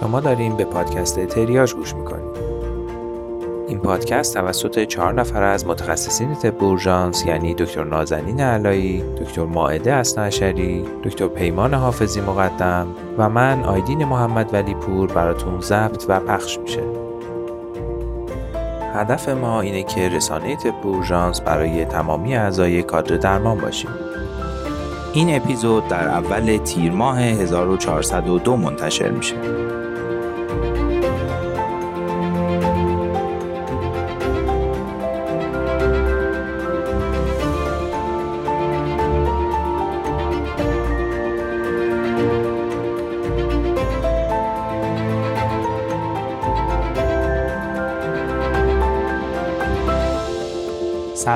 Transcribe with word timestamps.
شما 0.00 0.20
داریم 0.20 0.56
به 0.56 0.64
پادکست 0.64 1.26
تریاج 1.26 1.74
گوش 1.74 1.94
می‌کنید. 1.94 2.36
این 3.68 3.78
پادکست 3.78 4.34
توسط 4.34 4.84
چهار 4.84 5.12
نفر 5.12 5.42
از 5.42 5.66
متخصصین 5.66 6.34
طب 6.34 6.64
اورژانس 6.64 7.26
یعنی 7.26 7.54
دکتر 7.54 7.84
نازنین 7.84 8.40
علایی، 8.40 9.04
دکتر 9.20 9.44
ماعده 9.44 9.92
اسنعشری، 9.92 10.84
دکتر 11.04 11.28
پیمان 11.28 11.74
حافظی 11.74 12.20
مقدم 12.20 12.86
و 13.18 13.28
من 13.28 13.64
آیدین 13.64 14.04
محمد 14.04 14.54
ولی 14.54 14.74
پور 14.74 15.12
براتون 15.12 15.60
ضبط 15.60 16.04
و 16.08 16.20
پخش 16.20 16.58
میشه. 16.58 16.82
هدف 18.94 19.28
ما 19.28 19.60
اینه 19.60 19.82
که 19.82 20.08
رسانه 20.08 20.56
طب 20.56 20.86
اورژانس 20.86 21.40
برای 21.40 21.84
تمامی 21.84 22.36
اعضای 22.36 22.82
کادر 22.82 23.16
درمان 23.16 23.58
باشیم. 23.58 23.90
این 25.12 25.36
اپیزود 25.36 25.88
در 25.88 26.08
اول 26.08 26.56
تیر 26.56 26.92
ماه 26.92 27.20
1402 27.20 28.56
منتشر 28.56 29.10
میشه. 29.10 29.36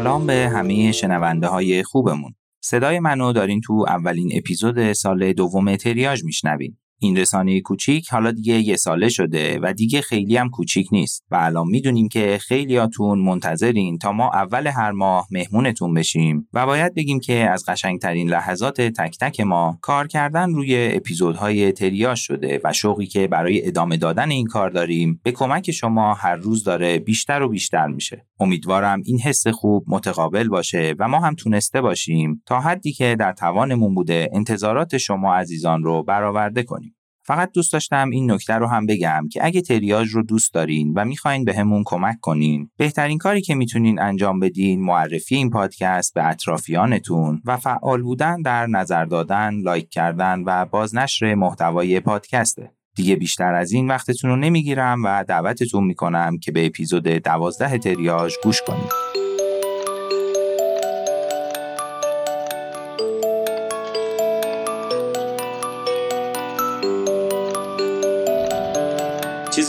سلام 0.00 0.27
به 0.27 0.48
همه 0.54 0.92
شنونده 0.92 1.46
های 1.46 1.82
خوبمون. 1.82 2.34
صدای 2.60 3.00
منو 3.00 3.32
دارین 3.32 3.60
تو 3.60 3.84
اولین 3.88 4.30
اپیزود 4.34 4.92
سال 4.92 5.32
دوم 5.32 5.76
تریاج 5.76 6.24
میشنوین. 6.24 6.76
این 7.02 7.16
رسانه 7.16 7.60
کوچیک 7.60 8.09
حالا 8.09 8.30
دیگه 8.30 8.54
یه 8.54 8.76
ساله 8.76 9.09
شده 9.09 9.59
و 9.62 9.73
دیگه 9.73 10.01
خیلی 10.01 10.37
هم 10.37 10.51
کوچیک 10.51 10.88
نیست 10.93 11.24
و 11.30 11.37
الان 11.37 11.66
می‌دونیم 11.68 12.09
که 12.09 12.38
خیلیاتون 12.40 13.18
منتظرین 13.18 13.98
تا 13.98 14.12
ما 14.12 14.30
اول 14.30 14.66
هر 14.66 14.90
ماه 14.90 15.26
مهمونتون 15.30 15.95
بشیم 15.95 16.48
و 16.52 16.66
باید 16.66 16.95
بگیم 16.95 17.21
که 17.21 17.51
از 17.51 17.65
قشنگترین 17.68 18.28
لحظات 18.28 18.80
تک 18.80 19.18
تک 19.21 19.40
ما 19.40 19.78
کار 19.82 20.06
کردن 20.06 20.54
روی 20.54 20.90
اپیزودهای 20.93 21.73
تریاج 21.73 22.18
شده 22.18 22.60
و 22.65 22.73
شوقی 22.73 23.06
که 23.06 23.26
برای 23.26 23.66
ادامه 23.66 23.96
دادن 23.96 24.30
این 24.30 24.46
کار 24.46 24.71
داریم 24.71 25.21
به 25.23 25.32
کمک 25.32 25.71
شما 25.71 26.15
هر 26.15 26.37
روز 26.37 26.65
داره 26.65 26.98
بیشتر 26.98 27.43
و 27.43 27.48
بیشتر 27.48 27.87
میشه. 27.87 28.26
امیدوارم 28.40 29.02
این 29.04 29.21
حس 29.21 29.46
خوب 29.46 29.84
متقابل 29.87 30.48
باشه 30.48 30.95
و 30.98 31.09
ما 31.09 31.21
هم 31.21 31.34
تونسته 31.34 31.80
باشیم 31.80 32.43
تا 32.46 32.60
حدی 32.60 32.93
که 32.93 33.16
در 33.18 33.32
توانمون 33.32 33.95
بوده 33.95 34.28
انتظارات 34.32 34.98
شما 34.98 35.34
عزیزان 35.34 35.82
رو 35.82 36.02
برآورده 36.02 36.62
کنیم. 36.62 36.90
فقط 37.30 37.52
دوست 37.52 37.73
داشتم 37.73 38.10
این 38.10 38.30
نکته 38.30 38.54
رو 38.54 38.66
هم 38.66 38.86
بگم 38.86 39.28
که 39.32 39.45
اگه 39.45 39.60
تریاج 39.60 40.09
رو 40.09 40.23
دوست 40.23 40.54
دارین 40.54 40.92
و 40.96 41.04
می‌خواین 41.04 41.45
به 41.45 41.54
همون 41.54 41.82
کمک 41.87 42.16
کنین 42.20 42.70
بهترین 42.76 43.18
کاری 43.18 43.40
که 43.40 43.54
می‌تونین 43.54 44.00
انجام 44.00 44.40
بدین 44.40 44.80
معرفی 44.84 45.37
این 45.37 45.50
پادکست 45.50 46.14
به 46.14 46.26
اطرافیانتون 46.26 47.42
و 47.45 47.56
فعال 47.56 48.02
بودن 48.02 48.42
در 48.42 48.66
نظر 48.66 49.04
دادن، 49.04 49.54
لایک 49.54 49.90
کردن 49.90 50.42
و 50.46 50.64
بازنشر 50.64 51.34
محتوای 51.34 52.00
پادکسته. 52.00 52.70
دیگه 52.96 53.16
بیشتر 53.16 53.54
از 53.54 53.72
این 53.72 53.88
وقتتون 53.88 54.30
رو 54.30 54.37
نمی‌گیرم 54.37 55.04
و 55.04 55.24
دعوتتون 55.28 55.84
می‌کنم 55.84 56.38
که 56.38 56.52
به 56.52 56.66
اپیزود 56.66 57.09
دوازده 57.09 57.78
تریاج 57.78 58.34
گوش 58.42 58.62
کنید. 58.62 59.29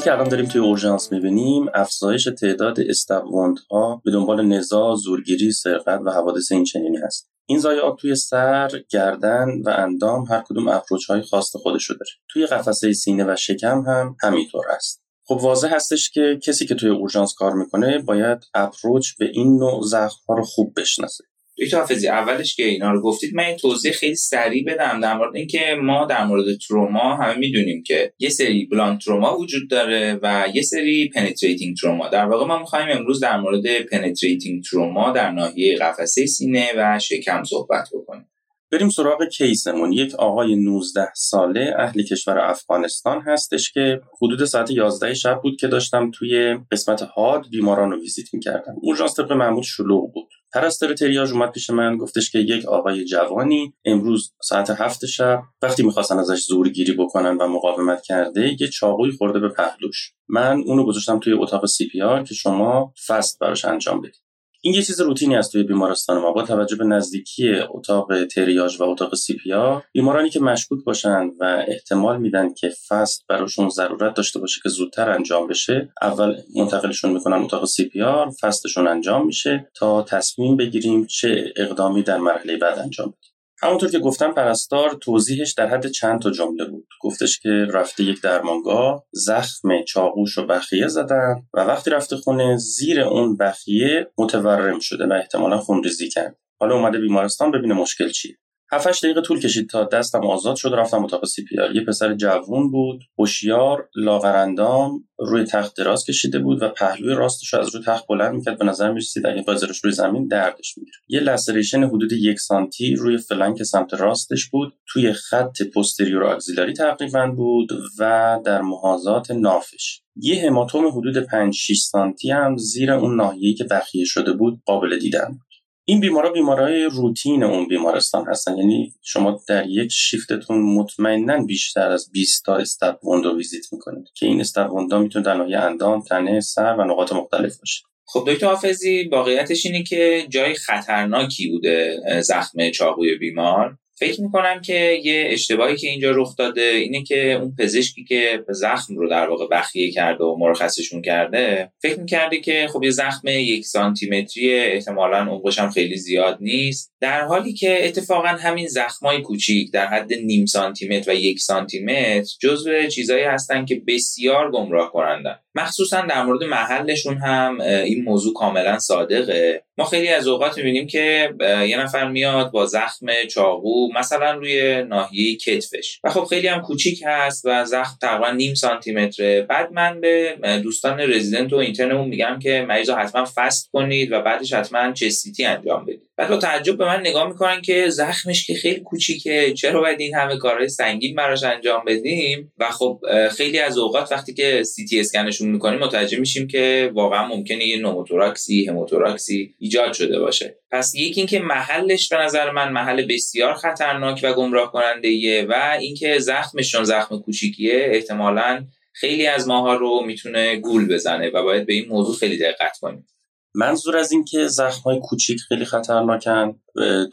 چیزی 0.02 0.10
که 0.10 0.18
الان 0.18 0.30
داریم 0.30 0.46
توی 0.46 0.62
اورژانس 0.62 1.12
می‌بینیم 1.12 1.66
افزایش 1.74 2.30
تعداد 2.40 2.80
stab 2.80 3.29
wound 3.29 3.90
ها 3.90 4.02
به 4.06 4.12
دنبال 4.12 4.46
نزاع، 4.46 4.96
زورگیری، 4.96 5.52
سرقت 5.52 6.02
و 6.06 6.12
حوادث 6.12 6.52
این 6.52 6.64
چنینی 6.64 6.98
هست. 6.98 7.30
این 7.46 7.60
ضایعات 7.60 8.00
توی 8.00 8.16
سر، 8.16 8.72
گردن 8.90 9.48
و 9.66 9.70
اندام 9.70 10.26
هر 10.26 10.44
کدوم 10.48 10.68
approach 10.68 11.06
های 11.06 11.22
خاص 11.22 11.56
خودشو 11.56 11.94
داره. 11.94 12.12
توی 12.30 12.46
قفسه 12.46 12.94
سینه 12.94 13.24
و 13.24 13.36
شکم 13.36 13.82
هم 13.82 14.16
همینطور 14.22 14.66
است. 14.76 15.02
خب 15.28 15.36
واضح 15.42 15.76
هستش 15.76 16.10
که 16.10 16.40
کسی 16.44 16.66
که 16.66 16.76
توی 16.76 16.90
اورژانس 16.90 17.34
کار 17.38 17.54
می‌کنه 17.54 18.00
باید 18.00 18.38
approach 18.54 19.08
به 19.20 19.26
این 19.34 19.58
نوع 19.58 19.82
زخم 19.84 20.20
ها 20.30 20.36
رو 20.36 20.44
خوب 20.44 20.74
بشناسه. 20.78 21.24
دکتر 21.62 21.78
حافظی 21.78 22.08
اولش 22.08 22.56
که 22.56 22.66
اینا 22.66 22.92
رو 22.92 23.02
گفتید 23.02 23.36
من 23.36 23.44
این 23.44 23.58
توضیح 23.58 23.92
خیلی 23.92 24.16
سریع 24.16 24.64
بدم 24.68 25.00
در 25.00 25.18
مورد 25.18 25.36
اینکه 25.36 25.60
ما 25.82 26.06
در 26.06 26.26
مورد 26.26 26.58
تروما 26.68 27.16
همه 27.16 27.38
می‌دونیم 27.38 27.84
که 27.84 28.14
یه 28.20 28.30
سری 28.30 28.66
blunt 28.66 29.00
trauma 29.00 29.38
وجود 29.38 29.70
داره 29.70 30.20
و 30.22 30.46
یه 30.54 30.62
سری 30.62 31.10
penetrating 31.16 31.78
trauma. 31.78 32.08
در 32.08 32.26
واقع 32.26 32.46
ما 32.46 32.60
می‌خوایم 32.60 32.98
امروز 32.98 33.20
در 33.20 33.38
مورد 33.38 33.82
penetrating 33.92 34.64
trauma 34.64 35.12
در 35.12 35.32
ناحیه 35.32 35.78
قفسه 35.78 36.26
سینه 36.26 36.68
و 36.78 37.00
شکم 37.00 37.44
صحبت 37.44 37.90
بکنیم. 37.94 38.28
بریم 38.72 38.90
سراغ 38.90 39.24
case 39.24 39.59
مون. 39.59 39.94
یک 39.94 40.16
آقای 40.16 40.56
19 40.56 41.08
ساله 41.16 41.74
اهل 41.78 42.04
کشور 42.04 42.40
افغانستان 42.40 43.22
هستش 43.22 43.72
که 43.72 44.02
حدود 44.22 44.46
ساعت 44.46 44.72
11 44.72 45.14
شب 45.14 45.40
بود 45.44 45.60
که 45.60 45.68
داشتم 45.68 46.12
توی 46.12 46.58
قسمت 46.72 47.02
حاد 47.02 47.46
بیماران 47.52 47.92
رو 47.92 48.00
ویزیت 48.00 48.34
می‌کردم. 48.34 48.76
اورژانس 48.82 49.20
طبق 49.20 49.32
معمول 49.32 49.64
شلوغ 49.64 50.14
بود. 50.14 50.30
پرستار 50.54 50.94
تریاژ 50.94 51.32
اومد 51.32 51.52
پیش 51.52 51.70
من 51.70 51.98
گفتش 51.98 52.32
که 52.32 52.40
یک 52.40 52.66
آقای 52.66 53.06
جوانی 53.06 53.74
امروز 53.86 54.34
ساعت 54.42 54.70
هفت 54.70 55.06
شب 55.06 55.42
وقتی 55.62 55.84
می‌خواستن 55.84 56.18
ازش 56.20 56.46
زورگیری 56.46 56.94
بکنن 56.94 57.38
و 57.38 57.48
مقاومت 57.48 58.02
کرده 58.02 58.62
یه 58.62 58.68
چاقویی 58.68 59.12
خورده 59.12 59.40
به 59.40 59.50
پهلوش. 59.50 60.14
من 60.28 60.64
اونو 60.66 60.86
گذاشتم 60.86 61.20
توی 61.20 61.34
اتاق 61.34 61.66
CPR 61.66 62.24
که 62.24 62.34
شما 62.34 62.94
FAST 63.08 63.40
براش 63.40 63.66
انجام 63.66 64.02
بدید. 64.02 64.31
این 64.64 64.74
یه 64.74 64.84
چیز 64.84 65.02
روتینی 65.02 65.36
است 65.36 65.52
توی 65.52 65.64
بیمارستان 65.64 66.22
ما 66.22 66.32
با 66.32 66.44
توجه 66.44 66.76
به 66.76 66.86
نزدیکی 66.86 67.54
اتاق 67.70 68.26
تریاژ 68.26 68.82
و 68.82 68.84
اتاق 68.84 69.16
CPR 69.16 69.84
بیمارانی 69.92 70.30
که 70.30 70.40
مشکوک 70.40 70.84
باشن 70.84 71.32
و 71.40 71.64
احتمال 71.68 72.20
میدن 72.20 72.54
که 72.54 72.74
FAST 72.88 73.26
براشون 73.30 73.70
ضرورت 73.70 74.14
داشته 74.14 74.40
باشه 74.40 74.62
که 74.64 74.70
زودتر 74.70 75.10
انجام 75.10 75.48
بشه 75.48 75.94
اول 76.02 76.36
منتقلشون 76.56 77.12
می‌کنن 77.12 77.38
اتاق 77.38 77.66
CPR 77.66 78.32
FAST 78.42 78.65
شون 78.65 78.88
انجام 78.88 79.26
میشه 79.26 79.72
تا 79.76 80.02
تصمیم 80.04 80.58
بگیریم 80.58 81.06
چه 81.06 81.54
اقدامی 81.56 82.04
در 82.04 82.18
مرحله 82.18 82.58
بعد 82.58 82.80
انجام 82.80 83.08
بدیم. 83.08 83.31
همونطور 83.64 83.90
که 83.90 84.00
گفتم 84.00 84.32
پرستار 84.32 84.98
توضیحش 85.02 85.54
در 85.54 85.68
حد 85.68 85.88
چند 85.88 86.22
تا 86.22 86.32
جمله 86.32 86.66
بود. 86.66 86.88
گفتش 87.02 87.40
که 87.40 87.50
رفته 87.50 88.04
یک 88.04 88.22
درمانگاه 88.22 89.04
زخم 89.12 89.84
چاقوشو 89.84 90.46
بخیه 90.46 90.88
زدن 90.88 91.36
و 91.54 91.60
وقتی 91.60 91.92
رفته 91.92 92.18
خونه 92.18 92.58
زیر 92.58 93.02
اون 93.02 93.38
بخیه 93.38 94.12
متورم 94.18 94.80
شده 94.80 95.08
و 95.08 95.14
احتمالا 95.14 95.58
خونریزی 95.58 96.10
کرد. 96.10 96.38
حالا 96.60 96.76
اومده 96.76 97.00
بیمارستان 97.00 97.52
ببینه 97.52 97.74
مشکل 97.74 98.10
چیه. 98.10 98.38
7 98.74 99.04
دقیقه 99.04 99.22
طول 99.22 99.40
کشید 99.40 99.70
تا 99.70 99.84
دستم 99.84 100.26
آزاد 100.26 100.56
شد 100.56 100.74
رفتم 100.74 101.04
اتاق 101.04 101.26
CPR. 101.26 101.56
یه 101.74 101.82
پسر 101.82 102.14
جوون 102.14 102.72
بود 102.72 103.02
هوشیار 103.20 103.90
لاغراندام 103.96 105.04
روی 105.20 105.44
تخت 105.44 105.78
دراز 105.78 106.06
کشیده 106.06 106.40
بود 106.40 106.64
و 106.64 106.70
پهلوی 106.70 107.14
راستش 107.14 107.54
از 107.54 107.76
روی 107.76 107.84
تخت 107.86 108.08
بلند 108.08 108.36
می‌کرد. 108.36 108.60
به 108.60 108.66
نظر 108.66 108.92
می‌رسید 108.92 109.28
اگه 109.28 109.42
بذارش 109.48 109.80
روی 109.84 109.94
زمین 109.94 110.28
دردش 110.28 110.78
می‌گیره. 110.78 110.98
یه 111.08 111.20
laceration 111.20 111.84
حدود 111.84 112.12
یک 112.12 112.40
سانتی 112.40 112.96
روی 112.96 113.18
flank 113.18 113.64
سمت 113.64 113.94
راستش 113.94 114.50
بود. 114.50 114.74
توی 114.88 115.14
خط 115.14 115.62
posterior 115.76 116.24
axillary 116.24 116.74
تقریبا 116.74 117.28
بود 117.28 117.72
و 118.00 118.40
در 118.46 118.62
محاذات 118.62 119.32
نافش. 119.32 120.02
یه 120.16 120.48
هماتوم 120.48 120.88
حدود 120.88 121.18
5 121.18 121.54
6 121.54 121.78
سانتی 121.78 122.32
هم 122.32 122.58
زیر 122.58 122.92
اون 122.92 123.16
ناحیه‌ای 123.16 123.54
که 123.54 123.64
بخیه 123.64 124.06
شده 124.06 124.34
بود 124.34 124.62
قابل 124.66 125.00
دیدن 125.00 125.40
این 125.86 126.00
بیمارا 126.00 126.32
بیمارای 126.32 126.84
روتین 126.84 127.44
اون 127.44 127.68
بیمارستان 127.68 128.26
هستن. 128.28 128.58
یعنی 128.58 128.94
شما 129.02 129.42
در 129.48 129.70
یک 129.70 129.92
شیفتتون 129.92 130.62
مطمئنا 130.62 131.44
بیشتر 131.46 131.92
از 131.92 132.12
20 132.12 132.46
تا 132.46 132.56
استپ 132.56 133.06
وندو 133.06 133.38
ویزیت 133.38 133.74
می‌کنید 133.74 134.06
که 134.16 134.26
این 134.26 134.42
استپ 134.42 134.74
وندو 134.74 135.00
می‌تونه 135.00 135.26
در 135.26 135.66
اندام 135.66 136.02
تنه 136.02 136.40
سر 136.40 136.76
و 136.80 136.84
نقاط 136.84 137.14
مختلف 137.14 137.58
باشه. 137.58 137.84
خب 138.06 138.24
دکتر 138.28 138.48
حافظی 138.48 139.10
واقعیتش 139.12 139.66
اینه 139.66 139.84
که 139.84 140.26
جای 140.30 140.54
خطرناکی 140.54 141.50
بوده 141.50 142.02
زخم 142.22 142.70
چاقوی 142.70 143.18
بیمار. 143.18 143.78
فکر 144.02 144.22
می‌کنم 144.22 144.62
که 144.62 145.00
یه 145.04 145.28
اشتباهی 145.30 145.76
که 145.76 145.88
اینجا 145.88 146.12
رخ 146.12 146.36
داده 146.38 146.62
اینه 146.62 147.04
که 147.04 147.32
اون 147.32 147.56
پزشکی 147.60 148.04
که 148.04 148.44
زخم 148.50 148.96
رو 148.96 149.10
در 149.10 149.30
واقع 149.30 149.48
بخیه 149.52 149.92
کرده 149.92 150.24
و 150.24 150.38
مرخصشون 150.40 151.02
کرده 151.02 151.72
فکر 151.82 152.00
می‌کرده 152.00 152.40
که 152.40 152.68
خب 152.74 152.84
یه 152.84 152.92
زخم 152.92 153.28
یک 153.28 153.66
سانتیمتری 153.66 154.56
احتمالا 154.56 155.18
عمقش 155.18 155.60
هم 155.60 155.70
خیلی 155.70 155.98
زیاد 155.98 156.38
نیست. 156.42 156.92
در 157.02 157.22
حالی 157.22 157.54
که 157.54 157.88
اتفاقا 157.88 158.28
همین 158.28 158.68
زخمای 158.68 159.22
کوچیک 159.22 159.72
در 159.72 159.88
حد 159.88 160.14
نیم 160.14 160.46
سانتیمتر 160.46 161.12
و 161.12 161.16
یک 161.16 161.40
سانتیمتر 161.40 162.36
جزو 162.42 162.88
چیزایی 162.88 163.24
هستن 163.24 163.66
که 163.66 163.82
بسیار 163.88 164.52
گمراه 164.52 164.92
کنندن. 164.92 165.36
مخصوصا 165.56 166.02
در 166.02 166.24
مورد 166.24 166.44
محلشون 166.44 167.18
هم 167.18 167.62
این 167.62 168.04
موضوع 168.04 168.34
کاملا 168.34 168.80
صادقه. 168.80 169.64
ما 169.78 169.86
خیلی 169.86 170.08
از 170.08 170.28
اوقات 170.28 170.58
می‌بینیم 170.58 170.88
که 170.88 171.34
یه 171.68 171.80
نفر 171.80 172.08
میاد 172.08 172.52
با 172.52 172.66
زخم 172.66 173.06
چاقو 173.32 173.94
مثلا 173.94 174.32
روی 174.32 174.84
ناحیه 174.84 175.36
کتفش. 175.36 176.00
و 176.04 176.10
خب 176.10 176.24
خیلی 176.24 176.48
هم 176.48 176.62
کوچیک 176.62 177.04
هست 177.06 177.46
و 177.46 177.66
زخم 177.66 177.98
تقریبا 178.02 178.32
نیم 178.32 178.54
سانتی 178.54 178.92
متره 178.92 179.42
بعد 179.42 179.72
من 179.72 180.02
به 180.02 180.36
دوستان 180.64 181.00
رزیدنت 181.00 181.54
و 181.54 181.56
اینترنمون 181.56 182.08
میگم 182.08 182.40
که 182.42 182.66
مریض 182.68 182.90
حتما 182.90 183.26
فست 183.36 183.70
کنید 183.74 184.12
و 184.12 184.22
بعدش 184.22 184.54
حتما 184.54 184.92
چستیتی 184.92 185.46
انجام 185.46 185.86
بدید. 185.86 186.11
بعد 186.22 186.30
با 186.30 186.38
تعجب 186.38 186.78
به 186.78 186.86
من 186.86 187.00
نگاه 187.00 187.28
می‌کنن 187.28 187.62
که 187.62 187.90
زخمش 187.90 188.48
که 188.48 188.54
خیلی 188.54 188.80
کوچیکه 188.80 189.54
چرا 189.54 189.82
باید 189.82 190.00
این 190.00 190.16
همه 190.16 190.38
کارهای 190.38 190.70
سنگین 190.70 191.16
براش 191.16 191.44
انجام 191.44 191.86
بدیم؟ 191.88 192.54
و 192.58 192.70
خب 192.70 193.02
خیلی 193.32 193.60
از 193.60 193.78
اوقات 193.78 194.12
وقتی 194.12 194.34
که 194.34 194.64
سی 194.64 194.86
تی 194.86 195.00
اسکنشون 195.00 195.50
می‌کنیم 195.50 195.80
متوجه 195.80 196.20
میشیم 196.20 196.48
که 196.48 196.92
واقعا 196.94 197.28
ممکنه 197.28 197.66
یه 197.66 197.78
نوموتوراکسی 197.78 198.66
هموتوراکسی 198.66 199.56
ایجاد 199.60 199.94
شده 199.94 200.20
باشه. 200.20 200.58
پس 200.72 200.96
یکی 200.96 201.22
اینکه 201.22 201.40
محلش 201.40 202.10
به 202.10 202.18
نظر 202.18 202.52
من 202.52 202.72
محل 202.72 203.06
بسیار 203.10 203.54
خطرناک 203.54 204.20
و 204.24 204.34
گمراه 204.34 204.72
کننده 204.72 205.08
ایه 205.08 205.46
و 205.50 205.78
اینکه 205.80 206.20
زخمشون 206.20 206.84
زخم 206.84 207.20
کوچیکیه 207.20 207.90
احتمالا 207.92 208.66
خیلی 208.94 209.28
از 209.28 209.48
ماها 209.48 209.76
رو 209.76 210.04
می‌تونه 210.06 210.56
گول 210.56 210.94
بزنه 210.94 211.30
و 211.30 211.44
باید 211.44 211.66
به 211.66 211.74
این 211.74 211.86
موضوع 211.88 212.16
خیلی 212.16 212.38
دقت 212.38 212.78
کنیم. 212.82 213.08
منظور 213.56 213.98
از 213.98 214.12
اینکه 214.12 214.48
زخم 214.48 214.82
های 214.82 215.00
کوچیک 215.04 215.40
خیلی 215.40 215.66
خطرناکن. 215.66 216.60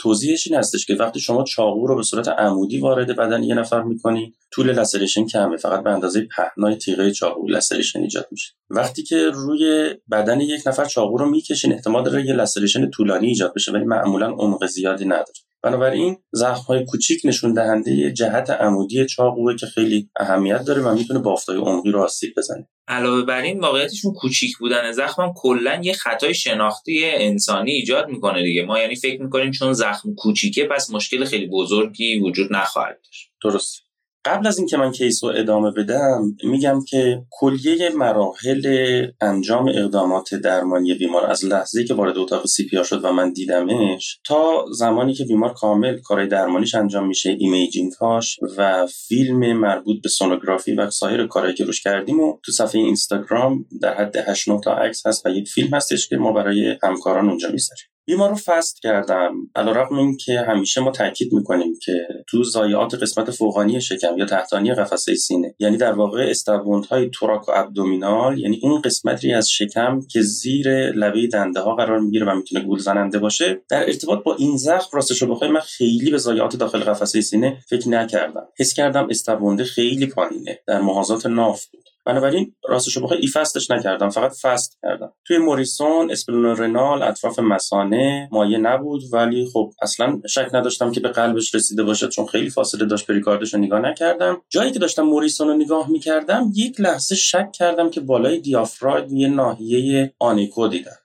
توضیحش 0.01 0.47
این 0.47 0.59
هستش 0.59 0.87
که 0.87 0.95
وقتی 0.95 1.21
شما 1.21 1.45
چاقو 1.45 1.87
رو 1.87 1.97
به 1.97 2.03
صورت 2.03 2.29
عمودی 2.29 2.79
وارد 2.79 3.17
بدن 3.17 3.43
یه 3.43 3.55
نفر 3.55 3.83
می‌کنی 3.83 4.35
طول 4.53 4.73
لسریشن 4.73 5.27
کمه 5.27 5.57
فقط 5.57 5.85
به 5.85 5.91
اندازه 5.91 6.29
پهنای 6.37 6.77
تیغه 6.77 7.11
چاقو 7.11 7.49
لسریشن 7.49 8.01
ایجاد 8.01 8.29
میشه. 8.31 8.53
وقتی 8.71 9.03
که 9.03 9.31
روی 9.33 9.95
بدن 10.11 10.41
یک 10.41 10.67
نفر 10.67 10.85
چاقو 10.85 11.19
رو 11.19 11.31
می‌کشین 11.31 11.73
احتمال 11.73 12.05
داره 12.05 12.27
یه 12.27 12.33
لسریشن 12.33 12.91
طولانی 12.91 13.27
ایجاد 13.27 13.55
بشه 13.55 13.73
ولی 13.73 13.85
معمولا 13.85 14.31
عمق 14.31 14.67
زیادی 14.67 15.05
نداره. 15.05 15.33
بنابراین 15.63 16.17
زخم 16.33 16.63
های 16.63 16.85
کوچیک 16.85 17.21
نشون 17.25 17.53
دهنده 17.53 18.13
جهت 18.13 18.51
عمودی 18.51 19.07
چاقوه 19.07 19.57
که 19.57 19.67
خیلی 19.67 20.11
اهمیت 20.21 20.65
داره 20.65 20.83
و 20.83 20.95
می‌تونه 20.95 21.21
بافتای 21.21 21.57
عمقی 21.57 21.91
رو 21.91 22.03
آسیب 22.03 22.35
بزنه. 22.37 22.69
علاوه 22.89 23.23
بر 23.23 23.43
این 23.43 23.61
واقعیتشون 23.61 24.13
کوچیک 24.13 24.59
بودن 24.59 24.93
زخم 24.93 25.33
کلا 25.37 25.81
یه 25.83 25.93
خطای 25.93 26.35
شناختی 26.35 27.05
انسانی 27.05 27.71
ایجاد 27.71 28.09
می‌کنه 28.09 28.43
دیگه. 28.43 28.63
ما 28.63 28.79
یعنی 28.79 28.97
فکر 28.97 29.23
چون 29.51 29.73
زخم 29.73 30.15
کوچیکه 30.15 30.65
پس 30.65 30.91
مشکل 30.91 31.25
خیلی 31.25 31.47
بزرگی 31.47 32.19
وجود 32.19 32.53
نخواهد 32.53 33.01
داشت. 33.05 33.31
درست. 33.43 33.89
قبل 34.25 34.47
از 34.47 34.59
اینکه 34.59 34.77
من 34.77 34.93
case 34.93 35.25
رو 35.25 35.31
ادامه 35.37 35.71
بدم 35.71 36.37
میگم 36.45 36.85
که 36.89 37.23
کلیه 37.31 37.91
مراحل 37.91 39.07
انجام 39.21 39.69
اقدامات 39.69 40.35
درمانی 40.35 40.95
بیمار 40.95 41.27
از 41.31 41.45
لحظه 41.45 41.85
که 41.85 41.95
وارد 41.95 42.19
اتاق 42.19 42.47
CPR 42.47 42.85
شد 42.85 43.05
و 43.05 43.13
من 43.13 43.33
دیدمش 43.33 44.21
تا 44.25 44.65
زمانی 44.73 45.15
که 45.15 45.25
بیمار 45.25 45.53
کامل 45.53 45.99
کارهای 46.01 46.29
درمانیش 46.29 46.75
انجام 46.75 47.07
میشه 47.07 47.37
imaging 47.39 47.93
هاش 47.93 48.39
و 48.57 48.87
فیلم 48.87 49.53
مربوط 49.53 50.03
به 50.03 50.09
سونوگرافی 50.09 50.73
و 50.73 50.91
سایر 50.91 51.27
کارهایی 51.27 51.55
که 51.55 51.65
روش 51.65 51.81
کردیم 51.81 52.21
و 52.21 52.39
تو 52.45 52.53
صفحه 52.53 52.81
اینستاگرام 52.81 53.67
در 53.83 53.95
حد 53.95 54.17
8 54.17 54.49
تا 54.65 54.75
عکس 54.75 55.07
هست 55.07 55.27
و 55.27 55.29
یک 55.29 55.49
فیلم 55.49 55.75
هستش 55.75 56.09
که 56.09 56.17
ما 56.17 56.33
برای 56.33 56.77
همکاران 56.83 57.29
اونجا 57.29 57.49
می‌ذاریم. 57.51 57.98
بیمار 58.09 58.31
رو 58.31 58.37
فست 58.37 58.83
کردم 58.83 59.35
علیرغم 59.57 59.99
این 59.99 60.17
که 60.17 60.41
همیشه 60.41 60.81
ما 60.81 60.91
تاکید 60.91 61.33
می‌کنیم 61.33 61.79
که 61.83 61.93
تو 62.27 62.45
زایات 62.45 62.95
قسمت 62.95 63.31
فوقانی 63.31 63.81
شکم 63.81 64.19
یا 64.19 64.25
تحتانی 64.25 64.75
قفسه 64.75 65.15
سینه 65.15 65.55
یعنی 65.59 65.77
در 65.77 65.93
واقع 65.93 66.27
استابوند 66.31 66.87
های 66.87 67.11
توراک 67.11 67.49
و 67.49 67.53
ابدومینال 67.55 68.39
یعنی 68.39 68.61
اون 68.63 68.81
قسمتی 68.81 69.33
از 69.33 69.51
شکم 69.51 70.01
که 70.11 70.23
زیر 70.23 70.91
لبه 70.91 71.27
دنده 71.27 71.61
ها 71.61 71.75
قرار 71.75 72.01
می‌گیره 72.01 72.27
و 72.27 72.35
می‌تونه 72.35 72.65
گول 72.65 72.79
زننده 72.79 73.19
باشه 73.19 73.63
در 73.71 73.87
ارتباط 73.87 74.23
با 74.23 74.35
این 74.35 74.57
زخم 74.57 74.89
راستش 74.93 75.23
رو 75.23 75.39
من 75.53 75.61
خیلی 75.61 76.11
به 76.11 76.19
زایات 76.19 76.57
داخل 76.57 76.79
قفسه 76.79 77.21
سینه 77.21 77.59
فکر 77.69 77.89
نکردم. 77.89 78.49
حس 78.59 78.75
کردم 78.75 79.07
استابونده 79.11 79.65
خیلی 79.65 80.07
پایینه 80.07 80.59
در 80.67 80.81
محاذات 80.81 81.27
ناف 81.27 81.67
بود. 81.67 81.88
بنابراین 82.09 82.55
راستش 82.69 82.97
رو 82.97 83.03
بخوای 83.03 83.21
ای 83.21 83.29
فستش 83.29 83.71
نکردم 83.71 84.11
فقط 84.11 84.33
فست 84.43 84.79
کردم. 84.83 85.13
توی 85.27 85.39
موریسون 85.39 86.11
رنال 86.29 87.03
اطراف 87.03 87.39
مسانه 87.39 88.29
مایه 88.33 88.59
نبود 88.59 89.03
ولی 89.13 89.49
خب 89.53 89.73
اصلا 89.83 90.21
شک 90.29 90.49
نداشتم 90.53 90.93
که 90.93 91.01
به 91.01 91.09
قلبش 91.09 91.55
رسیده 91.55 91.83
باشه 91.83 92.09
چون 92.09 92.27
خیلی 92.27 92.51
فاصله 92.51 92.85
داشت 92.85 93.07
پریکاردش 93.07 93.55
رو 93.55 93.61
نگاه 93.61 93.81
نکردم. 93.81 94.43
جایی 94.49 94.71
که 94.71 94.79
داشتم 94.79 95.03
موریسون 95.03 95.49
رو 95.49 95.55
نگاه 95.55 95.91
می‌کردم 95.91 96.53
یک 96.55 96.81
لحظه 96.81 97.15
شک 97.15 97.53
کردم 97.53 97.91
که 97.91 98.01
بالای 98.01 98.41
دیافراگم 98.41 99.17
یه 99.17 99.29
ناحیه 99.29 100.15
آنیکو 100.19 100.69
دیدم. 100.69 100.97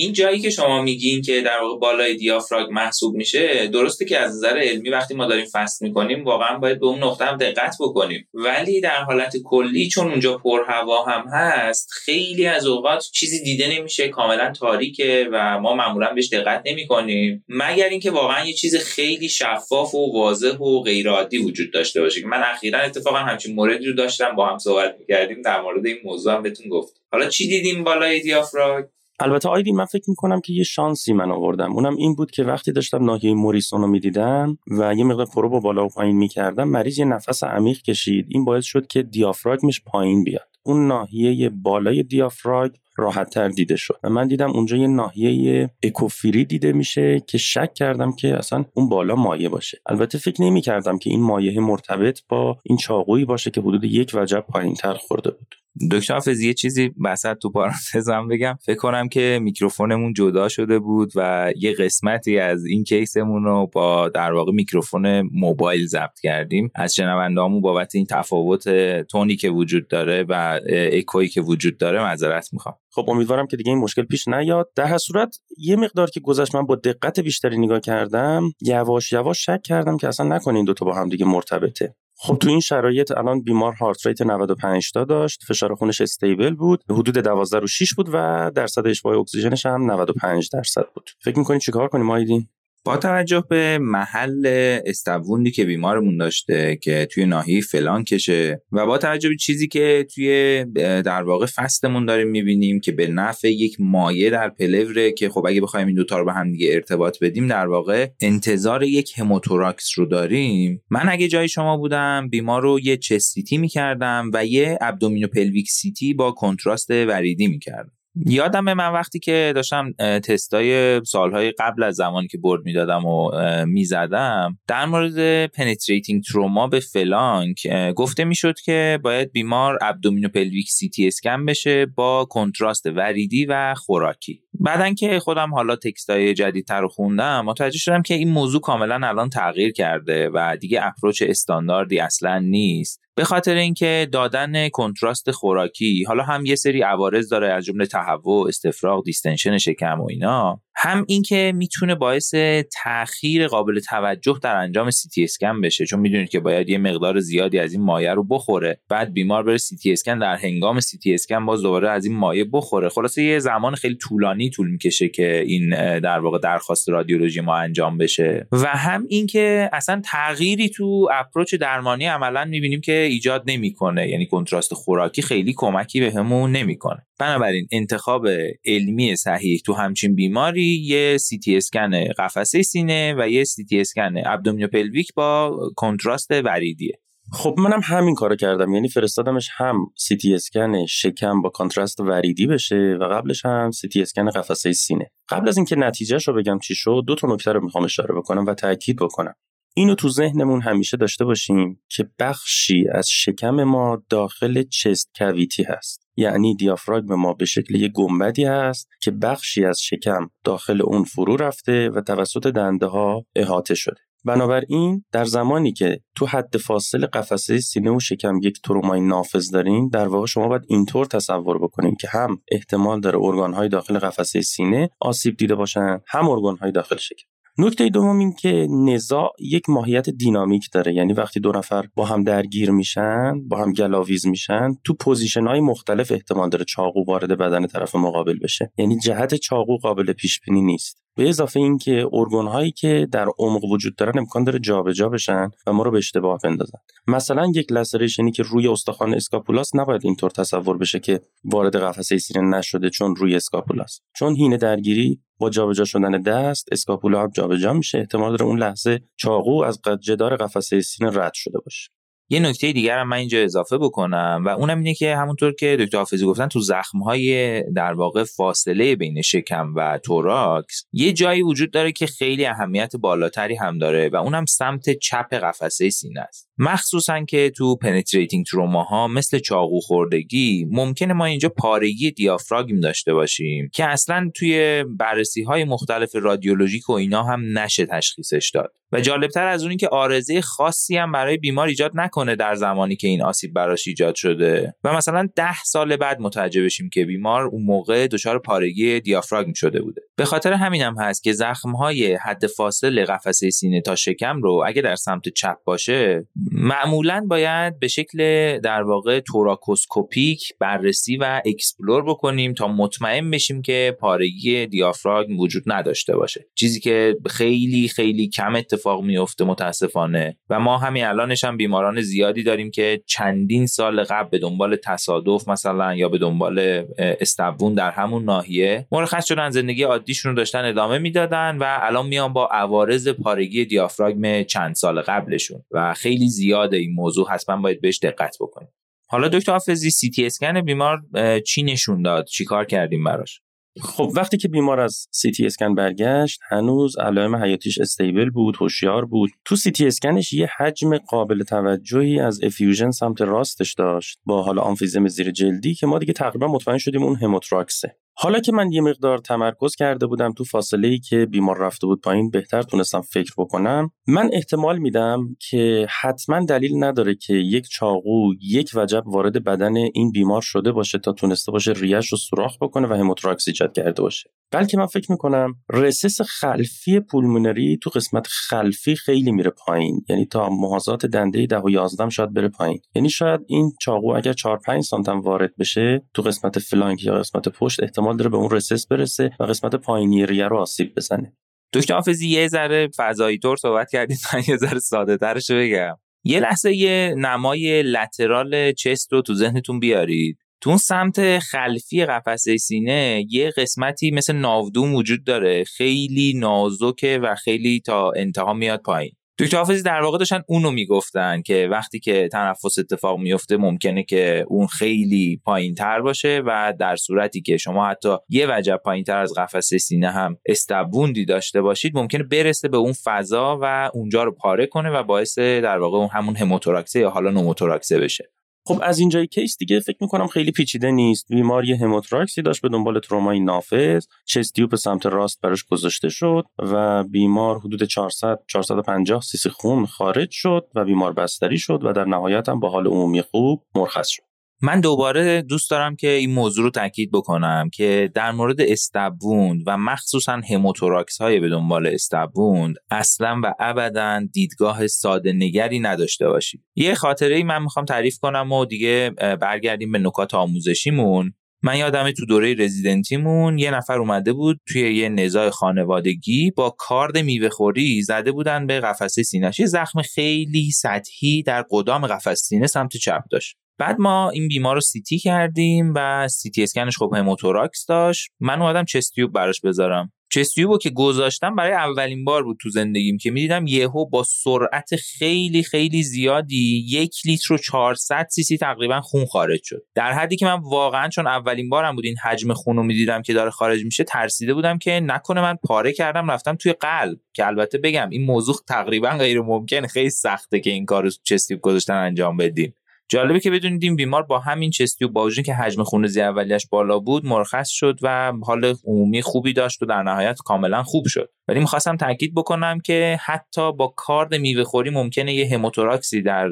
این 0.00 0.12
جایی 0.12 0.40
که 0.40 0.50
شما 0.50 0.82
میگین 0.82 1.22
که 1.22 1.40
در 1.40 1.60
واقع 1.60 1.78
بالای 1.78 2.14
دیافراگ 2.14 2.70
محسوب 2.70 3.14
میشه 3.14 3.66
درسته 3.66 4.04
که 4.04 4.18
از 4.18 4.36
نظر 4.36 4.58
علمی 4.58 4.90
وقتی 4.90 5.14
ما 5.14 5.26
داریم 5.26 5.46
فست 5.52 5.82
می‌کنیم 5.82 6.24
واقعا 6.24 6.58
باید 6.58 6.80
به 6.80 6.86
اون 6.86 7.02
نقطه 7.04 7.24
هم 7.24 7.36
دقت 7.36 7.76
بکنیم. 7.80 8.28
ولی 8.34 8.80
در 8.80 9.02
حالت 9.02 9.36
کلی 9.44 9.88
چون 9.88 10.08
اونجا 10.08 10.38
پر 10.38 10.60
هوا 10.68 11.04
هم 11.04 11.24
هست 11.32 11.88
خیلی 12.04 12.46
از 12.46 12.66
اوقات 12.66 13.04
چیزی 13.12 13.42
دیده 13.42 13.78
نمیشه 13.78 14.08
کاملا 14.08 14.52
تاریکه 14.52 15.28
و 15.32 15.60
ما 15.60 15.74
معمولا 15.74 16.14
بهش 16.14 16.32
دقت 16.32 16.62
نمی‌کنیم. 16.66 17.44
مگر 17.48 17.88
اینکه 17.88 18.10
واقعا 18.10 18.46
یه 18.46 18.52
چیز 18.52 18.76
خیلی 18.76 19.28
شفاف 19.28 19.94
و 19.94 20.12
واضح 20.14 20.56
و 20.56 20.82
غیر 20.82 21.08
عادی 21.08 21.38
وجود 21.38 21.72
داشته 21.72 22.00
باشه. 22.00 22.26
من 22.26 22.42
اخیرا 22.42 22.78
اتفاقا 22.78 23.18
همچین 23.18 23.54
موردی 23.54 23.86
رو 23.86 23.94
داشتم 23.94 24.36
با 24.36 24.46
هم 24.46 24.58
صحبت 24.58 24.96
می‌کردیم 24.98 25.42
در 25.42 25.60
مورد 25.60 25.86
این 25.86 25.98
موضوع 26.04 26.34
هم 26.34 26.42
بهتون 26.42 26.68
گفت 26.68 27.00
حالا 27.12 27.28
چی 27.28 27.48
دیدیم 27.48 27.84
بالای 27.84 28.20
دیافراگ 28.20 28.84
البته 29.20 29.48
آیدی 29.48 29.72
من 29.72 29.84
فکر 29.84 30.10
می‌کنم 30.10 30.40
که 30.40 30.52
یه 30.52 30.64
شانسی 30.64 31.12
من 31.12 31.30
آوردم. 31.30 31.72
اونم 31.72 31.96
این 31.96 32.14
بود 32.14 32.30
که 32.30 32.44
وقتی 32.44 32.72
داشتم 32.72 33.04
ناحیه 33.04 33.34
موریسون 33.34 33.80
رو 33.80 33.86
می‌دیدم 33.86 34.58
و 34.78 34.94
یه 34.94 35.04
مقدار 35.04 35.26
پرو 35.26 35.48
با 35.48 35.60
بالا 35.60 35.84
و 35.84 35.88
پایین 35.88 36.16
می‌کردم 36.16 36.68
مریض 36.68 36.98
یه 36.98 37.04
نفس 37.04 37.44
عمیق 37.44 37.82
کشید. 37.82 38.26
این 38.28 38.44
باعث 38.44 38.64
شد 38.64 38.86
که 38.86 39.02
دیافراگمش 39.02 39.82
پایین 39.86 40.24
بیاد. 40.24 40.48
اون 40.62 40.86
ناحیه 40.86 41.48
بالای 41.48 42.02
دیافراگ 42.02 42.70
راحت 42.96 43.30
تر 43.30 43.48
دیده 43.48 43.76
شد. 43.76 43.98
و 44.04 44.10
من 44.10 44.28
دیدم 44.28 44.50
اونجا 44.50 44.76
یه 44.76 44.86
ناحیه 44.86 45.70
اکوفیری 45.82 46.44
دیده 46.44 46.72
میشه 46.72 47.20
که 47.26 47.38
شک 47.38 47.74
کردم 47.74 48.12
که 48.12 48.36
اصلا 48.36 48.64
اون 48.74 48.88
بالا 48.88 49.14
مایه 49.14 49.48
باشه. 49.48 49.78
البته 49.86 50.18
فکر 50.18 50.42
نمی 50.42 50.60
کردم 50.60 50.98
که 50.98 51.10
این 51.10 51.22
مایه 51.22 51.60
مرتبط 51.60 52.20
با 52.28 52.58
این 52.64 52.78
چاقویی 52.78 53.24
باشه 53.24 53.50
که 53.50 53.60
حدود 53.60 53.84
یک 53.84 54.10
وجب 54.14 54.44
پایین 54.48 54.74
تر 54.74 54.94
خورده 54.94 55.30
بود. 55.30 55.54
دکتر 55.90 56.14
حافظ 56.14 56.40
یه 56.40 56.54
چیزی 56.54 56.90
وسط 57.04 57.38
تو 57.38 57.50
پارانتزم 57.50 58.28
بگم. 58.28 58.58
فکر 58.64 58.78
کنم 58.78 59.08
که 59.08 59.38
میکروفونمون 59.42 60.12
جدا 60.12 60.48
شده 60.48 60.78
بود 60.78 61.12
و 61.16 61.52
یه 61.56 61.72
قسمتی 61.72 62.38
از 62.38 62.64
این 62.64 62.84
کیسمون 62.84 63.44
رو 63.44 63.66
با 63.72 64.08
در 64.08 64.32
واقع 64.32 64.52
میکروفون 64.52 65.20
موبایل 65.20 65.86
ضبط 65.86 66.20
کردیم. 66.22 66.70
از 66.74 66.94
شنوندهامون 66.94 67.60
بابت 67.60 67.94
این 67.94 68.06
تفاوت 68.10 68.68
تونی 69.02 69.36
که 69.36 69.50
وجود 69.50 69.88
داره 69.88 70.24
و 70.28 70.60
اکویی 70.92 71.28
که 71.28 71.40
وجود 71.40 71.78
داره 71.78 72.00
معذرت 72.00 72.48
می‌خوام. 72.52 72.74
خب 72.90 73.10
امیدوارم 73.10 73.46
که 73.46 73.56
دیگه 73.56 73.70
این 73.70 73.78
مشکل 73.78 74.02
پیش 74.02 74.28
نیاد. 74.28 74.70
در 74.76 74.84
هر 74.84 74.98
صورت 74.98 75.36
یه 75.58 75.76
مقدار 75.76 76.10
که 76.10 76.20
گذشت 76.20 76.54
من 76.54 76.66
با 76.66 76.74
دقت 76.74 77.20
بیشتری 77.20 77.58
نگاه 77.58 77.80
کردم 77.80 78.42
یواش 78.60 79.12
یواش 79.12 79.44
شک 79.46 79.62
کردم 79.64 79.96
که 79.96 80.08
اصلا 80.08 80.36
نکنین 80.36 80.64
دوتا 80.64 80.84
با 80.84 80.94
هم 80.94 81.08
دیگه 81.08 81.26
مرتبطه. 81.26 81.94
خب 82.20 82.38
تو 82.38 82.48
این 82.48 82.60
شرایط 82.60 83.10
الان 83.10 83.42
بیمار 83.42 83.72
heart 83.72 84.06
rate 84.06 84.22
95 84.22 84.90
تا 84.92 85.04
داشت 85.04 85.44
فشار 85.48 85.74
خونش 85.74 86.00
stable 86.00 86.54
بود 86.54 86.84
حدود 86.90 87.18
12 87.18 87.58
رو 87.58 87.66
6 87.66 87.94
بود 87.94 88.08
و 88.12 88.50
درصد 88.54 88.86
اشباع 88.86 89.18
اکسیژنش 89.18 89.66
هم 89.66 89.90
95 89.90 90.48
درصد 90.52 90.86
بود. 90.94 91.10
فکر 91.20 91.38
می‌کنید 91.38 91.60
چیکار 91.60 91.88
کنیم 91.88 92.10
آیدین؟ 92.10 92.48
با 92.84 92.96
توجه 92.96 93.44
به 93.50 93.78
محل 93.78 94.46
stab 94.86 95.12
wound 95.12 95.44
ی 95.44 95.50
که 95.50 95.64
بیمارمون 95.64 96.16
داشته 96.16 96.78
که 96.82 97.08
توی 97.12 97.26
ناحیه 97.26 97.60
flank 97.60 98.04
شه 98.04 98.62
و 98.72 98.86
با 98.86 98.98
توجه 98.98 99.28
به 99.28 99.36
چیزی 99.36 99.68
که 99.68 100.06
توی 100.14 100.64
در 100.74 101.22
واقع 101.22 101.46
FAST 101.46 101.80
مون 101.80 102.06
داریم 102.06 102.28
می‌بینیم 102.28 102.80
که 102.80 102.92
به 102.92 103.06
نفع 103.06 103.52
یک 103.52 103.76
مایع 103.78 104.30
در 104.30 104.48
پلوره 104.48 105.12
که 105.12 105.28
خب 105.28 105.46
اگه 105.46 105.60
بخوایم 105.60 105.86
این 105.86 105.96
دوتا 105.96 106.18
رو 106.18 106.24
به 106.24 106.32
هم 106.32 106.52
دیگه 106.52 106.74
ارتباط 106.74 107.18
بدیم 107.22 107.48
در 107.48 107.66
واقع 107.66 108.06
انتظار 108.20 108.82
یک 108.82 109.18
هموتوراکس 109.18 109.90
رو 109.96 110.06
داریم. 110.06 110.82
من 110.90 111.08
اگه 111.08 111.28
جای 111.28 111.48
شما 111.48 111.76
بودم 111.76 112.28
بیمار 112.28 112.62
رو 112.62 112.80
یه 112.80 112.96
chest 112.96 113.40
CT 113.40 113.58
می‌کردم 113.58 114.30
و 114.34 114.46
یه 114.46 114.78
abdominopelvic 114.80 115.70
CT 115.70 116.14
با 116.14 116.32
کنتراست 116.32 116.90
وریدی 116.90 117.46
می‌کردم. 117.46 117.92
یادم 118.26 118.64
من 118.64 118.92
وقتی 118.92 119.18
که 119.18 119.52
داشتم 119.54 119.92
تستای 120.18 121.00
سالهای 121.04 121.50
قبل 121.50 121.82
از 121.82 121.94
زمانی 121.94 122.28
که 122.28 122.38
board 122.38 122.64
می‌دادم 122.64 123.04
و 123.04 123.30
می‌زدم 123.66 124.58
در 124.66 124.86
مورد 124.86 125.46
penetrating 125.46 126.22
trauma 126.22 126.66
به 126.66 126.80
flank 126.80 127.66
گفته 127.96 128.24
می‌شد 128.24 128.60
که 128.60 128.98
باید 129.02 129.32
بیمار 129.32 129.78
abdominopelvic 129.82 130.70
سی 130.70 130.80
تی 130.80 130.90
اسکن 130.98 131.44
بشه 131.44 131.86
با 131.86 132.24
کنتراست 132.24 132.86
وریدی 132.86 133.46
و 133.46 133.74
خوراکی. 133.74 134.42
بعداً 134.60 134.94
که 134.94 135.18
خودم 135.18 135.54
حالا 135.54 135.76
text 135.76 136.22
ای 136.22 136.34
جدیدتر 136.34 136.80
رو 136.80 136.88
خوندم 136.88 137.44
متوجه 137.44 137.78
شدم 137.78 138.02
که 138.02 138.14
این 138.14 138.28
موضوع 138.28 138.60
کاملا 138.60 139.08
الان 139.08 139.30
تغییر 139.30 139.72
کرده 139.72 140.30
و 140.34 140.56
دیگه 140.60 140.80
approach 140.86 141.22
استانداردی 141.26 141.98
اصلا 141.98 142.38
نیست. 142.38 143.00
به 143.18 143.24
خاطر 143.24 143.54
اینکه 143.54 144.08
دادن 144.12 144.68
کنتراست 144.68 145.30
خوراکی 145.30 146.04
حالا 146.04 146.22
هم 146.22 146.46
یه 146.46 146.56
سری 146.56 146.82
عوارض 146.82 147.28
داره 147.28 147.52
از 147.52 147.64
جمله 147.64 147.86
تهوع 147.86 148.48
استفراغ 148.48 149.04
distention 149.04 149.58
شکم 149.58 150.00
و 150.00 150.06
اینا. 150.10 150.62
هم 150.80 151.04
اینکه 151.08 151.52
می‌تونه 151.54 151.94
باعث 151.94 152.34
تاخیر 152.82 153.46
قابل 153.46 153.80
توجه 153.80 154.38
در 154.42 154.56
انجام 154.56 154.90
سی 154.90 155.08
تی 155.08 155.24
اسکن 155.24 155.60
بشه 155.60 155.86
چون 155.86 156.00
می‌دونید 156.00 156.28
که 156.28 156.40
باید 156.40 156.68
یه 156.68 156.78
مقدار 156.78 157.20
زیادی 157.20 157.58
از 157.58 157.72
این 157.72 157.82
مایع 157.82 158.14
رو 158.14 158.24
بخوره 158.24 158.80
بعد 158.88 159.12
بیمار 159.12 159.42
بره 159.42 159.58
سی 159.58 159.76
تی 159.76 159.92
اسکن 159.92 160.18
در 160.18 160.36
هنگام 160.36 160.80
سی 160.80 160.98
تی 160.98 161.14
اسکن 161.14 161.46
باز 161.46 161.62
دوباره 161.62 161.90
از 161.90 162.04
این 162.04 162.16
مایع 162.16 162.44
بخوره. 162.52 162.88
خلاصه 162.88 163.22
یه 163.22 163.38
زمان 163.38 163.74
خیلی 163.74 163.94
طولانی 163.94 164.50
طول 164.50 164.70
می‌کشه 164.70 165.08
که 165.08 165.44
این 165.46 165.70
در 166.00 166.18
واقع 166.18 166.38
درخواست 166.38 166.88
رادیولوژی 166.88 167.40
ما 167.40 167.56
انجام 167.56 167.98
بشه. 167.98 168.46
و 168.52 168.66
هم 168.66 169.06
اینکه 169.08 169.70
اصلا 169.72 170.02
تغییری 170.04 170.68
تو 170.68 171.08
اپروچ 171.12 171.54
درمانی 171.54 172.06
عملا 172.06 172.44
می‌بینیم 172.44 172.80
که 172.80 172.92
ایجاد 172.92 173.42
نمی‌کنه 173.46 174.08
یعنی 174.08 174.26
کنتراست 174.26 174.74
خوراکی 174.74 175.22
خیلی 175.22 175.54
کمکی 175.56 176.00
بهمون 176.00 176.52
به 176.52 176.58
نمی‌کنه. 176.58 177.07
بنابراین 177.18 177.66
انتخاب 177.72 178.26
علمی 178.64 179.16
صحیح 179.16 179.60
تو 179.66 179.72
همچین 179.72 180.14
بیماری 180.14 180.84
یه 180.86 181.16
سی 181.18 181.38
تی 181.38 181.56
اسکن 181.56 182.04
قفسه 182.18 182.62
سینه 182.62 183.14
و 183.18 183.28
یه 183.28 183.44
سی 183.44 183.64
تی 183.64 183.80
اسکن 183.80 184.12
abdominopelvic 184.26 185.14
با 185.14 185.58
کنتراست 185.76 186.30
وریدیه. 186.30 186.98
خب 187.32 187.54
منم 187.58 187.80
همین 187.84 188.14
کارو 188.14 188.36
کردم. 188.36 188.74
یعنی 188.74 188.88
فرستادمش 188.88 189.48
هم 189.56 189.76
سی 189.96 190.16
تی 190.16 190.34
اسکن 190.34 190.86
شکم 190.86 191.42
با 191.42 191.48
contrast 191.48 192.00
وریدی 192.00 192.46
بشه 192.46 192.96
و 193.00 193.04
قبلش 193.04 193.44
هم 193.44 193.70
سی 193.70 193.88
تی 193.88 194.02
اسکن 194.02 194.30
قفسه 194.30 194.72
سینه. 194.72 195.10
قبل 195.28 195.48
از 195.48 195.56
اینکه 195.56 195.76
نتیجهش 195.76 196.28
رو 196.28 196.34
بگم 196.34 196.58
چی 196.58 196.74
شد 196.74 197.02
دو 197.06 197.14
تا 197.14 197.34
نکته 197.34 197.52
رو 197.52 197.64
می‌خوام 197.64 197.84
اشاره 197.84 198.14
بکنم 198.14 198.46
و 198.46 198.54
تاکید 198.54 198.96
بکنم. 198.96 199.34
اینو 199.78 199.94
تو 199.94 200.08
ذهنمون 200.08 200.60
همیشه 200.60 200.96
داشته 200.96 201.24
باشیم 201.24 201.82
که 201.88 202.10
بخشی 202.18 202.84
از 202.92 203.08
شکم 203.08 203.64
ما 203.64 204.02
داخل 204.10 204.62
chest 204.62 205.10
cavity 205.18 205.62
هست. 205.62 206.08
یعنی 206.16 206.54
دیافراگم 206.54 207.14
ما 207.14 207.32
به 207.34 207.44
شکل 207.44 207.74
یک 207.74 207.92
گنبدی 207.92 208.44
هست 208.44 208.88
که 209.02 209.10
بخشی 209.10 209.64
از 209.64 209.80
شکم 209.80 210.30
داخل 210.44 210.82
اون 210.82 211.04
فرو 211.04 211.36
رفته 211.36 211.90
و 211.90 212.00
توسط 212.00 212.46
دنده 212.46 212.86
ها 212.86 213.24
احاطه 213.36 213.74
شده. 213.74 214.00
بنابراین 214.24 215.04
در 215.12 215.24
زمانی 215.24 215.72
که 215.72 216.00
تو 216.16 216.26
حد 216.26 216.56
فاصل 216.56 217.06
قفسه 217.06 217.58
سینه 217.60 217.90
و 217.90 218.00
شکم 218.00 218.38
یک 218.42 218.62
ترومای 218.62 219.00
نافذ 219.00 219.50
دارین 219.50 219.88
در 219.88 220.08
واقع 220.08 220.26
شما 220.26 220.48
باید 220.48 220.62
اینطور 220.68 221.06
تصور 221.06 221.58
بکنین 221.58 221.94
که 221.94 222.08
هم 222.08 222.42
احتمال 222.52 223.00
داره 223.00 223.18
ارگانهای 223.22 223.68
داخل 223.68 223.98
قفسه 223.98 224.40
سینه 224.40 224.90
آسیب 225.00 225.36
دیده 225.36 225.54
باشن 225.54 226.00
هم 226.06 226.28
ارگانهای 226.28 226.72
داخل 226.72 226.96
شکم. 226.96 227.37
نکته 227.60 227.88
دوم 227.88 228.18
این 228.18 228.32
که 228.32 228.66
نزاع 228.70 229.32
یک 229.40 229.70
ماهیت 229.70 230.10
دینامیک 230.10 230.68
داره. 230.72 230.94
یعنی 230.94 231.12
وقتی 231.12 231.40
دو 231.40 231.52
نفر 231.52 231.84
با 231.94 232.04
هم 232.04 232.24
درگیر 232.24 232.70
میشن 232.70 233.48
با 233.48 233.58
هم 233.58 233.72
گلاویز 233.72 234.26
میشن 234.26 234.74
تو 234.84 234.94
پوزیشن 234.94 235.46
های 235.46 235.60
مختلف 235.60 236.12
احتمال 236.12 236.48
داره 236.48 236.64
چاقو 236.64 237.04
وارد 237.04 237.38
بدن 237.38 237.66
طرف 237.66 237.94
مقابل 237.94 238.38
بشه. 238.38 238.72
یعنی 238.78 238.98
جهت 238.98 239.34
چاقو 239.34 239.76
قابل 239.76 240.12
پیش 240.12 240.40
بینی 240.40 240.62
نیست. 240.62 241.07
به 241.18 241.28
اضافه 241.28 241.60
اینکه 241.60 242.08
ارگان 242.12 242.46
هایی 242.46 242.70
که 242.70 243.08
در 243.12 243.26
عمق 243.38 243.64
وجود 243.64 243.96
دارن 243.96 244.18
امکان 244.18 244.44
داره 244.44 244.58
جابجا 244.58 245.08
بشن 245.08 245.50
و 245.66 245.72
ما 245.72 245.82
رو 245.82 245.90
به 245.90 245.98
اشتباه 245.98 246.38
بندازن. 246.44 246.78
مثلا 247.06 247.52
یک 247.54 247.72
laceration 247.72 248.27
ی 248.27 248.32
که 248.32 248.42
روی 248.42 248.68
استخوان 248.68 249.14
اسکاپولاس 249.14 249.74
نباید 249.74 250.04
اینطور 250.04 250.30
تصور 250.30 250.78
بشه 250.78 251.00
که 251.00 251.20
وارد 251.44 251.76
قفسه 251.76 252.18
سینه 252.18 252.58
نشده 252.58 252.90
چون 252.90 253.16
روی 253.16 253.36
اسکاپولاس. 253.36 254.00
چون 254.16 254.36
حین 254.36 254.56
درگیری 254.56 255.20
با 255.38 255.50
جابجا 255.50 255.84
شدن 255.84 256.22
دست 256.22 256.68
اسکاپولا 256.72 257.22
هم 257.22 257.30
جابجا 257.34 257.72
میشه. 257.72 257.98
احتمال 257.98 258.30
داره 258.30 258.44
اون 258.44 258.58
لحظه 258.58 259.00
چاقو 259.16 259.62
از 259.62 259.80
جدار 260.00 260.36
قفسه 260.36 260.80
سینه 260.80 261.10
رد 261.14 261.34
شده 261.34 261.58
باشه. 261.58 261.90
یه 262.30 262.40
نکته 262.40 262.72
دیگر 262.72 262.98
هم 262.98 263.08
من 263.08 263.16
اینجا 263.16 263.42
اضافه 263.42 263.78
بکنم 263.78 264.42
و 264.46 264.48
اونم 264.48 264.78
اینه 264.78 264.94
که 264.94 265.16
همونطور 265.16 265.54
که 265.54 265.76
دکتر 265.80 265.98
حافظی 265.98 266.26
گفتن 266.26 266.48
تو 266.48 266.60
زخم 266.60 266.98
های 266.98 267.62
در 267.72 267.92
واقع 267.92 268.24
فاصله 268.24 268.96
بین 268.96 269.22
شکم 269.22 269.74
و 269.74 269.98
توراکس 269.98 270.84
یه 270.92 271.12
جایی 271.12 271.42
وجود 271.42 271.70
داره 271.70 271.92
که 271.92 272.06
خیلی 272.06 272.46
اهمیت 272.46 272.96
بالاتری 272.96 273.54
هم 273.54 273.78
داره 273.78 274.08
و 274.12 274.16
اونم 274.16 274.44
سمت 274.44 274.90
چپ 274.90 275.34
قفسه 275.34 275.90
سینه 275.90 276.20
است. 276.20 276.47
مخصوصا 276.58 277.24
که 277.24 277.50
تو 277.50 277.76
penetrating 277.76 278.46
trauma 278.46 278.82
ها 278.82 279.08
مثل 279.08 279.38
چاقو 279.38 279.80
خوردگی 279.80 280.66
ممکنه 280.70 281.14
ما 281.14 281.24
اینجا 281.24 281.48
پارگی 281.48 282.10
دیافراگم 282.10 282.80
داشته 282.80 283.14
باشیم 283.14 283.70
که 283.72 283.84
اصلا 283.84 284.30
توی 284.34 284.84
بررسی 284.98 285.42
های 285.42 285.64
مختلف 285.64 286.10
رادیولوژیک 286.14 286.90
و 286.90 286.92
اینا 286.92 287.22
هم 287.22 287.58
نشه 287.58 287.86
تشخیصش 287.86 288.50
داد. 288.54 288.72
و 288.92 289.00
جالبتر 289.00 289.46
از 289.46 289.64
اون 289.64 289.76
که 289.76 289.88
عارضه 289.88 290.40
خاصی 290.40 290.96
هم 290.96 291.12
برای 291.12 291.36
بیمار 291.36 291.68
ایجاد 291.68 291.90
نکنه 291.94 292.36
در 292.36 292.54
زمانی 292.54 292.96
که 292.96 293.08
این 293.08 293.22
آسیب 293.22 293.54
براش 293.54 293.88
ایجاد 293.88 294.14
شده. 294.14 294.74
و 294.84 294.92
مثلا 294.92 295.28
ده 295.36 295.62
سال 295.64 295.96
بعد 295.96 296.20
متوجه 296.20 296.64
بشیم 296.64 296.90
که 296.90 297.04
بیمار 297.04 297.42
اون 297.42 297.62
موقع 297.62 298.06
دچار 298.06 298.38
پارگی 298.38 299.00
دیافراگم 299.00 299.52
شده 299.52 299.82
بوده. 299.82 300.02
به 300.16 300.24
خاطر 300.24 300.52
همین 300.52 300.82
هم 300.82 300.98
هست 300.98 301.22
که 301.22 301.32
زخم 301.32 301.70
های 301.70 302.14
حد 302.14 302.46
فاصل 302.46 303.04
قفسه 303.04 303.50
سینه 303.50 303.80
تا 303.80 303.96
شکم 303.96 304.42
رو 304.42 304.64
اگه 304.66 304.82
در 304.82 304.96
سمت 304.96 305.28
چپ 305.28 305.56
باشه 305.64 306.26
معمولا 306.52 307.26
باید 307.28 307.78
به 307.78 307.88
شکل 307.88 308.18
در 308.58 308.82
واقع 308.82 309.20
thoracoscopic 309.20 310.52
بررسی 310.60 311.16
و 311.16 311.42
explore 311.46 312.04
بکنیم 312.04 312.54
تا 312.54 312.68
مطمئن 312.68 313.30
بشیم 313.30 313.62
که 313.62 313.96
پارگی 314.00 314.66
دیافراگم 314.66 315.38
وجود 315.38 315.62
نداشته 315.66 316.16
باشه. 316.16 316.46
چیزی 316.54 316.80
که 316.80 317.16
خیلی 317.26 317.88
خیلی 317.88 318.28
کم 318.28 318.56
اتفاق 318.56 319.02
میفته 319.02 319.44
متاسفانه. 319.44 320.36
و 320.50 320.60
ما 320.60 320.78
همین 320.78 321.04
الانش 321.04 321.44
هم 321.44 321.56
بیماران 321.56 322.00
زیادی 322.00 322.42
داریم 322.42 322.70
که 322.70 323.02
چندین 323.06 323.66
سال 323.66 324.04
قبل 324.04 324.28
به 324.28 324.38
دنبال 324.38 324.76
تصادف 324.76 325.48
مثلا 325.48 325.94
یا 325.94 326.08
به 326.08 326.18
دنبال 326.18 326.84
stab 326.98 327.32
wound 327.32 327.74
در 327.74 327.90
همون 327.90 328.24
ناحیه 328.24 328.86
مرخص 328.92 329.26
شدن 329.26 329.50
زندگی 329.50 329.82
عادیشون 329.82 330.30
رو 330.30 330.36
داشتن 330.36 330.64
ادامه 330.64 330.98
می‌دادن 330.98 331.58
و 331.58 331.78
الان 331.80 332.06
میان 332.06 332.32
با 332.32 332.46
عوارض 332.46 333.08
پارگی 333.08 333.64
دیافراگم 333.64 334.42
چند 334.42 334.74
سال 334.74 335.00
قبلشون. 335.00 335.64
و 335.70 335.94
خیلی 335.94 336.28
زیاد 336.38 336.74
این 336.74 336.92
موضوع 336.94 337.30
حتما 337.30 337.56
باید 337.62 337.80
بهش 337.80 337.98
دقت 337.98 338.36
بکنیم 338.40 338.68
حالا 339.10 339.28
دکتر 339.28 339.52
حافظی 339.52 339.90
سی 339.90 340.10
تی 340.10 340.26
اسکن 340.26 340.60
بیمار 340.60 341.02
چی 341.46 341.62
نشون 341.62 342.02
داد؟ 342.02 342.24
چیکار 342.24 342.64
کردیم 342.64 343.04
براش؟ 343.04 343.40
خب 343.80 344.12
وقتی 344.16 344.36
که 344.36 344.48
بیمار 344.48 344.80
از 344.80 345.08
سی 345.10 345.30
تی 345.30 345.46
اسکن 345.46 345.74
برگشت 345.74 346.40
هنوز 346.48 346.98
علائم 346.98 347.36
حیاتیش 347.36 347.78
stable 347.78 348.30
بود 348.30 348.56
هوشیار 348.60 349.04
بود. 349.04 349.30
تو 349.44 349.56
سی 349.56 349.70
تی 349.70 349.86
اسکنش 349.86 350.32
یه 350.32 350.48
حجم 350.56 350.98
قابل 350.98 351.42
توجهی 351.42 352.20
از 352.20 352.44
effusion 352.44 352.90
سمت 352.90 353.20
راستش 353.20 353.74
داشت 353.74 354.18
با 354.24 354.42
حالا 354.42 354.62
آمفیزم 354.62 355.08
زیر 355.08 355.30
جلدی 355.30 355.74
که 355.74 355.86
ما 355.86 355.98
دیگه 355.98 356.12
تقریبا 356.12 356.46
مطمئن 356.46 356.78
شدیم 356.78 357.02
اون 357.02 357.16
هموتوراکسه. 357.16 357.96
حالا 358.20 358.40
که 358.40 358.52
من 358.52 358.72
یه 358.72 358.80
مقدار 358.80 359.18
تمرکز 359.18 359.74
کرده 359.74 360.06
بودم 360.06 360.32
تو 360.32 360.44
فاصله 360.44 360.88
ای 360.88 360.98
که 360.98 361.26
بیمار 361.26 361.58
رفته 361.58 361.86
بود 361.86 362.00
پایین 362.00 362.30
بهتر 362.30 362.62
تونستم 362.62 363.00
فکر 363.00 363.32
بکنم. 363.38 363.90
من 364.06 364.30
احتمال 364.32 364.78
میدم 364.78 365.36
که 365.40 365.86
حتما 366.00 366.44
دلیل 366.44 366.84
نداره 366.84 367.14
که 367.14 367.34
یک 367.34 367.68
چاقو 367.68 368.34
یک 368.42 368.70
وجب 368.74 369.02
وارد 369.06 369.44
بدن 369.44 369.76
این 369.76 370.12
بیمار 370.12 370.42
شده 370.42 370.72
باشه 370.72 370.98
تا 370.98 371.12
تونسته 371.12 371.52
باشه 371.52 371.72
ریش 371.72 372.12
رو 372.12 372.18
سوراخ 372.18 372.56
بکنه 372.60 372.88
و 372.88 372.92
هموتراکس 372.92 373.48
ایجاد 373.48 373.72
کرده 373.72 374.02
باشه. 374.02 374.30
بلکه 374.50 374.78
من 374.78 374.86
فکر 374.86 375.12
می‌کنم 375.12 375.54
رسس 375.72 376.20
خلفی 376.20 377.00
پولمونری 377.00 377.78
تو 377.82 377.90
قسمت 377.90 378.26
خلفی 378.26 378.96
خیلی 378.96 379.32
میره 379.32 379.50
پایین. 379.50 380.04
یعنی 380.08 380.26
تا 380.26 380.48
محاذات 380.48 381.06
دنده 381.06 381.46
10 381.46 381.58
و 381.58 381.70
11 381.70 382.10
شاید 382.10 382.34
بره 382.34 382.48
پایین. 382.48 382.80
یعنی 382.94 383.10
شاید 383.10 383.40
این 383.46 383.72
چاقو 383.80 384.16
اگر 384.16 384.32
4 384.32 384.58
5 384.58 384.84
سانتم 384.84 385.20
وارد 385.20 385.56
بشه 385.56 386.02
تو 386.14 386.22
قسمت 386.22 386.58
فلانک 386.58 387.04
یا 387.04 387.14
قسمت 387.14 387.48
پشت 387.48 387.82
احتمال 387.82 388.16
داره 388.16 388.30
به 388.30 388.36
اون 388.36 388.50
رسس 388.50 388.86
برسه 388.86 389.30
و 389.40 389.44
قسمت 389.44 389.74
پایینی 389.74 390.26
ریه 390.26 390.48
رو 390.48 390.58
آسیب 390.58 390.94
بزنه. 390.96 391.32
دکتر 391.72 391.94
حافظی 391.94 392.28
یه 392.28 392.48
ذره 392.48 392.88
فضایی 392.96 393.38
طور 393.38 393.56
صحبت 393.56 393.90
کردید 393.90 394.18
من 394.34 394.42
یه 394.48 394.56
ذره 394.56 394.78
ساده 394.78 395.16
ترش 395.16 395.50
بگم. 395.50 395.96
یه 396.24 396.40
لحظه 396.40 396.72
یه 396.72 397.14
نمای 397.16 397.82
لترال 397.82 398.72
چست 398.72 399.12
رو 399.12 399.22
تو 399.22 399.34
ذهنتون 399.34 399.80
بیارید. 399.80 400.38
تو 400.60 400.70
اون 400.70 400.78
سمت 400.78 401.38
خلفی 401.38 402.04
قفسه 402.04 402.56
سینه 402.56 403.26
یه 403.28 403.50
قسمتی 403.50 404.10
مثل 404.10 404.32
ناودوم 404.32 404.94
وجود 404.94 405.24
داره. 405.24 405.64
خیلی 405.64 406.32
نازکه 406.36 407.18
و 407.22 407.34
خیلی 407.34 407.80
تا 407.80 408.12
انتها 408.16 408.52
میاد 408.52 408.82
پایین. 408.82 409.12
دکتر 409.40 409.56
حافظی 409.56 409.82
در 409.82 410.00
واقع 410.00 410.18
داشتن 410.18 410.42
اونو 410.48 410.70
می‌گفتن 410.70 411.42
که 411.42 411.68
وقتی 411.70 412.00
که 412.00 412.28
تنفس 412.32 412.78
اتفاق 412.78 413.18
میفته 413.18 413.56
ممکنه 413.56 414.02
که 414.02 414.44
اون 414.48 414.66
خیلی 414.66 415.40
پایین 415.44 415.74
تر 415.74 416.00
باشه 416.00 416.42
و 416.46 416.74
در 416.78 416.96
صورتی 416.96 417.42
که 417.42 417.56
شما 417.56 417.88
حتی 417.88 418.16
یه 418.28 418.46
وجب 418.50 418.80
پایین 418.84 419.04
تر 419.04 419.18
از 419.18 419.34
قفسه 419.34 419.78
سینه 419.78 420.10
هم 420.10 420.36
استبوندی 420.46 421.24
داشته 421.24 421.62
باشید 421.62 421.96
ممکنه 421.96 422.22
برسه 422.22 422.68
به 422.68 422.76
اون 422.76 422.92
فضا 423.04 423.58
و 423.62 423.90
اونجا 423.94 424.24
رو 424.24 424.32
پاره 424.32 424.66
کنه 424.66 424.90
و 424.90 425.02
باعث 425.02 425.38
در 425.38 425.78
واقع 425.78 425.98
اون 425.98 426.08
همون 426.12 426.36
هموتوراکسه 426.36 427.00
یا 427.00 427.10
حالا 427.10 427.30
نوموتوراکسه 427.30 427.98
بشه. 428.00 428.37
خب 428.68 428.80
از 428.82 428.98
اینجای 428.98 429.26
کیس 429.26 429.58
دیگه 429.58 429.80
فکر 429.80 429.96
می‌کنم 430.00 430.26
خیلی 430.26 430.52
پیچیده 430.52 430.90
نیست. 430.90 431.28
بیمار 431.28 431.64
یه 431.64 431.76
هموتراکسی 431.76 432.42
داشت 432.42 432.62
به 432.62 432.68
دنبال 432.68 433.00
ترومای 433.00 433.40
نافذ. 433.40 434.06
چستیوب 434.24 434.76
سمت 434.76 435.06
راست 435.06 435.40
براش 435.40 435.64
گذاشته 435.64 436.08
شد 436.08 436.44
و 436.58 437.04
بیمار 437.04 437.58
حدود 437.58 437.82
400 437.82 438.38
450 438.46 439.20
سیسی 439.20 439.48
خون 439.48 439.86
خارج 439.86 440.30
شد 440.30 440.68
و 440.74 440.84
بیمار 440.84 441.12
بستری 441.12 441.58
شد 441.58 441.84
و 441.84 441.92
در 441.92 442.04
نهایت 442.04 442.48
هم 442.48 442.60
با 442.60 442.70
حال 442.70 442.86
عمومی 442.86 443.22
خوب 443.22 443.62
مرخص 443.74 444.08
شد. 444.08 444.27
من 444.62 444.80
دوباره 444.80 445.42
دوست 445.42 445.70
دارم 445.70 445.96
که 445.96 446.08
این 446.08 446.30
موضوع 446.30 446.64
رو 446.64 446.70
تاکید 446.70 447.10
بکنم 447.12 447.70
که 447.72 448.10
در 448.14 448.32
مورد 448.32 448.60
استبوند 448.60 449.62
و 449.66 449.76
مخصوصا 449.76 450.40
هموتوراکس 450.50 451.18
های 451.20 451.40
به 451.40 451.48
دنبال 451.48 451.86
استبوند 451.86 452.74
اصلا 452.90 453.40
و 453.44 453.54
ابدا 453.58 454.20
دیدگاه 454.32 454.86
ساده 454.86 455.32
نگری 455.32 455.80
نداشته 455.80 456.28
باشید. 456.28 456.64
یه 456.76 456.94
خاطره 456.94 457.36
ای 457.36 457.42
من 457.42 457.62
می‌خوام 457.62 457.84
تعریف 457.84 458.18
کنم 458.18 458.52
و 458.52 458.64
دیگه 458.64 459.10
برگردیم 459.40 459.92
به 459.92 459.98
نکات 459.98 460.34
آموزشیمون. 460.34 461.32
من 461.62 461.76
یادمه 461.76 462.12
تو 462.12 462.26
دوره 462.26 462.54
رزیدنتیمون 462.54 463.58
یه 463.58 463.70
نفر 463.70 463.98
اومده 463.98 464.32
بود 464.32 464.60
توی 464.68 464.94
یه 464.94 465.08
نزاع 465.08 465.50
خانوادگی 465.50 466.50
با 466.50 466.70
کارد 466.78 467.18
میوه 467.18 467.48
خوری 467.48 468.02
زده 468.02 468.32
بودن 468.32 468.66
به 468.66 468.80
قفسه 468.80 469.22
سینه‌اش. 469.22 469.60
یه 469.60 469.66
زخم 469.66 470.02
خیلی 470.02 470.70
سطحی 470.70 471.42
در 471.42 471.64
قدام 471.70 472.06
قفسه 472.06 472.34
سینه 472.34 472.66
سمت 472.66 472.96
چپ 472.96 473.22
داشت. 473.30 473.56
بعد 473.78 474.00
ما 474.00 474.30
این 474.30 474.48
بیمار 474.48 474.74
رو 474.74 474.80
سیتی 474.80 475.18
کردیم 475.18 475.92
و 475.96 476.28
سیتی 476.28 476.62
اسکنش 476.62 476.96
خب 476.98 477.14
hemothorax 477.16 477.86
داشت. 477.86 478.30
من 478.40 478.62
اومدم 478.62 478.84
chest 478.84 479.11
tube 479.11 479.32
براش 479.32 479.60
بذارم. 479.60 480.12
chest 480.30 480.54
tube 480.54 480.73
و 480.73 480.78
که 480.78 480.90
گذاشتم 480.90 481.54
برای 481.54 481.72
اولین 481.72 482.24
بار 482.24 482.44
بود 482.44 482.56
تو 482.60 482.70
زندگیم 482.70 483.18
که 483.18 483.30
می‌دیدم 483.30 483.66
یهو 483.66 484.08
با 484.08 484.22
سرعت 484.22 484.96
خیلی 484.96 485.62
خیلی 485.62 486.02
زیادی 486.02 486.86
یک 486.88 487.16
لیتر 487.24 487.54
و 487.54 487.58
400 487.58 488.26
سی 488.30 488.56
تقریبا 488.56 489.00
خون 489.00 489.26
خارج 489.26 489.60
شد. 489.64 489.82
در 489.94 490.12
حدی 490.12 490.36
که 490.36 490.46
من 490.46 490.60
واقعا 490.60 491.08
چون 491.08 491.26
اولین 491.26 491.68
بارم 491.68 491.94
بود 491.94 492.04
این 492.04 492.16
حجم 492.24 492.52
خون 492.52 492.76
رو 492.76 492.82
می‌دیدم 492.82 493.22
که 493.22 493.32
داره 493.32 493.50
خارج 493.50 493.84
میشه 493.84 494.04
ترسیده 494.04 494.54
بودم 494.54 494.78
که 494.78 495.00
نکنه 495.00 495.40
من 495.40 495.54
پاره 495.54 495.92
کردم 495.92 496.30
رفتم 496.30 496.56
توی 496.56 496.72
قلب. 496.72 497.18
که 497.32 497.46
البته 497.46 497.78
بگم 497.78 498.08
این 498.10 498.24
موضوع 498.24 498.56
تقریبا 498.68 499.10
غیر 499.10 499.40
ممکن 499.40 499.86
خیلی 499.86 500.10
سخته 500.10 500.60
که 500.60 500.70
این 500.70 500.84
کار 500.84 501.10
چستیوب 501.24 501.60
گذاشتن 501.60 501.94
انجام 501.94 502.36
بدیم 502.36 502.74
جالبه 503.10 503.40
که 503.40 503.50
بدونید 503.50 503.82
این 503.82 503.96
بیمار 503.96 504.22
با 504.22 504.38
همین 504.38 504.70
چستیو 504.70 505.08
با 505.08 505.30
که 505.30 505.54
حجم 505.54 505.82
خون 505.82 506.06
زی 506.06 506.20
اولیش 506.20 506.66
بالا 506.66 506.98
بود 506.98 507.26
مرخص 507.26 507.68
شد 507.68 507.98
و 508.02 508.32
حال 508.42 508.74
عمومی 508.84 509.22
خوبی 509.22 509.52
داشت 509.52 509.82
و 509.82 509.86
در 509.86 510.02
نهایت 510.02 510.38
کاملا 510.44 510.82
خوب 510.82 511.06
شد. 511.06 511.30
ولی 511.48 511.60
می‌خواستم 511.60 511.96
تاکید 511.96 512.34
بکنم 512.34 512.80
که 512.80 513.18
حتی 513.24 513.72
با 513.72 513.86
کارد 513.96 514.34
میوه 514.34 514.64
خوری 514.64 514.90
ممکنه 514.90 515.34
یه 515.34 515.54
هموتوراکسی 515.54 516.22
در 516.22 516.48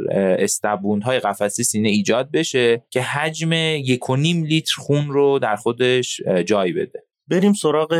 های 1.05 1.19
قفسی 1.19 1.65
سینه 1.65 1.89
ایجاد 1.89 2.31
بشه 2.31 2.85
که 2.91 3.03
حجم 3.03 3.53
یک 3.53 4.11
لیتر 4.11 4.75
خون 4.79 5.09
رو 5.09 5.39
در 5.39 5.57
خودش 5.57 6.21
جای 6.47 6.73
بده. 6.73 7.03
بریم 7.29 7.53
سراغ 7.53 7.95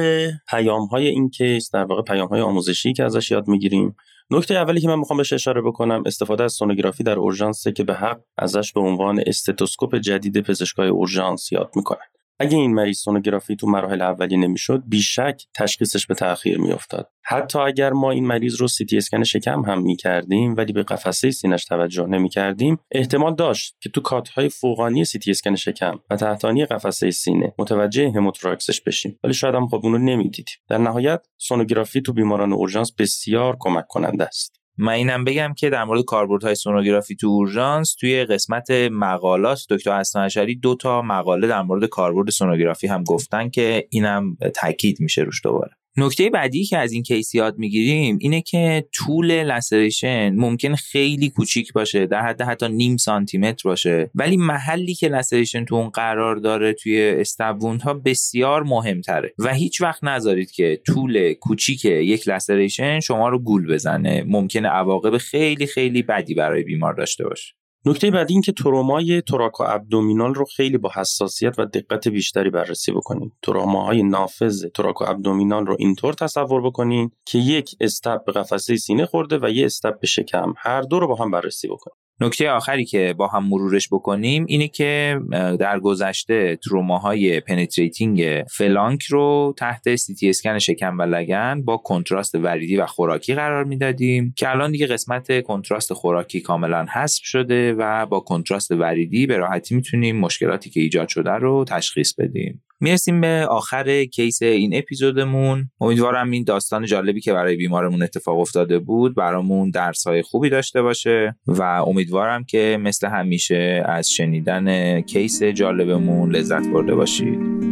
پیام 0.51 0.87
های 0.87 1.07
این 1.07 1.31
case 1.31 1.71
در 1.71 1.85
واقع 1.85 2.03
پیام 2.03 2.29
های 2.29 2.41
آموزشی 2.41 2.93
که 2.93 3.05
ازش 3.05 3.31
یاد 3.31 3.49
می‌گیریم. 3.49 3.97
نکته 4.31 4.55
اولی 4.55 4.81
که 4.81 4.89
من 4.89 4.99
می‌خوام 4.99 5.17
بهش 5.17 5.33
اشاره 5.33 5.63
بکنم 5.63 6.03
استفاده 6.07 6.45
از 6.45 6.53
سونوگرافی 6.53 7.05
در 7.05 7.19
اورژانس 7.19 7.69
که 7.69 7.85
به 7.85 7.95
حق 7.95 8.21
ازش 8.39 8.73
به 8.73 8.81
عنوان 8.81 9.23
stethoscope 9.27 9.95
جدید 9.97 10.41
پزشکای 10.41 10.89
اورژانس 10.89 11.53
یاد 11.53 11.71
می‌کنن 11.77 12.16
اگه 12.39 12.57
این 12.57 12.75
مریض 12.75 12.99
سونوگرافی 12.99 13.57
تو 13.57 13.67
مراحل 13.67 14.03
اولیه 14.03 14.39
نمی‌شد 14.39 14.83
بیشک 14.87 15.43
تشخیصش 15.55 16.07
به 16.07 16.15
تاخیر 16.15 16.59
میافتاد. 16.59 17.11
حتی 17.25 17.59
اگر 17.59 17.93
ما 17.93 18.11
این 18.11 18.27
مریض 18.27 18.61
رو 18.61 18.69
سی 18.69 18.78
تی 18.78 18.87
اسکن 18.93 19.25
شکم 19.25 19.63
هم 19.63 19.83
می‌کردیم 19.83 20.57
ولی 20.57 20.73
به 20.73 20.83
قفسه 20.83 21.31
سینش 21.31 21.65
توجه 21.65 22.07
نمی‌کردیم 22.07 22.79
احتمال 22.91 23.35
داشت 23.35 23.77
که 23.81 23.89
تو 23.89 24.01
cut 24.01 24.30
های 24.30 24.49
فوقانی 24.49 25.05
سی 25.05 25.13
تی 25.13 25.21
اسکن 25.27 25.55
شکم 25.55 25.99
و 26.11 26.17
تحتانی 26.17 26.67
قفسه 26.67 27.11
سینه 27.11 27.55
متوجه 27.59 28.11
hemothorax 28.11 28.69
ش 28.69 28.81
بشیم. 28.81 29.19
ولی 29.25 29.35
شاید 29.35 29.55
هم 29.55 29.67
خب 29.69 29.81
اونو 29.83 29.99
نمی‌دیدیم. 29.99 30.57
در 30.69 30.79
نهایت 30.79 31.27
سونوگرافی 31.37 32.01
تو 32.01 32.13
بیماران 32.13 32.53
اورژانس 32.53 32.93
بسیار 32.99 33.57
کمک 33.61 33.87
کننده 33.89 34.25
است. 34.25 34.56
من 34.79 34.93
اینم 34.93 35.25
بگم 35.25 35.55
که 35.55 35.71
در 35.71 35.85
مورد 35.85 36.05
کاربردهای 36.05 36.55
سونوگرافی 36.55 37.17
تو 37.17 37.27
اورژانس 37.27 37.95
توی 37.95 38.25
قسمت 38.25 38.71
مقالات 38.91 39.67
دکتر 39.71 40.01
حسن 40.01 40.29
دو 40.63 40.75
تا 40.75 41.03
مقاله 41.03 41.47
در 41.47 41.63
مورد 41.63 41.85
کاربرد 41.85 42.31
سونوگرافی 42.31 42.87
هم 42.87 43.05
گفتن 43.05 43.49
که 43.51 43.89
اینم 43.91 44.37
تاکید 44.55 45.01
میشه 45.01 45.23
روش 45.23 45.45
دوباره. 45.45 45.73
نکته 45.99 46.31
بعدی 46.31 46.65
که 46.65 46.79
از 46.79 46.93
این 46.93 47.03
کیس 47.03 47.35
یاد 47.35 47.59
می‌گیریم 47.59 48.19
اینه 48.21 48.41
که 48.41 48.85
طول 48.93 49.45
لسریشن 49.45 50.35
ممکن 50.35 50.75
خیلی 50.75 51.31
کوچیک 51.31 51.73
باشه 51.73 52.07
در 52.07 52.21
حد 52.21 52.43
حتی 52.43 52.69
نیم 52.69 52.97
سانتی 52.97 53.39
متر 53.39 53.69
باشه. 53.69 54.11
ولی 54.15 54.37
محلی 54.37 54.95
که 54.95 55.09
لسریشن 55.09 55.65
تو 55.65 55.75
اون 55.75 55.89
قرار 55.89 56.37
داره 56.37 56.73
توی 56.73 57.03
استبوند 57.03 57.83
ها 57.83 57.95
بسیار 57.95 58.63
مهمتره. 58.63 59.35
و 59.39 59.55
هیچ 59.55 59.81
وقت 59.81 60.05
نذارید 60.05 60.51
که 60.51 60.81
طول 60.87 61.33
کوچیک 61.33 61.85
یک 61.85 62.29
لسریشن 62.29 63.01
شما 63.01 63.29
رو 63.29 63.39
گول 63.39 63.73
بزنه. 63.75 64.25
ممکنه 64.27 64.69
عواقب 64.69 65.19
خیلی 65.19 65.67
خیلی 65.67 66.03
بدی 66.03 66.35
برای 66.35 66.63
بیمار 66.63 66.95
داشته 66.95 67.25
باشه. 67.25 67.55
نکته 67.87 68.11
بعدی 68.11 68.33
این 68.33 68.43
که 68.43 68.53
ترومای 68.53 69.23
thoracoabdominal 69.23 70.35
رو 70.35 70.45
خیلی 70.45 70.79
با 70.79 70.91
حساسیت 70.95 71.59
و 71.59 71.67
دقت 71.67 72.09
بیشتری 72.09 72.51
بررسی 72.51 72.93
بکنید. 72.93 73.33
تروماهای 73.43 74.03
نافذ 74.03 74.65
thoracoabdominal 74.75 75.67
رو 75.67 75.77
اینطور 75.79 76.15
تصور 76.15 76.63
بکنید 76.63 77.13
که 77.25 77.39
یک 77.39 77.71
stab 77.81 78.25
به 78.25 78.33
قفسه 78.33 78.77
سینه 78.77 79.07
خورده 79.07 79.39
و 79.43 79.51
یه 79.51 79.67
stab 79.67 80.01
به 80.01 80.07
شکم 80.07 80.55
هر 80.59 80.83
دو 80.83 81.01
رو 81.01 81.09
با 81.09 81.15
هم 81.15 81.31
بررسی 81.31 81.69
بکنید. 81.69 82.06
نکته 82.21 82.51
آخری 82.51 82.85
که 82.85 83.15
با 83.19 83.27
هم 83.27 83.45
مرورش 83.49 83.89
بکنیم 83.93 84.45
اینه 84.49 84.69
که 84.69 85.21
در 85.31 85.81
گذشته 85.81 86.57
تروماهای 86.57 87.41
penetrating 87.41 88.45
flank 88.51 89.03
رو 89.03 89.55
تحت 89.59 89.97
سیتی 89.97 90.31
اسکن 90.31 90.59
شکم 90.59 90.99
و 90.99 91.03
لگن 91.03 91.63
با 91.65 91.77
contrast 91.77 92.35
وریدی 92.35 92.77
و 92.77 92.87
خوراکی 92.87 93.35
قرار 93.35 93.65
می‌دادیم 93.65 94.35
که 94.37 94.51
الان 94.51 94.73
دیگه 94.73 94.87
قسمت 94.87 95.43
contrast 95.43 95.93
خوراکی 95.93 96.41
کاملا 96.41 96.87
حذف 96.93 97.25
شده 97.25 97.73
و 97.73 98.07
با 98.07 98.21
contrast 98.21 98.71
وریدی 98.71 99.27
به 99.27 99.37
راحتی 99.37 99.75
می‌تونیم 99.75 100.17
مشکلاتی 100.17 100.71
که 100.71 100.81
ایجاد 100.81 101.09
شده 101.09 101.31
رو 101.31 101.65
تشخیص 101.69 102.15
بدیم. 102.15 102.63
می‌رسیم 102.81 103.21
به 103.21 103.47
آخر 103.51 104.05
case 104.05 104.43
این 104.43 104.75
اپیزودمون. 104.75 105.71
امیدوارم 105.81 106.31
این 106.31 106.45
داستان 106.45 106.85
جالبی 106.87 107.21
که 107.21 107.33
برای 107.33 107.57
بیمارمون 107.57 108.03
اتفاق 108.03 108.39
افتاده 108.39 108.79
بود 108.79 109.15
برامون 109.15 109.71
درسهای 109.71 110.23
خوبی 110.23 110.51
داشته 110.51 110.83
باشه 110.83 111.37
و 111.47 111.63
امیدوارم 111.63 112.45
که 112.45 112.79
مثل 112.81 113.09
همیشه 113.09 113.83
از 113.87 114.11
شنیدن 114.11 115.01
کیس 115.01 115.43
جالبمون 115.43 116.37
لذت 116.37 116.69
برده 116.69 116.95
باشید. 116.95 117.66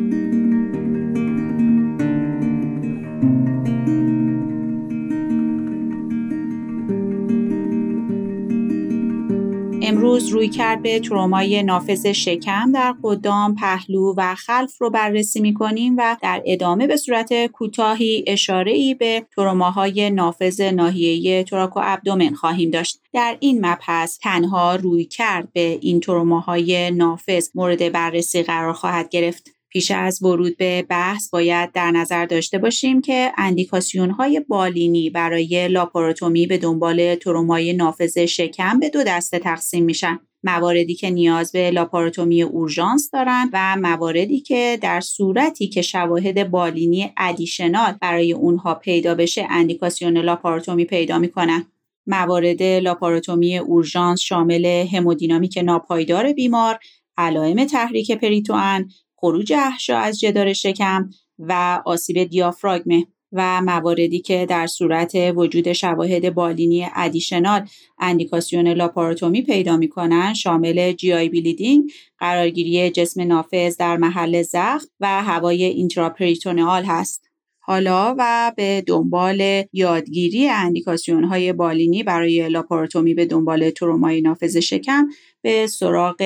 امروز 9.87 10.29
روی 10.29 10.49
کرد 10.49 10.83
به 10.83 11.01
ترومای 11.01 11.63
نافذ 11.63 12.07
شکم 12.07 12.73
در 12.73 12.95
قدام، 13.03 13.55
پهلو 13.55 14.15
و 14.17 14.35
خلف 14.35 14.81
رو 14.81 14.91
بررسی 14.91 15.41
می 15.41 15.55
کنیم 15.55 15.97
و 15.99 16.17
در 16.23 16.43
ادامه 16.47 16.87
به 16.87 16.97
صورت 16.97 17.47
کوتاهی 17.47 18.25
اشاره 18.27 18.73
ای 18.73 18.95
به 18.95 19.27
تروماهای 19.37 20.11
نافذ 20.11 20.61
ناحیه 20.61 21.45
تراکو 21.45 21.81
ابدومن 21.83 22.35
خواهیم 22.35 22.71
داشت. 22.71 23.01
در 23.13 23.37
این 23.41 23.67
مبحث 23.67 24.19
تنها 24.19 24.77
روی 24.77 25.05
کرد 25.05 25.53
به 25.53 25.79
این 25.81 26.01
تروماهای 26.01 26.91
نافذ 26.91 27.49
مورد 27.55 27.93
بررسی 27.93 28.43
قرار 28.43 28.73
خواهد 28.73 29.09
گرفت. 29.09 29.54
پیش 29.75 29.91
از 29.91 30.23
ورود 30.23 30.57
به 30.57 30.87
بحث 30.89 31.31
باید 31.31 31.73
در 31.73 31.91
نظر 31.91 32.27
داشته 32.27 32.59
باشیم 32.59 33.01
که 33.01 33.33
اندیکاسیون 33.37 34.11
های 34.11 34.41
بالینی 34.49 35.11
برای 35.11 35.69
لاپاراتومی 35.69 36.47
به 36.47 36.59
دنبال 36.59 37.15
ترومای 37.15 37.73
نافذ 37.73 38.19
شکم 38.19 38.79
به 38.81 38.89
دو 38.89 39.03
دسته 39.03 39.39
تقسیم 39.39 39.85
میشن. 39.85 40.19
مواردی 40.45 40.95
که 40.95 41.11
نیاز 41.11 41.53
به 41.53 41.71
لاپاراتومی 41.71 42.43
اورژانس 42.43 43.11
دارند 43.13 43.51
و 43.53 43.77
مواردی 43.77 44.41
که 44.41 44.79
در 44.83 45.01
صورتی 45.01 45.69
که 45.69 45.83
شواهد 45.83 46.51
بالینی 46.51 47.13
ادیشنال 47.17 47.93
برای 48.01 48.33
اونها 48.33 48.75
پیدا 48.75 49.15
بشه 49.15 49.47
اندیکاسیون 49.51 50.19
لاپاراتومی 50.19 50.85
پیدا 50.85 51.19
می‌کنن. 51.19 51.67
موارد 52.07 52.63
لاپاراتومی 52.63 53.59
اورژانس 53.59 54.21
شامل 54.21 54.87
همودینامیک 54.93 55.59
ناپایدار 55.59 56.33
بیمار، 56.33 56.79
علائم 57.17 57.65
تحریک 57.65 58.13
پریتوان، 58.13 58.91
خروج 59.25 59.53
احشا 59.53 59.99
از 59.99 60.21
جدار 60.21 60.53
شکم 60.53 61.11
و 61.39 61.83
آسیب 61.87 62.25
دیافراگمه 62.25 63.07
و 63.33 63.63
مواردی 63.63 64.21
که 64.21 64.47
در 64.49 64.67
صورت 64.67 65.13
وجود 65.37 65.73
شواهد 65.73 66.35
بالینی 66.35 66.87
additional 66.95 67.69
اندیکاسیون 67.99 68.69
لاپاراتومی 68.69 69.43
پیدا 69.43 69.77
می‌کنن 69.77 70.35
شامل 70.35 70.93
GI 70.93 71.13
bleeding، 71.13 71.91
قرارگیری 72.19 72.91
جسم 72.91 73.23
نافذ 73.23 73.77
در 73.77 73.97
محل 73.97 74.43
زخم 74.43 74.87
و 75.01 75.23
هوای 75.23 75.65
intraperitoneal 75.65 76.85
هست. 76.85 77.29
حالا 77.59 78.15
و 78.19 78.53
به 78.57 78.85
دنبال 78.87 79.63
یادگیری 79.73 80.49
اندیکاسیون 80.49 81.25
های 81.25 81.53
بالینی 81.53 82.03
برای 82.03 82.49
لاپاراتومی 82.49 83.15
به 83.15 83.27
دنبال 83.27 83.71
ترومای 83.71 84.21
نافذ 84.21 84.57
شکم 84.57 85.09
به 85.45 85.67
سراغ 85.67 86.23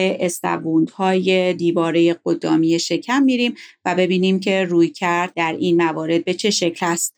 های 0.97 1.55
دیواره 1.55 2.17
قدامی 2.25 2.79
شکم 2.79 3.23
میریم 3.23 3.55
و 3.85 3.95
ببینیم 3.95 4.41
که 4.41 4.65
روی 4.65 4.89
کرد 4.89 5.33
در 5.37 5.57
این 5.59 5.83
موارد 5.83 6.25
به 6.25 6.35
چه 6.35 6.51
شکل 6.51 6.87
است. 6.87 7.15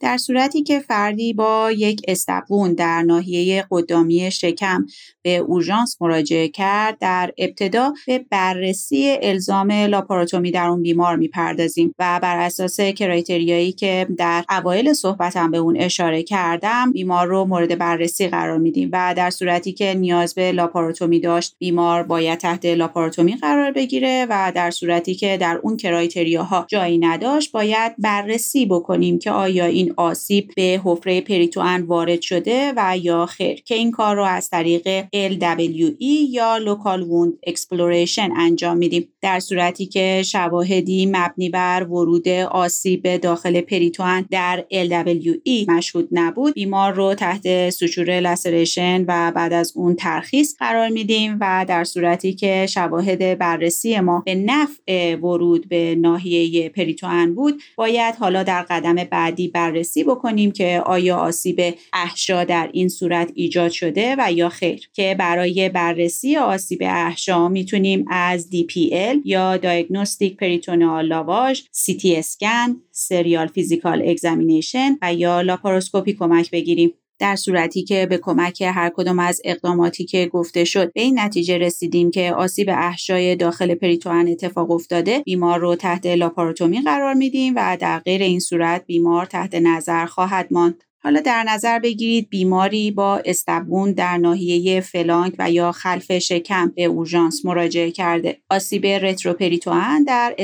در 0.00 0.16
صورتی 0.16 0.62
که 0.62 0.80
فردی 0.80 1.32
با 1.32 1.72
یک 1.72 2.00
استقون 2.08 2.74
در 2.74 3.02
ناحیه 3.02 3.64
قدامی 3.70 4.30
شکم 4.30 4.86
به 5.22 5.36
اورژانس 5.36 5.96
مراجعه 6.00 6.48
کرد 6.48 6.98
در 6.98 7.32
ابتدا 7.38 7.92
به 8.06 8.18
بررسی 8.30 9.16
الزام 9.22 9.72
لاپاراتومی 9.72 10.50
در 10.50 10.68
اون 10.68 10.82
بیمار 10.82 11.16
می‌پردازیم 11.16 11.94
و 11.98 12.20
بر 12.22 12.36
اساس 12.36 12.80
کرایتریایی 12.80 13.72
که 13.72 14.06
در 14.18 14.44
اوایل 14.50 14.92
صحبتم 14.92 15.50
به 15.50 15.58
اون 15.58 15.76
اشاره 15.76 16.22
کردم 16.22 16.92
بیمار 16.92 17.26
رو 17.26 17.44
مورد 17.44 17.78
بررسی 17.78 18.28
قرار 18.28 18.58
میدیم 18.58 18.90
و 18.92 19.14
در 19.16 19.30
صورتی 19.30 19.72
که 19.72 19.94
نیاز 19.94 20.34
به 20.34 20.52
لاپاراتومی 20.52 21.20
داشت 21.20 21.56
بیمار 21.58 22.02
باید 22.02 22.38
تحت 22.38 22.66
لاپاراتومی 22.66 23.36
قرار 23.36 23.72
بگیره 23.72 24.26
و 24.30 24.52
در 24.54 24.70
صورتی 24.70 25.14
که 25.14 25.36
در 25.40 25.60
اون 25.62 25.76
کرایتریاها 25.76 26.66
جایی 26.68 26.98
نداشت 26.98 27.52
باید 27.52 27.94
بررسی 27.98 28.66
بکنیم 28.66 29.18
که 29.18 29.30
آیا 29.30 29.64
این 29.64 29.85
آسیب 29.96 30.50
به 30.56 30.80
حفره 30.84 31.20
پریتوان 31.20 31.82
وارد 31.82 32.20
شده 32.20 32.72
و 32.76 32.98
یا 32.98 33.26
خیر 33.26 33.62
که 33.62 33.74
این 33.74 33.90
کار 33.90 34.16
رو 34.16 34.24
از 34.24 34.50
طریق 34.50 35.02
LWE 35.02 36.30
یا 36.30 36.58
Local 36.58 37.00
Wound 37.00 37.50
Exploration 37.50 38.30
انجام 38.36 38.76
میدیم. 38.76 39.08
در 39.22 39.40
صورتی 39.40 39.86
که 39.86 40.22
شواهدی 40.26 41.06
مبنی 41.06 41.48
بر 41.48 41.84
ورود 41.84 42.28
آسیب 42.28 43.16
داخل 43.16 43.60
پریتوان 43.60 44.26
در 44.30 44.64
LWE 44.72 45.68
مشهود 45.68 46.08
نبود 46.12 46.54
بیمار 46.54 46.92
رو 46.92 47.14
تحت 47.14 47.70
سوچور 47.70 48.20
لسریشن 48.20 49.04
و 49.08 49.32
بعد 49.34 49.52
از 49.52 49.72
اون 49.76 49.94
ترخیص 49.94 50.56
قرار 50.58 50.88
میدیم 50.88 51.38
و 51.40 51.64
در 51.68 51.84
صورتی 51.84 52.32
که 52.32 52.66
شواهد 52.66 53.38
بررسی 53.38 54.00
ما 54.00 54.22
به 54.26 54.34
نفع 54.34 55.16
ورود 55.16 55.68
به 55.68 55.94
ناحیه 55.94 56.68
پریتوان 56.68 57.34
بود 57.34 57.62
باید 57.76 58.14
حالا 58.14 58.42
در 58.42 58.62
قدم 58.62 58.94
بعدی 58.94 59.48
بررسی 59.76 60.04
بکنیم 60.04 60.52
که 60.52 60.82
آیا 60.86 61.16
آسیب 61.16 61.60
احشا 61.92 62.44
در 62.44 62.70
این 62.72 62.88
صورت 62.88 63.32
ایجاد 63.34 63.70
شده 63.70 64.16
و 64.18 64.32
یا 64.32 64.48
خیر. 64.48 64.88
که 64.92 65.16
برای 65.18 65.68
بررسی 65.68 66.36
آسیب 66.36 66.78
احشا 66.82 67.48
می‌تونیم 67.48 68.04
از 68.08 68.48
DPL 68.52 69.16
یا 69.24 69.58
Diagnostic 69.58 70.32
Peritoneal 70.42 71.08
Lavage 71.10 71.58
CT 71.58 72.04
اسکن 72.04 72.76
serial 72.92 73.46
physical 73.46 74.02
examination 74.08 74.98
و 75.02 75.14
یا 75.14 75.40
لاپاروسکوپی 75.40 76.12
کمک 76.12 76.50
بگیریم. 76.50 76.92
در 77.18 77.36
صورتی 77.36 77.84
که 77.84 78.06
به 78.06 78.18
کمک 78.18 78.62
هر 78.62 78.90
کدام 78.90 79.18
از 79.18 79.40
اقداماتی 79.44 80.04
که 80.04 80.26
گفته 80.26 80.64
شد 80.64 80.92
به 80.92 81.00
این 81.00 81.18
نتیجه 81.18 81.58
رسیدیم 81.58 82.10
که 82.10 82.34
آسیب 82.34 82.70
احشای 82.70 83.36
داخل 83.36 83.74
پریتوان 83.74 84.28
اتفاق 84.28 84.70
افتاده 84.70 85.20
بیمار 85.20 85.60
رو 85.60 85.76
تحت 85.76 86.06
لاپاروتومی 86.06 86.80
قرار 86.80 87.14
میدیم 87.14 87.52
و 87.56 87.76
در 87.80 87.98
غیر 87.98 88.22
این 88.22 88.40
صورت 88.40 88.86
بیمار 88.86 89.26
تحت 89.26 89.54
نظر 89.54 90.06
خواهد 90.06 90.48
ماند. 90.50 90.85
حالا 91.02 91.20
در 91.20 91.44
نظر 91.48 91.78
بگیرید 91.78 92.28
بیماری 92.30 92.90
با 92.90 93.22
stab 93.24 93.54
wound 93.54 93.92
در 93.92 94.18
ناحیه 94.18 94.80
flank 94.80 95.34
و 95.38 95.50
یا 95.50 95.72
خلف 95.72 96.18
شکم 96.18 96.72
به 96.76 96.84
اورژانس 96.84 97.44
مراجعه 97.44 97.90
کرده. 97.90 98.38
آسیب 98.50 98.86
رتروپریتوان 98.86 100.04
در 100.04 100.34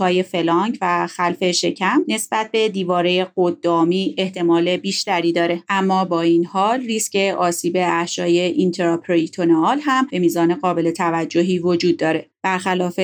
های 0.00 0.22
flank 0.22 0.78
و 0.80 1.06
خلف 1.06 1.50
شکم 1.50 2.04
نسبت 2.08 2.50
به 2.50 2.68
دیواره 2.68 3.26
قدامی 3.36 4.14
احتمال 4.18 4.76
بیشتری 4.76 5.32
داره. 5.32 5.62
اما 5.68 6.04
با 6.04 6.20
این 6.20 6.44
حال 6.44 6.80
ریسک 6.80 7.34
آسیب 7.38 7.76
احشای 7.76 8.40
intraperitoneal 8.40 9.80
هم 9.82 10.06
به 10.10 10.18
میزان 10.18 10.54
قابل 10.54 10.90
توجهی 10.90 11.58
وجود 11.58 11.96
داره. 11.96 12.30
برخلاف 12.42 13.00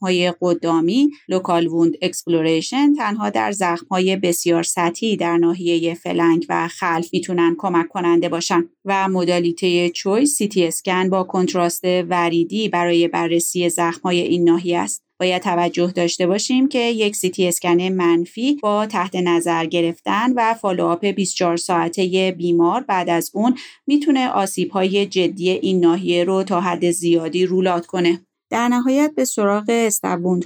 های 0.00 0.32
قدامی 0.40 1.10
local 1.28 1.66
wound 1.66 1.94
exploration 2.02 2.94
تنها 2.94 3.30
در 3.30 3.54
های 3.90 4.16
بسیار 4.16 4.62
سطحی 4.62 5.16
در 5.16 5.36
ناحیه 5.36 5.94
flank 5.94 6.46
و 6.48 6.68
خلف 6.68 7.08
می‌تونن 7.12 7.56
کمک 7.58 7.88
کننده 7.88 8.28
باشن 8.28 8.64
و 8.84 9.08
modality 9.08 9.90
choice 9.90 10.36
سیتی 10.36 10.66
اسکن 10.66 11.10
با 11.10 11.22
contrast 11.24 11.84
وریدی 11.84 12.68
برای 12.68 13.08
بررسی 13.08 13.70
های 14.04 14.20
این 14.20 14.44
ناحیه 14.44 14.78
است 14.78 15.08
باید 15.20 15.42
توجه 15.42 15.86
داشته 15.86 16.26
باشیم 16.26 16.68
که 16.68 16.78
یک 16.78 17.16
سیتی 17.16 17.48
اسکن 17.48 17.82
منفی 17.82 18.54
با 18.62 18.86
تحت 18.86 19.16
نظر 19.16 19.66
گرفتن 19.66 20.32
و 20.36 20.54
follow-up 20.54 21.04
24 21.04 21.56
ساعته 21.56 22.34
بیمار 22.38 22.80
بعد 22.80 23.10
از 23.10 23.30
اون 23.34 23.54
می‌تونه 23.86 24.28
آسیب 24.28 24.70
های 24.70 25.06
جدی 25.06 25.50
این 25.50 25.80
ناحیه 25.80 26.24
رو 26.24 26.42
تا 26.42 26.60
حد 26.60 26.90
زیادی 26.90 27.46
rule 27.46 27.69
out 27.69 27.86
کنه. 27.86 28.27
در 28.50 28.68
نهایت 28.68 29.12
به 29.16 29.24
سراغ 29.24 29.90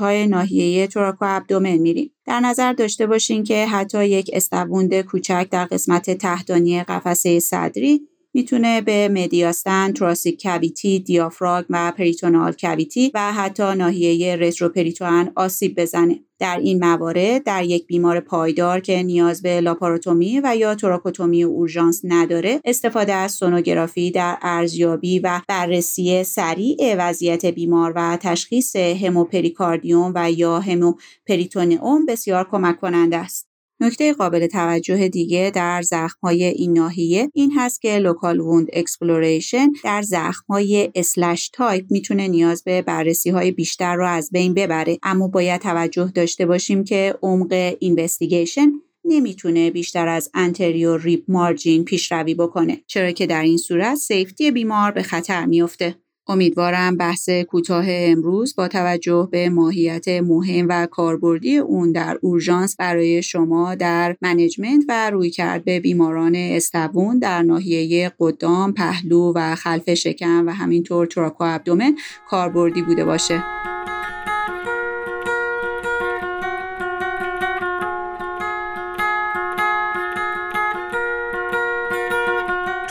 های 0.01 0.27
ناحیه 0.27 0.87
thoracoabdomen 0.87 1.77
میریم. 1.77 2.11
در 2.27 2.41
نظر 2.41 2.73
داشته 2.73 3.07
باشین 3.07 3.45
که 3.45 3.67
حتی 3.67 4.09
یک 4.09 4.31
stab 4.33 4.63
wound 4.63 5.01
کوچک 5.01 5.49
در 5.51 5.65
قسمت 5.65 6.11
تحتانی 6.11 6.83
قفسه 6.83 7.41
صدری 7.41 8.09
می‌تونه 8.35 8.81
به 8.81 9.09
مدیاستن، 9.09 9.93
thoracic 9.93 10.43
cavity، 10.43 10.99
دیافراگم 10.99 11.67
و 11.71 11.93
peritoneal 11.97 12.53
cavity 12.53 13.11
و 13.15 13.33
حتی 13.33 13.75
ناحیه 13.75 14.37
رتروپریتوان 14.37 15.33
آسیب 15.37 15.81
بزنه. 15.81 16.21
در 16.39 16.59
این 16.59 16.85
موارد 16.85 17.45
در 17.45 17.65
یک 17.65 17.87
بیمار 17.87 18.21
پایدار 18.21 18.81
که 18.81 19.03
نیاز 19.03 19.43
به 19.43 19.61
لاپاراتومی 19.61 20.41
و 20.45 20.57
یا 20.57 20.75
توراکوتومی 20.75 21.43
اورژانس 21.43 22.01
نداره 22.05 22.61
استفاده 22.65 23.13
از 23.13 23.33
سونوگرافی 23.33 24.11
در 24.11 24.39
ارزیابی 24.43 25.19
و 25.19 25.41
بررسی 25.49 26.25
سریع 26.25 26.95
وضعیت 26.99 27.47
بیمار 27.47 27.93
و 27.97 28.19
تشخیص 28.21 28.77
hemopericardium 28.77 30.13
و 30.15 30.31
یا 30.31 30.61
hemoperitoneum 30.61 32.07
بسیار 32.07 32.49
کمک 32.51 32.81
کننده 32.81 33.17
است 33.17 33.52
نکته 33.83 34.13
قابل 34.13 34.47
توجه 34.47 35.09
دیگه 35.09 35.53
در 35.55 35.83
های 36.23 36.45
این 36.45 36.73
ناحیه 36.73 37.31
این 37.35 37.53
هست 37.57 37.83
که 37.83 37.99
local 37.99 38.41
wound 38.41 38.69
exploration 38.73 39.73
در 39.85 40.03
های 40.49 40.91
slash 40.95 41.49
type 41.49 41.85
می‌تونه 41.91 42.29
نیاز 42.29 42.65
به 42.65 42.83
بررسی 42.83 43.31
های 43.31 43.51
بیشتر 43.51 43.95
رو 43.95 44.07
از 44.07 44.31
بین 44.33 44.55
ببره. 44.55 44.99
اما 45.03 45.29
باید 45.29 45.61
توجه 45.61 46.13
داشته 46.15 46.47
باشیم 46.47 46.85
که 46.85 47.15
عمق 47.23 47.77
investigation 47.81 48.73
نمی‌تونه 49.05 49.71
بیشتر 49.71 50.09
از 50.09 50.31
anterior 50.35 51.01
rib 51.01 51.25
margin 51.29 51.85
پیشروی 51.85 52.35
بکنه 52.35 52.81
چرا 52.87 53.11
که 53.11 53.27
در 53.27 53.43
این 53.43 53.59
صورت 53.59 53.95
safety 53.95 54.51
بیمار 54.51 54.91
به 54.91 55.03
خطر 55.03 55.47
میافته. 55.47 55.95
امیدوارم 56.33 56.97
بحث 56.97 57.29
کوتاه 57.29 57.85
امروز 57.89 58.55
با 58.57 58.69
توجه 58.69 59.29
به 59.31 59.49
ماهیت 59.49 60.09
مهم 60.09 60.67
و 60.69 60.87
کاربردی 60.87 61.59
اون 61.59 61.93
در 61.93 62.19
اورژانس 62.23 62.77
برای 62.77 63.23
شما 63.23 63.75
در 63.75 64.17
management 64.23 64.85
و 64.89 65.11
رویکرد 65.11 65.65
به 65.65 65.81
بیماران 65.81 66.35
stab 66.37 66.73
wound 66.73 67.19
در 67.19 67.43
ناحیه 67.43 68.13
قدام، 68.19 68.73
پهلو 68.73 69.33
و 69.37 69.55
خلف 69.55 69.95
شکم 69.95 70.47
و 70.47 70.51
همینطور 70.51 71.07
thoracoabdomen 71.07 71.97
کاربردی 72.29 72.83
بوده 72.83 73.05
باشه. 73.05 73.43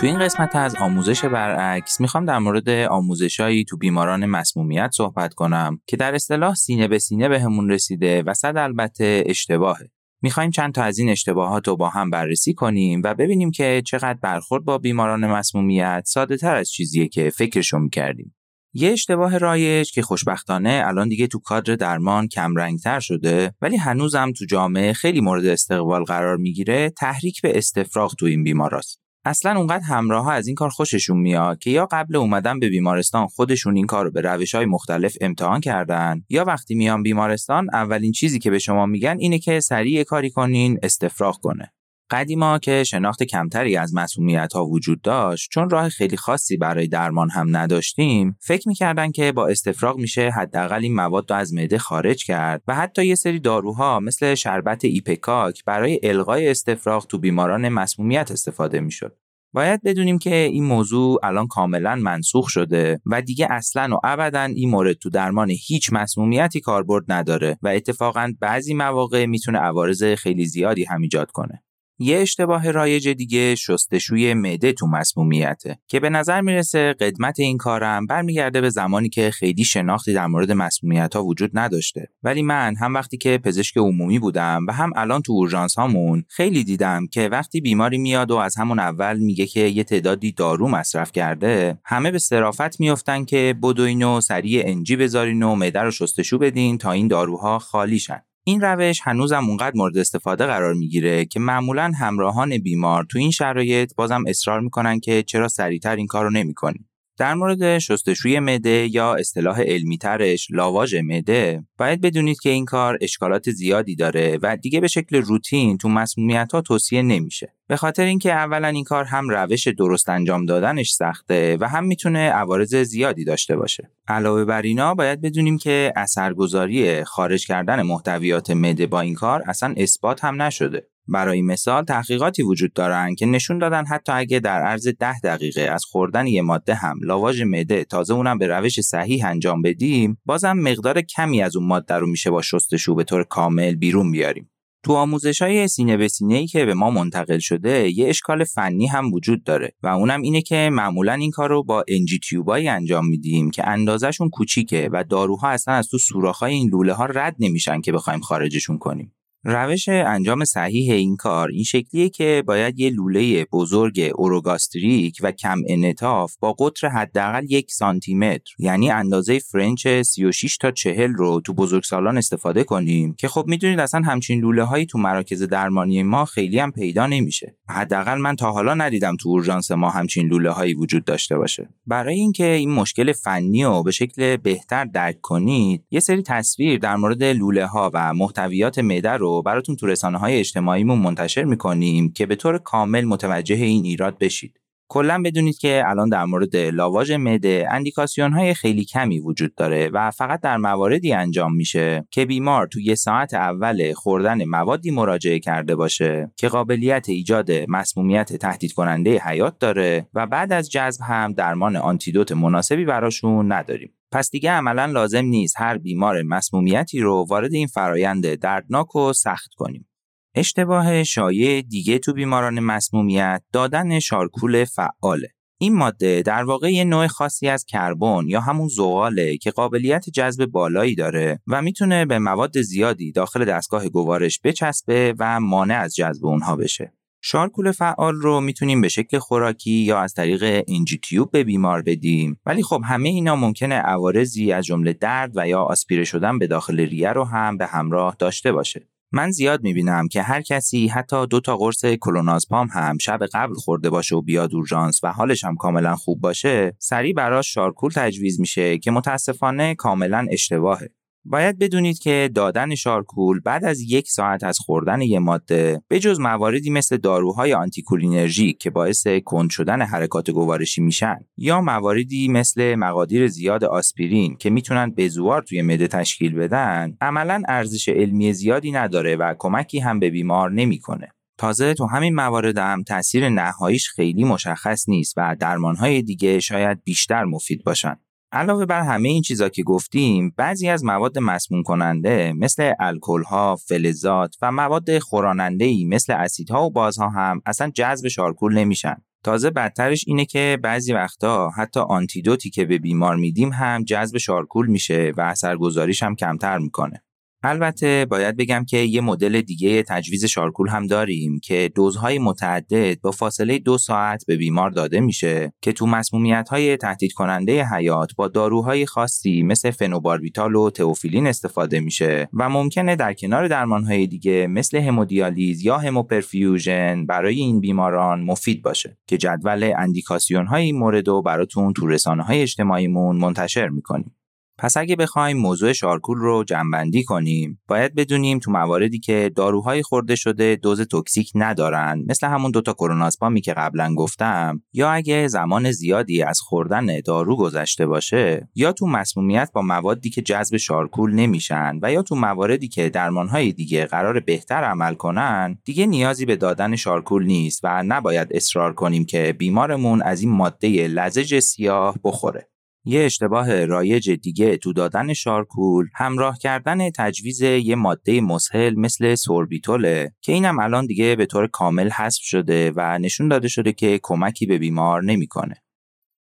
تو 0.02 0.08
این 0.08 0.20
قسمت 0.20 0.56
از 0.56 0.76
آموزش 0.76 1.26
برعکس 1.26 2.02
می‌خوام 2.02 2.26
در 2.26 2.40
مورد 2.40 2.70
آموزشایی 2.70 3.64
تو 3.64 3.78
بیماران 3.78 4.26
مسمومیت 4.26 4.90
صحبت 4.94 5.34
کنم 5.34 5.82
که 5.88 5.98
در 5.98 6.16
اصطلاح 6.16 6.56
سینه 6.56 6.88
به 6.88 7.00
سینه 7.00 7.30
بهمون 7.30 7.70
رسیده 7.70 8.24
و 8.24 8.34
صد 8.34 8.58
البته 8.58 9.24
اشتباهه. 9.26 9.90
می‌خوایم 10.22 10.52
چند 10.52 10.74
تا 10.74 10.84
از 10.84 11.00
این 11.00 11.10
اشتباهات 11.10 11.68
رو 11.68 11.76
با 11.76 11.90
هم 11.90 12.10
بررسی 12.10 12.54
کنیم 12.54 13.02
و 13.04 13.14
ببینیم 13.14 13.52
که 13.52 13.84
چقدر 13.86 14.20
برخورد 14.22 14.66
با 14.66 14.78
بیماران 14.78 15.28
مسمومیت 15.28 16.04
ساده 16.06 16.38
تر 16.38 16.56
از 16.56 16.72
چیزیه 16.72 17.08
که 17.08 17.30
فکرشو 17.30 17.80
می‌کردیم. 17.80 18.36
یه 18.74 18.92
اشتباه 18.92 19.38
رایج 19.38 19.92
که 19.92 20.02
خوشبختانه 20.02 20.84
الان 20.86 21.08
دیگه 21.08 21.28
تو 21.28 21.40
کادر 21.40 21.76
درمان 21.76 22.28
کم 22.28 22.56
رنگتر 22.56 23.00
شده 23.00 23.54
ولی 23.62 23.78
هنوزم 23.78 24.32
تو 24.32 24.46
جامعه 24.46 24.94
خیلی 24.94 25.22
مورد 25.22 25.46
استقبال 25.46 26.04
قرار 26.04 26.38
می‌گیره 26.38 26.90
تحریک 26.90 27.42
به 27.42 27.58
استفراغ 27.58 28.16
تو 28.16 28.26
این 28.26 28.44
بیماراست. 28.44 29.02
اصلا 29.25 29.57
اونقدر 29.57 29.84
همراه 29.84 30.25
ها 30.25 30.31
از 30.31 30.47
این 30.47 30.55
کار 30.55 30.69
خوششون 30.69 31.17
میاد 31.17 31.60
که 31.60 31.69
یا 31.69 31.88
قبل 31.91 32.15
اومدن 32.15 32.60
به 32.60 32.69
بیمارستان 32.69 33.27
خودشون 33.27 33.75
این 33.75 33.86
کار 33.86 34.05
رو 34.05 34.12
به 34.12 34.21
روش 34.21 34.55
های 34.55 34.65
مختلف 34.65 35.17
امتحان 35.21 35.62
کردن 35.62 36.21
یا 36.29 36.43
وقتی 36.43 36.75
میان 36.75 37.03
بیمارستان 37.03 37.67
اولین 37.73 38.12
چیزی 38.12 38.39
که 38.39 38.51
به 38.51 38.60
شما 38.60 38.86
میگن 38.86 39.17
اینه 39.19 39.39
که 39.39 39.60
سریع 39.60 40.03
کاری 40.03 40.29
کنین 40.29 40.79
استفراغ 40.84 41.38
کنه. 41.41 41.73
قدیما 42.12 42.60
که 42.60 42.84
شناخت 42.84 43.24
کمتری 43.24 43.78
از 43.78 43.95
مسمومیت 43.95 44.54
ها 44.54 44.65
وجود 44.65 45.02
داشت 45.02 45.50
چون 45.52 45.69
راه 45.69 45.89
خیلی 45.89 46.17
خاصی 46.17 46.58
برای 46.58 46.88
درمان 46.88 47.30
هم 47.30 47.58
نداشتیم 47.58 48.38
فکر 48.39 48.67
می‌کردن 48.67 49.12
که 49.12 49.32
با 49.32 49.47
استفراغ 49.47 49.97
میشه 49.97 50.30
حداقل 50.30 50.84
این 50.84 50.95
مواد 50.95 51.32
رو 51.32 51.38
از 51.38 51.54
معده 51.54 51.78
خارج 51.78 52.26
کرد 52.26 52.62
و 52.67 52.76
حتی 52.76 53.06
یه 53.06 53.15
سری 53.15 53.39
داروها 53.39 54.00
مثل 54.00 54.36
شربت 54.36 54.86
ایپکاک 54.86 55.65
برای 55.65 56.00
الغای 56.04 56.50
استفراغ 56.50 57.08
تو 57.08 57.17
بیماران 57.17 57.69
مسمومیت 57.69 58.32
استفاده 58.32 58.80
می‌شد 58.80 59.17
باید 59.54 59.84
بدونیم 59.84 60.19
که 60.19 60.36
این 60.36 60.63
موضوع 60.63 61.19
الان 61.24 61.47
کاملا 61.47 61.95
منسوخ 61.95 62.50
شده 62.50 63.02
و 63.06 63.21
دیگه 63.21 63.47
اصلا 63.50 63.95
و 63.95 64.00
ابدا 64.04 64.41
این 64.41 64.69
مورد 64.69 64.93
تو 64.93 65.10
درمان 65.10 65.50
هیچ 65.50 65.93
مسمومیتی 65.93 66.60
کاربرد 66.60 67.06
نداره 67.08 67.58
و 67.62 67.67
اتفاقا 67.67 68.34
بعضی 68.39 68.74
مواقع 68.74 69.26
می‌تونه 69.26 69.60
عوارض 69.60 70.04
خیلی 70.04 70.45
زیادی 70.45 70.84
هم 70.84 71.02
ایجاد 71.02 71.32
کنه. 71.32 71.63
یه 72.02 72.18
اشتباه 72.18 72.72
رایج 72.72 73.10
دیگه 73.10 73.56
شستشوی 73.56 74.34
معده 74.34 74.74
تو 74.74 74.88
مسمومیته 74.88 75.80
که 75.88 76.00
به 76.00 76.10
نظر 76.10 76.42
می‌رسه 76.42 76.94
قدمت 76.94 77.40
این 77.40 77.58
کارم 77.58 78.06
برمیگرده 78.06 78.62
به 78.62 78.70
زمانی 78.70 79.10
که 79.10 79.32
خیلی 79.32 79.64
شناختی 79.64 80.14
در 80.14 80.28
مورد 80.28 80.52
مسمومیت 80.52 81.16
ها 81.16 81.24
وجود 81.24 81.52
نداشته. 81.54 82.08
ولی 82.24 82.42
من 82.42 82.76
هم 82.76 82.94
وقتی 82.94 83.18
که 83.18 83.38
پزشک 83.38 83.78
عمومی 83.78 84.20
بودم 84.20 84.66
و 84.68 84.74
هم 84.74 84.92
الان 84.96 85.22
تو 85.22 85.34
اورژانس 85.34 85.76
هامون 85.76 86.24
خیلی 86.28 86.64
دیدم 86.64 87.08
که 87.08 87.28
وقتی 87.28 87.62
بیماری 87.62 87.98
میاد 87.98 88.32
و 88.32 88.36
از 88.36 88.58
همون 88.58 88.80
اول 88.80 89.18
میگه 89.18 89.46
که 89.46 89.60
یه 89.60 89.84
تعدادی 89.84 90.32
دارو 90.32 90.68
مصرف 90.68 91.12
کرده 91.12 91.78
همه 91.86 92.12
به 92.12 92.20
صرافت 92.20 92.80
میفتن 92.80 93.26
که 93.26 93.56
بدوین 93.64 94.04
و 94.04 94.22
سریع 94.22 94.64
انجی 94.66 94.96
بذارین 94.96 95.44
و 95.44 95.56
معده 95.56 95.80
رو 95.80 95.92
شستشو 95.92 96.38
بدین 96.38 96.78
تا 96.78 96.92
این 96.92 97.08
داروها 97.08 97.60
خالی 97.60 98.00
شن. 98.00 98.22
این 98.43 98.62
روش 98.62 98.99
هنوزم 99.04 99.47
اونقدر 99.47 99.75
مورد 99.75 99.97
استفاده 99.97 100.45
قرار 100.45 100.73
می‌گیره 100.73 101.25
که 101.25 101.39
معمولا 101.39 101.91
همراهان 101.99 102.58
بیمار 102.58 103.06
تو 103.10 103.19
این 103.19 103.32
شرایط 103.32 103.95
بازم 103.95 104.23
اصرار 104.27 104.60
می‌کنن 104.60 104.99
که 104.99 105.23
چرا 105.23 105.47
سریعتر 105.47 105.95
این 105.95 106.08
کارو 106.08 106.30
نمی‌کنیم 106.30 106.88
در 107.17 107.34
مورد 107.34 107.77
شستشوی 107.77 108.39
مده 108.39 108.88
یا 108.91 109.15
اصطلاح 109.15 109.62
علمی 109.62 109.97
ترش 109.97 110.47
لاواژ 110.51 110.95
مده 111.04 111.63
باید 111.77 112.01
بدونید 112.01 112.39
که 112.39 112.49
این 112.49 112.65
کار 112.65 112.97
اشکالات 113.01 113.51
زیادی 113.51 113.95
داره 113.95 114.39
و 114.41 114.58
دیگه 114.58 114.80
به 114.80 114.88
شکل 114.88 115.15
روتین 115.15 115.77
تو 115.77 115.89
مسمومیت 115.89 116.51
ها 116.54 116.62
توصیه 116.62 117.01
نمیشه. 117.01 117.54
به 117.71 117.77
خاطر 117.77 118.03
اینکه 118.03 118.34
اولا 118.34 118.67
این 118.67 118.84
کار 118.84 119.03
هم 119.03 119.29
روش 119.29 119.67
درست 119.67 120.10
انجام 120.10 120.45
دادنش 120.45 120.91
سخته 120.91 121.57
و 121.60 121.67
هم 121.67 121.84
می‌تونه 121.84 122.29
عوارض 122.29 122.75
زیادی 122.75 123.25
داشته 123.25 123.55
باشه. 123.55 123.91
علاوه 124.07 124.45
بر 124.45 124.62
اینا 124.62 124.93
باید 124.93 125.21
بدونیم 125.21 125.57
که 125.57 125.93
اثرگذاری 125.95 127.03
خارج 127.03 127.47
کردن 127.47 127.81
محتویات 127.81 128.51
مده 128.51 128.88
با 128.88 129.01
این 129.01 129.13
کار 129.13 129.43
اصلا 129.47 129.73
اثبات 129.77 130.23
هم 130.23 130.41
نشده. 130.41 130.88
برای 131.07 131.41
مثال 131.41 131.84
تحقیقاتی 131.84 132.43
وجود 132.43 132.73
دارند 132.73 133.15
که 133.15 133.25
نشون 133.25 133.57
دادن 133.57 133.86
حتی 133.86 134.12
اگه 134.12 134.39
در 134.39 134.62
عرض 134.62 134.88
ده 134.88 135.19
دقیقه 135.19 135.62
از 135.62 135.86
خوردن 135.86 136.27
یه 136.27 136.41
ماده 136.41 136.75
هم 136.75 136.99
لاواژ 137.03 137.41
معده 137.41 137.84
تازه 137.84 138.13
اونم 138.13 138.38
به 138.38 138.47
روش 138.47 138.81
صحیح 138.81 139.27
انجام 139.27 139.62
بدیم 139.62 140.17
بازم 140.25 140.53
مقدار 140.53 141.01
کمی 141.01 141.43
از 141.43 141.55
اون 141.55 141.67
ماده 141.67 141.93
رو 141.93 142.07
میشه 142.07 142.29
با 142.29 142.41
شستشو 142.41 142.95
به 142.95 143.03
طور 143.03 143.23
کامل 143.23 143.75
بیرون 143.75 144.12
بیاریم. 144.12 144.49
تو 144.84 144.94
آموزش 144.94 145.41
های 145.41 145.67
سینه 145.67 145.98
به 145.98 146.08
سینه 146.08 146.36
ای 146.36 146.48
که 146.48 146.65
به 146.65 146.74
ما 146.74 146.89
منتقل 146.89 147.39
شده 147.39 147.89
یه 147.89 148.10
اشکال 148.10 148.44
فنی 148.44 148.88
هم 148.88 149.13
وجود 149.13 149.44
داره 149.44 149.74
و 149.84 149.88
اونم 149.88 150.22
اینه 150.22 150.41
که 150.41 150.70
معمولا 150.72 151.13
این 151.13 151.32
کار 151.32 151.50
رو 151.50 151.63
با 151.63 151.84
NG 151.88 152.19
tube 152.19 152.47
هایی 152.47 152.67
انجام 152.67 153.08
میدیم 153.08 153.52
که 153.52 153.67
اندازشون 153.67 154.30
کوچیکه 154.30 154.89
و 154.94 155.04
داروها 155.04 155.50
اصلا 155.50 155.74
از 155.74 155.89
تو 155.89 155.98
سوراخ‌های 155.98 156.54
این 156.54 156.70
لوله 156.70 156.94
ها 156.94 157.06
رد 157.06 157.36
نمیشن 157.39 157.82
که 157.82 157.91
بخوایم 157.91 158.20
خارجشون 158.20 158.78
کنیم. 158.78 159.13
روش 159.43 159.89
انجام 159.89 160.45
صحیح 160.45 160.93
این 160.93 161.15
کار 161.15 161.49
این 161.49 161.63
شکلیه 161.63 162.10
که 162.10 162.43
باید 162.47 162.80
یه 162.80 162.89
لوله 162.89 163.45
بزرگ 163.45 164.12
orogastric 164.15 165.17
و 165.21 165.32
کم 165.32 165.58
انعطاف 165.67 166.36
با 166.39 166.54
قطر 166.54 166.88
حداقل 166.88 167.45
یک 167.49 167.71
سانتی 167.71 168.13
متر 168.13 168.51
یعنی 168.60 168.91
اندازه 168.91 169.39
French 169.39 169.88
36 169.88 170.58
تا 170.58 170.71
40 170.71 171.13
رو 171.13 171.41
تو 171.45 171.54
بزرگسالان 171.54 172.17
استفاده 172.17 172.63
کنیم 172.63 173.13
که 173.13 173.27
خب 173.27 173.45
می‌دونید 173.47 173.80
اصلا 173.80 174.01
همچین 174.01 174.41
لوله 174.41 174.63
هایی 174.63 174.86
تو 174.86 174.97
مراکز 174.97 175.43
درمانی 175.43 176.04
ما 176.04 176.25
خیلی 176.25 176.60
هم 176.60 176.71
پیدا 176.71 177.08
نمیشه. 177.08 177.56
حداقل 177.69 178.17
من 178.17 178.36
تا 178.36 178.51
حالا 178.51 178.73
ندیدم 178.73 179.15
تو 179.15 179.30
اورژانس 179.30 179.71
ما 179.71 179.89
همچین 179.89 180.27
لوله 180.27 180.49
هایی 180.49 180.73
وجود 180.73 181.06
داشته 181.06 181.38
باشه. 181.38 181.69
برای 181.88 182.15
اینکه 182.15 182.45
این 182.45 182.71
مشکل 182.71 183.12
فنی 183.12 183.63
رو 183.63 183.84
به 183.84 183.91
شکل 183.91 184.38
بهتر 184.38 184.86
درک 184.86 185.21
کنید 185.21 185.84
یه 185.91 185.99
سری 185.99 186.21
تصویر 186.21 186.80
در 186.80 186.95
مورد 186.95 187.23
لوله 187.23 187.65
ها 187.65 187.91
و 187.93 188.13
محتویات 188.13 188.80
معده 188.80 189.10
رو 189.10 189.31
براتون 189.41 189.76
تو 189.76 189.88
رسانه 189.88 190.17
های 190.17 190.39
اجتماعیمون 190.39 191.00
منتشر 191.00 191.44
می‌کنیم 191.44 192.13
که 192.13 192.26
به 192.26 192.36
طور 192.36 192.58
کامل 192.58 193.06
متوجه 193.06 193.56
این 193.56 193.86
ایراد 193.86 194.17
بشید. 194.17 194.62
کلا 194.91 195.22
بدونید 195.26 195.58
که 195.58 195.84
الان 195.86 196.10
در 196.10 196.26
مورد 196.26 196.56
لاواژ 196.56 197.12
معده 197.12 197.67
اندیکاسیون 197.72 198.34
های 198.34 198.54
خیلی 198.54 198.86
کمی 198.86 199.20
وجود 199.20 199.56
داره 199.56 199.89
و 199.94 200.12
فقط 200.12 200.41
در 200.41 200.58
مواردی 200.58 201.13
انجام 201.13 201.56
میشه 201.56 202.08
که 202.12 202.26
بیمار 202.26 202.67
تو 202.67 202.80
یه 202.80 202.96
ساعت 202.96 203.34
اول 203.34 203.94
خوردن 203.94 204.46
موادی 204.46 204.91
مراجعه 204.91 205.39
کرده 205.39 205.76
باشه 205.76 206.32
که 206.38 206.48
قابلیت 206.48 207.10
ایجاد 207.10 207.52
مسمومیت 207.67 208.34
تهدید 208.34 208.74
کننده 208.74 209.20
حیات 209.20 209.60
داره 209.60 210.08
و 210.13 210.28
بعد 210.28 210.54
از 210.54 210.70
جذب 210.72 211.02
هم 211.02 211.34
درمان 211.34 211.76
آنتیدوت 211.76 212.32
مناسبی 212.32 212.86
براشون 212.86 213.52
نداریم. 213.52 213.94
پس 214.12 214.32
دیگه 214.32 214.52
عملا 214.52 214.86
لازم 214.86 215.26
نیست 215.26 215.56
هر 215.58 215.78
بیمار 215.78 216.21
مسمومیتی 216.21 217.00
رو 217.00 217.26
وارد 217.30 217.54
این 217.54 217.67
فرایند 217.67 218.36
دردناک 218.36 218.95
و 218.95 219.13
سخت 219.13 219.54
کنیم. 219.58 219.88
اشتباه 220.36 221.04
شایع 221.04 221.62
دیگه 221.62 222.00
تو 222.00 222.13
بیماران 222.13 222.60
مسمومیت 222.60 223.43
دادن 223.54 224.00
شارکول 224.00 224.65
فعاله. 224.65 225.30
این 225.60 225.76
ماده 225.76 226.21
در 226.21 226.43
واقع 226.43 226.71
یه 226.71 226.84
نوع 226.84 227.08
خاصی 227.08 227.47
از 227.47 227.65
کربن 227.65 228.24
یا 228.28 228.41
همون 228.41 228.67
زغاله 228.67 229.38
که 229.38 229.52
قابلیت 229.52 230.10
جذب 230.10 230.45
بالایی 230.45 230.95
داره 230.95 231.39
و 231.47 231.62
می‌تونه 231.62 232.06
به 232.06 232.19
مواد 232.19 232.62
زیادی 232.62 233.12
داخل 233.12 233.45
دستگاه 233.45 233.89
گوارش 233.89 234.39
بچسبه 234.43 235.15
و 235.19 235.39
مانع 235.39 235.80
از 235.80 235.95
جذب 235.95 236.26
اونها 236.26 236.56
بشه. 236.56 236.93
شارکول 237.23 237.71
فعال 237.71 238.15
رو 238.15 238.41
می‌تونیم 238.41 238.81
به 238.81 238.89
شکل 238.89 239.19
خوراکی 239.19 239.71
یا 239.71 239.99
از 239.99 240.13
طریق 240.13 240.63
انجی 240.67 240.99
تیوب 241.03 241.31
به 241.31 241.43
بیمار 241.43 241.81
بدیم. 241.81 242.39
ولی 242.45 242.63
خب 242.63 242.81
همه 242.86 243.10
اینا 243.10 243.36
ممکنه 243.36 243.75
عوارضی 243.75 244.51
از 244.51 244.65
جمله 244.65 244.93
درد 244.93 245.31
و 245.36 245.47
یا 245.47 245.62
آسپیره 245.62 246.03
شدن 246.03 246.39
به 246.39 246.47
داخل 246.47 246.79
ریه 246.79 247.10
رو 247.10 247.23
هم 247.23 247.57
به 247.57 247.65
همراه 247.65 248.15
داشته 248.19 248.51
باشه. 248.51 248.88
من 249.13 249.31
زیاد 249.31 249.63
می‌بینم 249.63 250.07
که 250.07 250.21
هر 250.21 250.41
کسی 250.41 250.88
حتی 250.88 251.27
دو 251.27 251.39
تا 251.39 251.57
قرص 251.57 251.86
کلونازپام 251.86 252.67
هم 252.67 252.97
شب 252.97 253.19
قبل 253.34 253.53
خورده 253.53 253.89
باشه 253.89 254.15
و 254.15 254.21
بیاد 254.21 254.55
اورژانس 254.55 255.03
و 255.03 255.12
حالش 255.12 255.43
هم 255.43 255.55
کاملا 255.55 255.95
خوب 255.95 256.21
باشه 256.21 256.75
سریع 256.79 257.13
براش 257.13 257.53
charcoal 257.54 257.91
تجویز 257.95 258.39
میشه 258.39 258.77
که 258.77 258.91
متاسفانه 258.91 259.75
کاملا 259.75 260.27
اشتباهه. 260.31 260.89
باید 261.25 261.60
بدونید 261.60 261.99
که 261.99 262.29
دادن 262.36 262.75
charcoal 262.76 263.39
بعد 263.39 263.65
از 263.65 263.81
یک 263.81 264.10
ساعت 264.10 264.43
از 264.43 264.60
خوردن 264.60 265.01
یه 265.01 265.19
ماده 265.19 265.81
به 265.88 265.99
جز 265.99 266.19
مواردی 266.19 266.69
مثل 266.69 266.97
داروهای 266.97 267.53
آنتی‌کولینرژیک 267.54 268.54
که 268.53 268.69
باعث 268.69 269.07
کند 269.25 269.49
شدن 269.49 269.81
حرکات 269.81 270.31
گوارشی 270.31 270.81
میشن 270.81 271.17
یا 271.38 271.62
مواردی 271.62 272.27
مثل 272.27 272.75
مقادیر 272.75 273.27
زیاد 273.27 273.63
آسپرین 273.63 274.36
که 274.36 274.49
می‌تونن 274.49 274.93
bezoar 274.97 275.41
توی 275.41 275.62
معده 275.62 275.88
تشکیل 275.88 276.36
بدن 276.36 276.97
عملا 277.01 277.43
ارزش 277.47 277.89
علمی 277.89 278.34
زیادی 278.34 278.71
نداره 278.71 279.15
و 279.15 279.36
کمکی 279.39 279.79
هم 279.79 279.99
به 279.99 280.10
بیمار 280.10 280.51
نمی‌کنه. 280.51 281.07
تازه 281.38 281.73
تو 281.73 281.86
همین 281.86 282.15
موارد 282.15 282.57
هم 282.57 282.84
تاثیر 282.84 283.29
نهاییش 283.29 283.89
خیلی 283.89 284.23
مشخص 284.23 284.89
نیست 284.89 285.13
و 285.17 285.36
درمانهای 285.39 286.01
دیگه 286.01 286.39
شاید 286.39 286.84
بیشتر 286.84 287.23
مفید 287.23 287.63
باشن. 287.63 287.95
علاوه 288.34 288.65
بر 288.65 288.82
همه 288.82 289.10
این 289.10 289.22
چیزا 289.22 289.50
که 289.50 289.63
گفتیم 289.63 290.34
بعضی 290.38 290.70
از 290.70 290.84
مواد 290.84 291.20
مسموم 291.20 291.63
کننده 291.63 292.34
مثل 292.34 292.74
الکل 292.80 293.24
ها، 293.24 293.56
فلزات 293.56 294.36
و 294.41 294.52
مواد 294.52 295.00
خوراننده 295.00 295.65
ای 295.65 295.86
مثل 295.86 296.13
اسیدها 296.13 296.65
و 296.65 296.72
بازها 296.72 297.10
هم 297.10 297.41
اصلا 297.46 297.70
جذب 297.70 298.08
شارکول 298.08 298.58
نمیشن. 298.58 298.96
تازه 299.24 299.50
بدترش 299.50 300.04
اینه 300.08 300.26
که 300.26 300.60
بعضی 300.63 300.94
وقتا 300.94 301.50
حتی 301.50 301.80
آنتیدوتی 301.80 302.50
که 302.50 302.65
به 302.65 302.78
بیمار 302.78 303.15
میدیم 303.15 303.52
هم 303.52 303.84
جذب 303.84 304.17
شارکول 304.17 304.67
میشه 304.67 305.13
و 305.17 305.22
اثرگذاریش 305.22 306.04
هم 306.04 306.15
کمتر 306.15 306.58
می‌کنه. 306.58 307.04
البته 307.43 308.06
باید 308.10 308.38
بگم 308.38 308.65
که 308.65 308.77
یه 308.77 309.01
مدل 309.01 309.41
دیگه 309.41 309.84
تجویز 309.84 310.25
شارکول 310.25 310.69
هم 310.69 310.88
داریم 310.88 311.39
که 311.43 311.71
دوزهای 311.75 312.19
متعدد 312.19 313.01
با 313.01 313.12
فاصله 313.12 313.60
دو 313.60 313.77
ساعت 313.77 314.25
به 314.27 314.38
بیمار 314.38 314.69
داده 314.69 314.99
میشه 314.99 315.54
که 315.62 315.73
تو 315.73 315.86
مسمومیت 315.86 316.49
های 316.49 316.77
تهدید 316.77 317.13
کننده 317.13 317.65
حیات 317.65 318.15
با 318.15 318.27
داروهای 318.27 318.86
خاصی 318.86 319.43
مثل 319.43 319.71
فنوباربیتال 319.71 320.56
و 320.56 320.69
تئوفیلین 320.69 321.27
استفاده 321.27 321.80
میشه 321.80 322.30
و 322.34 322.49
ممکنه 322.49 322.95
در 322.95 323.13
کنار 323.13 323.47
درمانهای 323.47 324.08
دیگه 324.08 324.47
مثل 324.47 324.77
همودیالیز 324.77 325.65
یا 325.65 325.77
هموپرفیوژن 325.77 327.06
برای 327.06 327.36
این 327.36 327.60
بیماران 327.60 328.21
مفید 328.21 328.62
باشه 328.62 328.97
که 329.08 329.17
جدول 329.17 329.73
اندیکاسیون 329.77 330.45
های 330.45 330.63
این 330.63 330.77
مورد 330.77 331.08
رو 331.08 331.21
براتون 331.21 331.73
تو 331.73 331.88
رسانه 331.88 332.23
های 332.23 332.41
اجتماعیمون 332.41 333.15
منتشر 333.17 333.67
می‌کنیم. 333.69 334.15
پس 334.62 334.78
اگه 334.78 334.95
بخوایم 334.95 335.38
موضوع 335.38 335.74
charcoal 335.74 336.17
رو 336.17 336.43
جمع‌بندی 336.43 337.04
کنیم 337.04 337.62
باید 337.67 337.95
بدونیم 337.95 338.39
تو 338.39 338.52
مواردی 338.52 339.00
که 339.00 339.32
داروهای 339.36 339.82
خورده 339.84 340.15
شده 340.15 340.56
دوز 340.56 340.82
toxic 340.82 341.32
ندارن 341.36 342.04
مثل 342.08 342.28
همون 342.28 342.52
دوتا 342.52 342.74
کلونازپامی 342.74 343.41
که 343.41 343.54
قبلا 343.54 343.95
گفتم 343.95 344.62
یا 344.74 344.91
اگه 344.91 345.28
زمان 345.28 345.71
زیادی 345.71 346.24
از 346.24 346.39
خوردن 346.39 347.00
دارو 347.06 347.36
گذشته 347.38 347.86
باشه 347.86 348.50
یا 348.56 348.71
تو 348.71 348.88
مسمومیت 348.88 349.50
با 349.54 349.62
موادی 349.62 350.10
که 350.10 350.21
جذب 350.21 350.58
charcoal 350.58 351.13
نمیشن 351.13 351.80
و 351.82 351.91
یا 351.91 352.02
تو 352.02 352.15
مواردی 352.15 352.67
که 352.67 352.89
درمانهای 352.89 353.52
دیگه 353.52 353.86
قرار 353.86 354.19
بهتر 354.19 354.63
عمل 354.63 354.93
کنن 354.93 355.58
دیگه 355.65 355.86
نیازی 355.86 356.26
به 356.26 356.36
دادن 356.36 356.76
charcoal 356.76 357.26
نیست 357.26 357.60
و 357.63 357.84
نباید 357.84 358.28
اصرار 358.32 358.74
کنیم 358.74 359.06
که 359.06 359.36
بیمارمون 359.39 360.02
از 360.02 360.21
این 360.21 360.32
ماده 360.32 360.88
لزج 360.88 361.39
سیاه 361.39 361.95
بخوره. 362.04 362.51
یه 362.86 363.02
اشتباه 363.02 363.65
رایج 363.65 364.12
دیگه 364.12 364.58
تو 364.58 364.74
دادن 364.74 365.13
charcoal 365.13 365.88
همراه 365.96 366.38
کردن 366.38 366.89
تجویز 366.89 367.41
یه 367.41 367.76
ماده 367.76 368.22
مسهل 368.22 368.76
مثل 368.76 369.15
سوربیتوله 369.15 370.12
که 370.22 370.32
اینم 370.32 370.60
الان 370.60 370.86
دیگه 370.86 371.15
به 371.15 371.26
طور 371.26 371.48
کامل 371.48 371.89
حذف 371.89 372.22
شده 372.22 372.72
و 372.76 372.98
نشون 372.98 373.28
داده 373.28 373.48
شده 373.48 373.74
که 373.74 374.00
کمکی 374.04 374.46
به 374.46 374.58
بیمار 374.58 375.04
نمی‌کنه. 375.04 375.56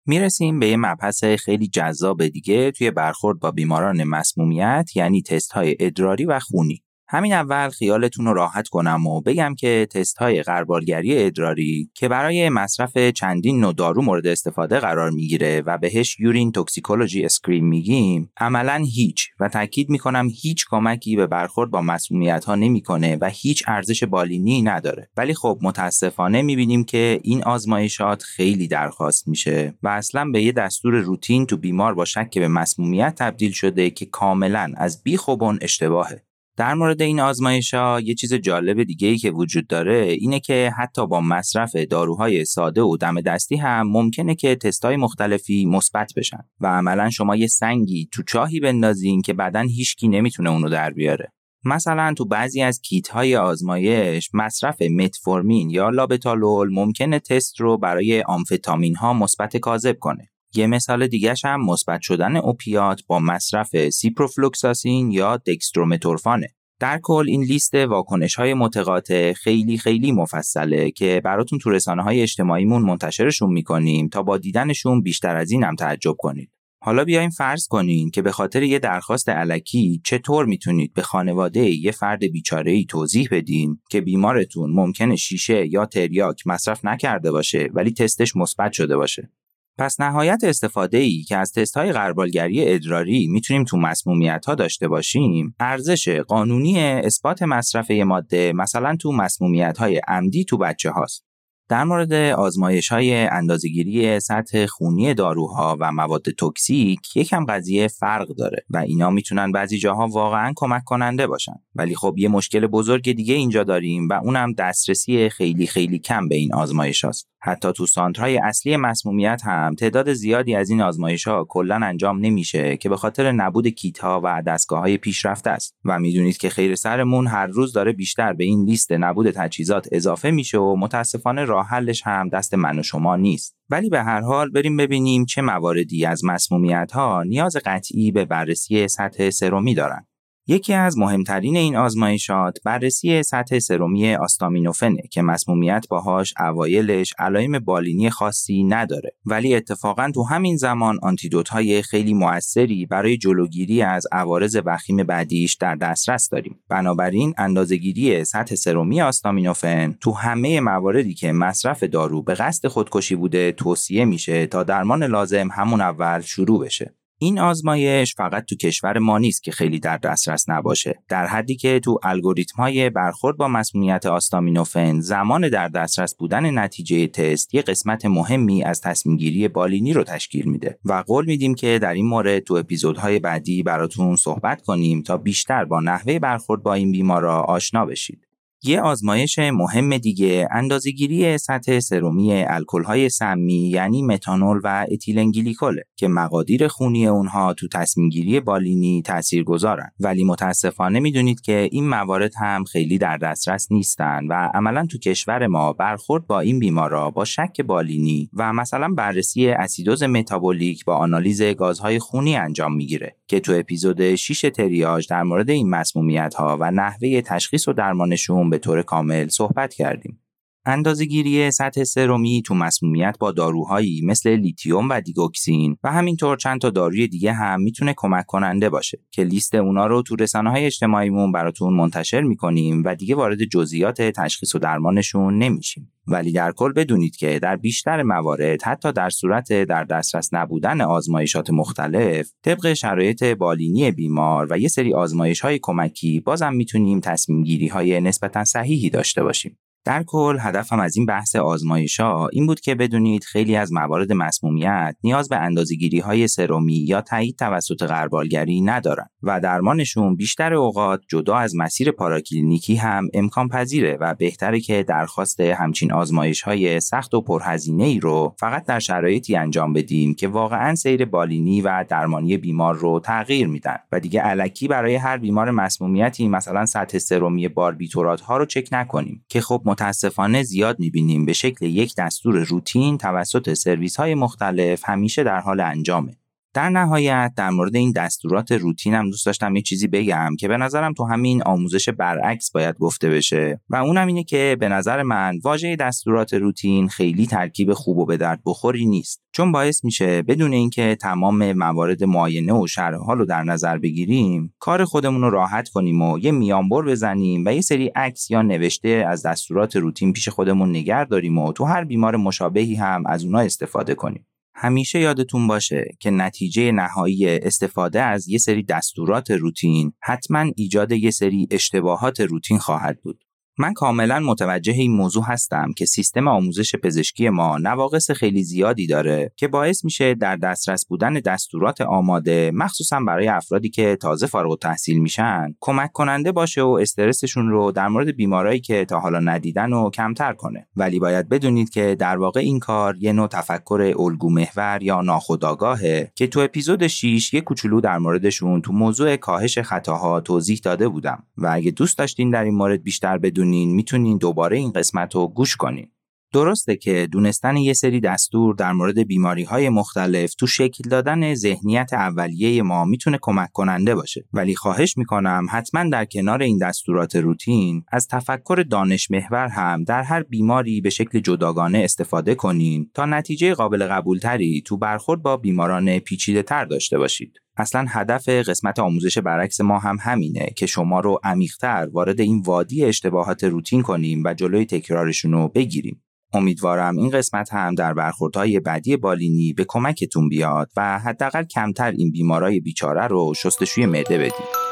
می‌رسیم 0.06 0.60
به 0.60 0.67
یه 0.67 0.78
مبحث 0.78 1.24
خیلی 1.24 1.67
جذاب 1.67 2.28
دیگه 2.28 2.72
توی 2.72 2.91
برخورد 2.91 3.39
با 3.39 3.52
بیماران 3.52 4.04
مسمومیت 4.04 4.89
یعنی 4.96 5.22
تست 5.22 5.52
های 5.52 5.76
ادراری 5.80 6.26
و 6.26 6.39
خونی. 6.39 6.84
همین 7.10 7.34
اول 7.34 7.70
خیالتون 7.70 8.26
رو 8.26 8.34
راحت 8.34 8.67
کنم 8.67 9.08
و 9.08 9.22
بگم 9.22 9.56
که 9.56 9.88
تست 9.91 10.17
های 10.17 10.43
غربالگری 10.43 11.26
ادراری 11.26 11.89
که 11.93 12.08
برای 12.08 12.50
مصرف 12.50 12.98
چندین 12.98 13.60
نوع 13.60 13.74
دارو 13.74 14.02
مورد 14.02 14.28
استفاده 14.28 14.80
قرار 14.80 15.12
می‌گیره 15.12 15.62
و 15.65 15.78
بهش 15.78 16.20
urine 16.19 16.52
toxicology 16.52 17.26
screen 17.26 17.65
میگیم 17.65 18.32
عملا 18.38 18.84
هیچ 18.96 19.30
و 19.39 19.50
تاکید 19.50 19.89
می‌کنم 19.89 20.30
هیچ 20.41 20.65
کمکی 20.70 21.15
به 21.15 21.28
برخورد 21.28 21.72
با 21.72 21.82
مسمومیت 21.82 22.46
ها 22.46 22.56
نمی‌کنه 22.56 23.17
و 23.22 23.30
هیچ 23.34 23.63
ارزش 23.67 24.04
بالینی 24.04 24.62
نداره. 24.62 25.10
ولی 25.17 25.34
خب 25.34 25.60
متاسفانه 25.62 26.41
می‌بینیم 26.41 26.84
که 26.84 27.20
این 27.24 27.43
آزمایشات 27.43 28.24
خیلی 28.24 28.67
درخواست 28.67 29.28
میشه 29.28 29.74
و 29.84 29.88
اصلا 29.88 30.26
به 30.26 30.41
یه 30.41 30.52
دستور 30.52 30.93
روتین 30.93 31.46
تو 31.46 31.58
بیمار 31.58 31.93
با 31.93 32.06
شک 32.06 32.39
به 32.39 32.48
مسمومیت 32.48 33.15
تبدیل 33.17 33.52
شده 33.52 33.89
که 33.89 34.06
کاملا 34.06 34.74
از 34.78 35.04
بیخوبون 35.04 35.58
اشتباهه. 35.62 36.27
در 36.58 36.74
مورد 36.74 37.02
این 37.02 37.20
آزمایش 37.20 37.74
ها 37.74 38.00
یه 38.00 38.13
چیز 38.13 38.34
جالب 38.34 38.84
دیگه 38.84 39.08
ای 39.08 39.17
که 39.17 39.32
وجود 39.32 39.67
داره 39.67 39.96
اینه 39.96 40.39
که 40.39 40.72
حتی 40.78 41.08
با 41.08 41.22
مصرف 41.22 41.76
داروهای 41.76 42.46
ساده 42.46 42.82
و 42.82 42.98
دم 42.98 43.22
دستی 43.22 43.56
هم 43.56 43.88
ممکنه 43.88 44.36
که 44.36 44.56
تستای 44.56 44.96
مختلفی 44.96 45.65
مثبت 45.65 46.13
بشن 46.17 46.43
و 46.60 46.67
عملا 46.67 47.10
شما 47.10 47.36
یه 47.36 47.48
سنگی 47.48 48.10
تو 48.12 48.24
چاهی 48.24 48.60
بندازین 48.60 49.22
که 49.22 49.34
بعدا 49.34 49.60
هیچکی 49.60 50.08
نمی‌تونه 50.08 50.50
اونو 50.50 50.70
در 50.70 50.89
بیاره. 50.89 51.34
مثلا 51.65 52.13
تو 52.17 52.26
بعضی 52.26 52.62
از 52.62 52.82
کیت 52.82 53.08
های 53.08 53.36
آزمایش 53.36 54.30
مصرف 54.34 54.82
متفورمین 54.82 55.70
یا 55.70 55.89
لابتالول 55.89 56.74
ممکنه 56.74 57.20
تست 57.20 57.62
رو 57.62 57.78
برای 57.78 58.22
آمفتامین 58.22 58.96
ها 58.96 59.13
مثبت 59.13 59.58
کاذب 59.58 60.00
کنه. 60.00 60.30
یه 60.55 60.67
مثال 60.67 61.07
دیگهش 61.07 61.45
هم 61.45 61.65
مثبت 61.65 62.01
شدن 62.01 62.36
اوپیات 62.36 63.01
با 63.07 63.19
مصرف 63.19 63.89
سیپروفلوکساسین 63.89 65.12
یا 65.12 65.38
دکسترومتورفانه. 65.38 66.47
در 66.79 66.99
کل 67.03 67.25
این 67.27 67.43
لیست 67.43 67.75
واکنش 67.75 68.36
های 68.36 68.53
متقاطع 68.53 69.33
خیلی 69.33 69.77
خیلی 69.77 70.12
مفصله 70.12 70.91
که 70.91 71.21
براتون 71.25 71.60
تو 71.60 71.69
رسانه 71.69 72.03
های 72.03 72.21
اجتماعیمون 72.21 72.81
منتشرشون 72.81 73.53
می‌کنیم 73.53 74.07
تا 74.07 74.23
با 74.23 74.38
دیدنشون 74.38 75.01
بیشتر 75.01 75.36
از 75.36 75.51
این 75.51 75.63
هم 75.63 75.75
تعجب 75.75 76.15
کنید. 76.17 76.51
حالا 76.83 77.03
بیایم 77.03 77.29
فرض 77.29 77.67
کنین 77.67 78.12
که 78.12 78.21
به 78.21 78.31
خاطر 78.31 78.63
یه 78.63 78.79
درخواست 78.79 79.29
علکی 79.29 80.01
چطور 80.05 80.45
می‌تونید 80.45 80.93
به 80.93 81.01
خانواده 81.01 81.60
یه 81.60 81.91
فرد 81.91 82.23
بیچاره 82.23 82.71
ای 82.71 82.86
توضیح 82.86 83.27
بدین 83.31 83.81
که 83.89 84.01
بیمارتون 84.01 84.71
ممکنه 84.73 85.15
شیشه 85.15 85.67
یا 85.67 85.86
تریاک 85.86 86.47
مصرف 86.47 86.86
نکرده 86.86 87.31
باشه 87.31 87.69
ولی 87.73 87.91
تستش 87.91 88.36
مثبت 88.36 88.71
شده 88.71 88.97
باشه. 88.97 89.31
پس 89.78 90.00
نهایت 90.00 90.44
استفاده 90.44 90.98
ای 90.98 91.24
که 91.24 91.38
از 91.38 91.52
تست 91.52 91.78
های 91.78 91.92
غربالگری 91.92 92.74
ادراری 92.74 93.28
می‌تونیم 93.28 93.63
تو 93.63 93.78
مسمومیت 93.78 94.46
ها 94.46 94.56
داشته 94.56 94.88
باشیم 94.88 95.56
ارزش 95.60 96.10
قانونی 96.10 96.80
اثبات 96.80 97.42
مصرف 97.42 97.92
ماده 97.92 98.54
مثلا 98.56 98.96
تو 98.96 99.12
مسمومیت 99.12 99.78
های 99.78 100.02
عمدی 100.08 100.46
تو 100.46 100.58
بچه 100.58 100.90
هاست 100.90 101.28
در 101.70 101.84
مورد 101.84 102.13
آزمایش 102.13 102.88
های 102.88 103.13
اندازگیری 103.13 104.20
سطح 104.20 104.66
خونی 104.66 105.13
داروها 105.13 105.78
و 105.80 105.92
مواد 105.92 106.22
توکسیک 106.22 107.18
یکم 107.18 107.46
قضیه 107.46 107.88
فرق 107.88 108.28
داره 108.28 108.66
و 108.70 108.78
اینا 108.78 109.10
می‌تونن 109.10 109.52
بعضی 109.52 109.78
جاها 109.78 110.08
واقعا 110.08 110.54
کمک 110.56 110.84
کننده 110.84 111.28
باشن 111.28 111.56
ولی 111.76 111.96
خب 111.96 112.16
یه 112.18 112.30
مشکل 112.30 112.68
بزرگ 112.68 113.12
دیگه 113.12 113.34
اینجا 113.34 113.63
داریم 113.63 114.10
و 114.10 114.13
اونم 114.13 114.54
دسترسی 114.54 115.30
خیلی 115.30 115.68
خیلی 115.68 116.00
کم 116.00 116.28
به 116.28 116.36
این 116.36 116.54
آزمایش 116.54 117.06
هاست. 117.06 117.28
حتی 117.39 117.73
تو 117.73 117.86
سانترهای 117.86 118.38
اصلی 118.38 118.78
مسمومیت 118.78 119.41
هم 119.43 119.76
تعداد 119.76 120.13
زیادی 120.13 120.56
از 120.56 120.69
این 120.69 120.82
آزمایش 120.82 121.28
ها 121.28 121.45
کلا 121.50 121.76
انجام 121.76 122.19
نمیشه 122.19 122.78
که 122.78 122.89
به 122.89 122.97
خاطر 122.97 123.32
نبود 123.32 123.67
کیت 123.67 124.00
ها 124.00 124.21
و 124.23 124.43
دستگاه 124.47 124.80
های 124.80 124.97
پیشرفته 124.97 125.50
است. 125.50 125.76
و 125.86 126.00
می‌دونید 126.00 126.38
که 126.38 126.50
خیر 126.50 126.76
سرمون 126.76 127.28
هر 127.28 127.47
روز 127.47 127.73
داره 127.73 127.91
بیشتر 127.91 128.34
به 128.34 128.43
این 128.43 128.65
لیست 128.65 128.91
نبود 128.91 129.32
تجهیزات 129.32 129.88
اضافه 129.91 130.32
میشه 130.32 130.58
و 130.58 130.76
متاسفانه 130.76 131.45
راه 131.45 131.67
حلش 131.67 132.02
هم 132.06 132.30
دست 132.30 132.54
من 132.54 132.80
و 132.80 132.84
شما 132.84 133.15
نیست. 133.15 133.56
ولی 133.69 133.89
به 133.89 134.04
هر 134.04 134.21
حال 134.21 134.50
بریم 134.50 134.78
ببینیم 134.78 135.26
چه 135.26 135.41
مواردی 135.41 136.06
از 136.06 136.26
مسمومیت 136.26 136.91
ها 136.91 137.23
نیاز 137.23 137.58
قطعی 137.65 138.12
به 138.12 138.26
بررسی 138.26 138.88
سطح 138.88 139.30
سرومی 139.30 139.76
دارن. 139.76 140.08
یکی 140.49 140.73
از 140.73 140.97
مهمترین 140.97 141.57
این 141.57 141.75
آزمایشات 141.75 142.57
بررسی 142.65 143.23
سطح 143.23 143.60
سرومی 143.60 144.15
آستامینوفنه 144.15 145.01
که 145.12 145.21
مسمومیت 145.21 145.86
باهاش 145.89 146.33
اوایلش 146.39 147.13
علائم 147.19 147.60
بالینی 147.60 148.10
خاصی 148.10 148.63
نداره. 148.63 149.12
ولی 149.25 149.55
اتفاقا 149.55 150.12
تو 150.15 150.23
همین 150.23 150.57
زمان 150.57 150.99
آنتیدوت 151.03 151.49
های 151.49 151.81
خیلی 151.81 152.13
موثری 152.13 152.86
برای 152.86 153.17
جلوگیری 153.17 153.81
از 153.81 154.07
عوارض 154.12 154.57
وخیم 154.65 154.97
بعدیش 154.97 155.53
در 155.53 155.75
دسترس 155.75 156.29
داریم. 156.29 156.60
بنابراین 156.69 157.33
اندازهگیری 157.38 158.23
سطح 158.23 158.55
سرومی 158.55 159.01
آستامینوفن 159.01 159.95
تو 160.01 160.12
همه 160.12 160.60
مواردی 160.60 161.13
که 161.13 161.31
مصرف 161.31 161.83
دارو 161.83 162.21
به 162.21 162.33
قصد 162.33 162.67
خودکشی 162.67 163.15
بوده 163.15 163.51
توصیه 163.51 164.05
میشه 164.05 164.47
تا 164.47 164.63
درمان 164.63 165.03
لازم 165.03 165.49
همون 165.51 165.81
اول 165.81 166.21
شروع 166.21 166.65
بشه. 166.65 166.96
این 167.19 167.39
آزمایش 167.39 168.15
فقط 168.15 168.45
تو 168.45 168.56
کشور 168.56 168.97
ما 168.97 169.17
نیست 169.17 169.43
که 169.43 169.51
خیلی 169.51 169.80
در 169.80 169.97
دسترس 169.97 170.49
نباشه. 170.49 171.03
در 171.10 171.27
حدی 171.27 171.56
که 171.56 171.80
تو 171.80 171.99
الگوریتم 172.03 172.56
های 172.58 172.89
برخورد 172.89 173.38
با 173.38 173.47
مسمومیت 173.47 174.06
آستامینوفن 174.06 174.99
زمان 174.99 175.49
در 175.49 175.67
دسترس 175.67 176.15
بودن 176.15 176.60
نتیجه 176.60 177.08
تست 177.08 177.53
یه 177.53 177.62
قسمت 177.62 178.06
مهمی 178.06 178.63
از 178.63 178.82
تصمیم 178.82 179.17
گیری 179.17 179.47
بالینی 179.47 179.93
رو 179.93 180.03
تشکیل 180.03 180.45
میده 180.45 180.80
و 180.86 181.03
قول 181.08 181.25
میدیم 181.25 181.56
که 181.56 181.80
در 181.82 181.93
این 181.93 182.06
مورد 182.06 182.39
تو 182.39 182.53
اپیزودهای 182.53 183.19
بعدی 183.19 183.63
براتون 183.63 184.15
صحبت 184.15 184.62
کنیم 184.62 185.01
تا 185.01 185.17
بیشتر 185.17 185.65
با 185.65 185.80
نحوه 185.80 186.19
برخورد 186.19 186.63
با 186.63 186.73
این 186.73 186.91
بیمارا 186.91 187.41
آشنا 187.41 187.86
بشید. 187.86 188.27
یه 188.63 188.82
آزمایش 188.82 189.39
مهم 189.39 189.98
دیگه 189.98 190.48
اندازهگیری 190.52 191.38
سطح 191.38 191.80
سرومی 191.80 192.43
الکل‌های 192.43 193.10
سمی 193.10 193.70
یعنی 193.70 194.02
متانول 194.02 194.62
و 194.63 194.86
اتیلنگلیکوله 194.91 195.84
که 195.96 196.08
مقادیر 196.08 196.67
خونی 196.67 197.08
اونها 197.08 197.54
تو 197.54 197.67
تصمیم 197.67 198.10
گیری 198.10 198.39
بالینی 198.39 199.02
تأثیر 199.06 199.43
گذارن 199.43 199.89
ولی 200.00 200.24
متاسفانه 200.24 201.00
می‌دونید 201.00 201.41
که 201.41 201.70
این 201.72 201.89
موارد 201.89 202.34
هم 202.36 202.63
خیلی 202.63 202.98
در 202.98 203.17
دسترس 203.17 203.72
نیستن 203.72 204.28
و 204.28 204.50
عملا 204.54 204.86
تو 204.86 204.98
کشور 204.98 205.48
ما 205.48 205.74
برخورد 205.74 206.28
با 206.28 206.39
این 206.39 206.60
بیمارا 206.60 207.12
با 207.12 207.26
شک 207.26 207.62
بالینی 207.62 208.30
و 208.34 208.54
مثلا 208.54 208.88
بررسی 208.88 209.48
اسیدوز 209.48 210.04
متابولیک 210.04 210.86
با 210.86 210.96
آنالیز 210.96 211.41
گازهای 211.41 212.00
خونی 212.00 212.36
انجام 212.36 212.76
می‌گیره. 212.76 213.16
که 213.28 213.40
تو 213.40 213.54
اپیزود 213.54 214.16
6 214.16 214.42
تریاژ 214.41 215.08
در 215.10 215.24
مورد 215.24 215.50
این 215.50 215.70
مسمومیت 215.70 216.34
ها 216.34 216.58
و 216.62 216.72
نحوه 216.72 217.22
تشخیص 217.22 217.68
و 217.68 217.74
درمانشون 217.74 218.50
به 218.50 218.58
طور 218.58 218.82
کامل 218.82 219.28
صحبت 219.28 219.74
کردیم. 219.74 220.20
اندازهگیری 220.67 221.51
سطح 221.51 221.84
سرومی 221.84 222.41
تو 222.45 222.56
مسمومیت 222.56 223.15
با 223.19 223.32
داروهایی 223.32 224.01
مثل 224.06 224.30
لیتیوم 224.30 224.89
و 224.89 225.01
دیگوکسین 225.01 225.77
و 225.84 225.91
همینطور 225.91 226.38
چند 226.38 226.62
تا 226.62 226.69
داروی 226.69 227.08
دیگه 227.08 227.34
هم 227.34 227.62
می‌تونه 227.62 227.93
کمک 227.97 228.25
کننده 228.25 228.69
باشه 228.69 228.99
که 229.12 229.23
لیست 229.23 229.56
اونا 229.56 229.88
رو 229.88 230.01
تو 230.01 230.15
رسانه 230.15 230.49
های 230.51 230.65
اجتماعیمون 230.65 231.32
براتون 231.32 231.73
منتشر 231.73 232.21
می‌کنیم 232.21 232.84
و 232.86 232.95
دیگه 232.95 233.15
وارد 233.15 233.43
جزئیات 233.43 234.01
تشخیص 234.01 234.56
و 234.56 234.60
درمانشون 234.60 235.38
نمیشیم. 235.38 235.91
ولی 236.08 236.32
در 236.32 236.51
کل 236.51 236.73
بدونید 236.73 237.15
که 237.15 237.39
در 237.39 237.56
بیشتر 237.56 238.03
موارد 238.03 238.63
حتی 238.63 238.91
در 238.91 239.10
صورت 239.10 239.63
در 239.63 239.84
دسترس 239.84 240.34
نبودن 240.34 240.82
آزمایشات 240.82 241.49
مختلف 241.49 242.32
طبق 242.43 242.73
شرایط 242.73 243.23
بالینی 243.23 243.91
بیمار 243.91 244.47
و 244.49 244.58
یه 244.58 244.67
سری 244.67 244.93
آزمایش 244.93 245.39
های 245.39 245.60
کمکی 245.62 246.19
بازم 246.19 246.53
می‌تونیم 246.53 246.99
تصمیم 246.99 247.43
گیری 247.43 247.67
های 247.67 248.01
نسبتا 248.01 248.43
صحیحی 248.43 248.89
داشته 248.89 249.23
باشیم. 249.23 249.58
در 249.88 250.04
کل 250.04 250.38
هدفم 250.41 250.80
از 250.80 250.97
این 250.97 251.06
بحث 251.06 251.36
آزمایش 251.36 252.00
این 252.32 252.47
بود 252.47 252.60
که 252.60 252.76
بدونید 252.76 253.23
خیلی 253.23 253.56
از 253.56 253.73
موارد 253.73 254.13
مسمومیت 254.13 254.95
نیاز 255.04 255.30
به 255.30 255.38
اندازگیری 255.38 256.00
های 256.00 256.28
سرومی 256.28 256.73
یا 256.73 257.02
تایید 257.02 257.38
توسط 257.38 257.84
غربالگری 257.84 258.62
ندارن 258.62 259.10
و 259.23 259.39
درمانشون 259.39 260.15
بیشتر 260.15 260.54
اوقات 260.54 261.02
جدا 261.10 261.36
از 261.36 261.56
مسیر 261.56 261.91
پاراکلینیکی 261.91 262.75
هم 262.75 263.08
امکان 263.13 263.50
پذیره 263.50 263.98
و 264.02 264.13
بهتره 264.13 264.60
که 264.60 264.83
درخواست 264.83 265.40
همچین 265.40 265.92
آزمایش 265.92 266.42
های 266.42 266.79
سخت 266.79 267.13
و 267.13 267.21
پرهزینه 267.21 267.83
ای 267.83 268.00
رو 268.00 268.35
فقط 268.40 268.65
در 268.65 268.79
شرایطی 268.79 269.35
انجام 269.35 269.73
بدیم 269.73 270.13
که 270.13 270.27
واقعا 270.27 270.75
سیر 270.75 271.06
بالینی 271.06 271.62
و 271.62 271.85
درمانی 271.90 272.38
بیمار 272.38 272.75
رو 272.75 273.00
تغییر 273.00 273.48
میدن 273.48 273.77
و 273.92 274.00
دیگه 274.00 274.21
علکی 274.21 274.67
برای 274.67 274.96
هر 274.96 275.17
بیمار 275.17 275.52
مسمومیتی 275.52 276.27
مثلا 276.27 276.65
سطح 276.65 276.98
سرومی 276.98 277.48
باربیتورات 277.48 278.21
ها 278.21 278.38
رو 278.38 278.46
چک 278.46 278.69
نکنیم 278.71 279.25
که 279.29 279.42
خب 279.42 279.62
متاسفانه 279.78 280.44
زیاد 280.44 280.80
می‌بینیم 280.80 281.25
به 281.25 281.34
شکل 281.34 281.65
یک 281.65 281.96
دستور 281.98 282.44
روتین 282.44 282.98
توسط 282.98 283.54
سرویس 283.54 283.96
های 283.96 284.15
مختلف 284.15 284.82
همیشه 284.86 285.23
در 285.23 285.40
حال 285.40 285.60
انجامه. 285.60 286.17
در 286.58 286.69
نهایت 286.69 287.33
در 287.37 287.49
مورد 287.49 287.75
این 287.75 287.91
دستورات 287.91 288.51
روتینم 288.51 289.10
دوست 289.10 289.25
داشتم 289.25 289.55
یه 289.55 289.62
چیزی 289.62 289.87
بگم 289.87 290.35
که 290.39 290.47
به 290.47 290.58
نظرم 290.58 290.93
تو 290.93 291.05
همین 291.05 291.43
آموزش 291.43 291.89
برعکس 291.89 292.51
باید 292.51 292.77
گفته 292.77 293.10
بشه 293.10 293.62
و 293.69 293.75
اونم 293.75 294.08
اینه 294.08 294.23
که 294.23 294.58
به 294.60 294.69
نظر 294.69 295.03
من 295.03 295.39
واژه 295.43 295.75
دستورات 295.75 296.33
روتین 296.33 296.87
خیلی 296.87 297.27
ترکیب 297.27 297.73
خوب 297.73 297.97
و 297.97 298.05
به 298.05 298.17
درد 298.17 298.39
بخوری 298.45 298.85
نیست. 298.85 299.21
چون 299.31 299.51
باعث 299.51 299.83
میشه 299.83 300.21
بدون 300.21 300.53
اینکه 300.53 300.97
تمام 301.01 301.53
موارد 301.53 302.03
معاینه 302.03 302.53
و 302.53 302.67
شرح 302.67 303.12
رو 303.12 303.25
در 303.25 303.43
نظر 303.43 303.77
بگیریم 303.77 304.53
کار 304.60 304.85
خودمون 304.85 305.21
رو 305.21 305.29
راحت 305.29 305.69
کنیم 305.69 306.01
و 306.01 306.19
یه 306.19 306.31
میانبر 306.31 306.81
بزنیم 306.81 307.43
و 307.45 307.53
یه 307.53 307.62
سری 307.62 307.87
عکس 307.87 308.31
یا 308.31 308.41
نوشته 308.41 309.05
از 309.10 309.25
دستورات 309.25 309.75
روتین 309.75 310.13
پیش 310.13 310.29
خودمون 310.29 310.69
نگر 310.69 311.03
داریم 311.03 311.37
و 311.37 311.53
تو 311.53 311.65
هر 311.65 311.83
بیمار 311.83 312.15
مشابهی 312.15 312.75
هم 312.75 313.03
از 313.05 313.23
اونا 313.23 313.39
استفاده 313.39 313.95
کنیم. 313.95 314.25
همیشه 314.60 314.99
یادتون 314.99 315.47
باشه 315.47 315.95
که 315.99 316.12
نتیجه 316.12 316.71
نهایی 316.71 317.29
استفاده 317.29 318.01
از 318.01 318.27
یه 318.27 318.37
سری 318.37 318.63
دستورات 318.63 319.31
روتین 319.31 319.93
حتما 320.03 320.45
ایجاد 320.55 320.91
یه 320.91 321.12
سری 321.12 321.47
اشتباهات 321.51 322.19
روتین 322.19 322.58
خواهد 322.58 323.01
بود. 323.01 323.27
من 323.60 323.73
کاملا 323.73 324.19
متوجه 324.19 324.73
این 324.73 324.91
موضوع 324.91 325.23
هستم 325.23 325.71
که 325.77 325.85
سیستم 325.85 326.27
آموزش 326.27 326.75
پزشکی 326.75 327.29
ما 327.29 327.58
نواقص 327.58 328.12
خیلی 328.12 328.43
زیادی 328.43 328.87
داره 328.87 329.31
که 329.35 329.47
باعث 329.47 329.85
میشه 329.85 330.13
در 330.13 330.35
دسترس 330.35 330.85
بودن 330.85 331.13
دستورات 331.13 331.81
آماده 331.81 332.51
مخصوصا 332.53 332.99
برای 332.99 333.27
افرادی 333.27 333.69
که 333.69 333.95
تازه 333.95 334.27
فارغ 334.27 334.60
تحصیل 334.60 334.97
میشن 334.97 335.55
کمک 335.60 335.91
کننده 335.91 336.31
باشه 336.31 336.62
و 336.62 336.77
استرسشون 336.81 337.49
رو 337.49 337.71
در 337.71 337.87
مورد 337.87 338.15
بیمارایی 338.15 338.60
که 338.60 338.85
تا 338.85 338.99
حالا 338.99 339.19
ندیدن 339.19 339.73
و 339.73 339.89
کمتر 339.89 340.33
کنه. 340.33 340.67
ولی 340.75 340.99
باید 340.99 341.29
بدونید 341.29 341.69
که 341.69 341.95
در 341.99 342.17
واقع 342.17 342.39
این 342.39 342.60
کار 342.60 342.95
یه 342.99 343.13
نوع 343.13 343.27
تفکر 343.27 343.93
الگو 343.99 344.29
محور 344.29 344.79
یا 344.83 345.01
ناخودآگاهه 345.01 346.12
که 346.15 346.27
تو 346.27 346.39
اپیزود 346.39 346.87
6 346.87 347.33
یه 347.33 347.41
کوچولو 347.41 347.81
در 347.81 347.97
موردشون 347.97 348.62
تو 348.62 348.73
موضوع 348.73 349.15
کاهش 349.15 349.60
خطاها 349.60 350.21
توضیح 350.21 350.60
داده 350.63 350.87
بودم. 350.87 351.23
و 351.37 351.49
اگه 351.53 351.71
دوست 351.71 351.97
داشتین 351.97 352.29
در 352.29 352.43
این 352.43 352.55
مورد 352.55 352.83
بیشتر 352.83 353.17
بدونید 353.17 353.46
می‌تونین 353.48 354.17
دوباره 354.17 354.58
این 354.58 354.71
قسمت 354.71 355.15
رو 355.15 355.27
گوش 355.27 355.56
کنین. 355.56 355.91
درسته 356.38 356.75
که 356.75 357.08
دونستن 357.12 357.58
یه 357.58 357.73
سری 357.73 358.00
دستور 358.00 358.56
در 358.56 358.71
مورد 358.71 359.00
بیماری 359.00 359.44
های 359.44 359.69
مختلف 359.69 360.33
تو 360.33 360.48
شکل 360.48 360.90
دادن 360.90 361.33
ذهنیت 361.33 361.94
اولیه 361.94 362.62
ما 362.62 362.85
می‌تونه 362.85 363.17
کمک 363.21 363.52
کننده 363.52 363.96
باشه 363.96 364.25
ولی 364.33 364.56
خواهش 364.56 364.98
می‌کنم 364.98 365.48
حتما 365.52 365.90
در 365.90 366.06
کنار 366.06 366.42
این 366.42 366.58
دستورات 366.58 367.15
روتین 367.15 367.83
از 367.92 368.08
تفکر 368.08 368.65
دانش 368.69 369.12
محور 369.12 369.48
هم 369.48 369.83
در 369.83 370.04
هر 370.04 370.23
بیماری 370.23 370.81
به 370.81 370.90
شکل 370.90 371.19
جداگانه 371.19 371.77
استفاده 371.77 372.35
کنین 372.35 372.90
تا 372.94 373.06
نتیجه 373.06 373.54
قابل 373.54 373.88
قبولتری 373.88 374.63
تو 374.65 374.77
برخورد 374.77 375.21
با 375.21 375.38
بیماران 375.38 376.00
پیچیده 376.00 376.44
تر 376.44 376.65
داشته 376.65 376.98
باشید 376.98 377.38
اصلا 377.58 377.85
هدف 377.90 378.29
قسمت 378.29 378.79
آموزش 378.79 379.17
برعکس 379.17 379.62
ما 379.62 379.79
هم 379.79 379.98
همینه 380.02 380.48
که 380.56 380.65
شما 380.65 381.00
رو 381.00 381.19
عمیقتر 381.23 381.88
وارد 381.92 382.21
این 382.21 382.42
وادی 382.46 382.85
اشتباهات 382.85 383.44
روتین 383.44 383.81
کنیم 383.81 384.23
و 384.25 384.33
جلوی 384.33 384.65
تکرارشون 384.65 385.31
رو 385.31 385.48
بگیریم. 385.48 386.02
امیدوارم 386.34 386.98
این 386.98 387.10
قسمت 387.10 387.54
هم 387.54 387.75
در 387.75 387.94
برخوردهای 387.94 388.60
بعدی 388.60 388.98
بالینی 388.98 389.54
به 389.54 389.65
کمکتون 389.67 390.30
بیاد 390.30 390.71
و 390.78 391.00
حداقل 391.00 391.44
کمتر 391.44 391.92
این 391.92 392.12
بیمارای 392.12 392.60
بیچاره 392.60 393.08
رو 393.08 393.34
شستشوی 393.34 393.86
معده 393.86 394.17
بدید. 394.17 394.67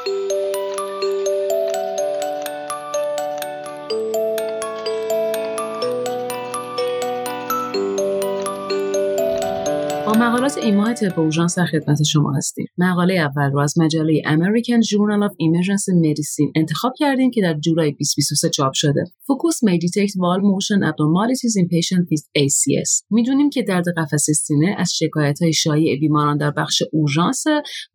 مقالات 10.20 10.58
این 10.58 10.76
ماه 10.76 10.94
طب 10.94 11.20
اورژانس 11.20 11.58
در 11.58 11.66
خدمت 11.66 12.04
شما 12.04 12.34
هستیم. 12.38 12.66
مقاله 12.78 13.14
اول 13.14 13.52
رو 13.52 13.60
از 13.60 13.80
مجله 13.80 14.22
American 14.26 14.82
Journal 14.88 15.30
of 15.30 15.32
Emergency 15.32 15.94
Medicine 16.06 16.52
انتخاب 16.56 16.94
کردیم 16.98 17.32
که 17.32 17.42
در 17.42 17.54
جولای 17.54 17.92
2023 17.92 18.50
چاپ 18.50 18.74
شده. 18.74 19.04
FOCUS 19.28 19.60
detect 19.66 20.12
wall 20.12 20.42
motion 20.42 20.80
abnormalities 20.90 21.54
in 21.62 21.66
patient 21.66 22.06
with 22.12 22.24
ACS 22.44 23.06
می‌دونیم 23.10 23.50
که 23.50 23.62
درد 23.62 23.86
قفسه 23.98 24.34
سینه 24.34 24.76
از 24.78 24.92
شکایت 24.94 25.42
های 25.42 25.54
شایع 25.54 26.00
بیماران 26.00 26.38
در 26.38 26.52
بخش 26.52 26.84
اورژانس 26.92 27.44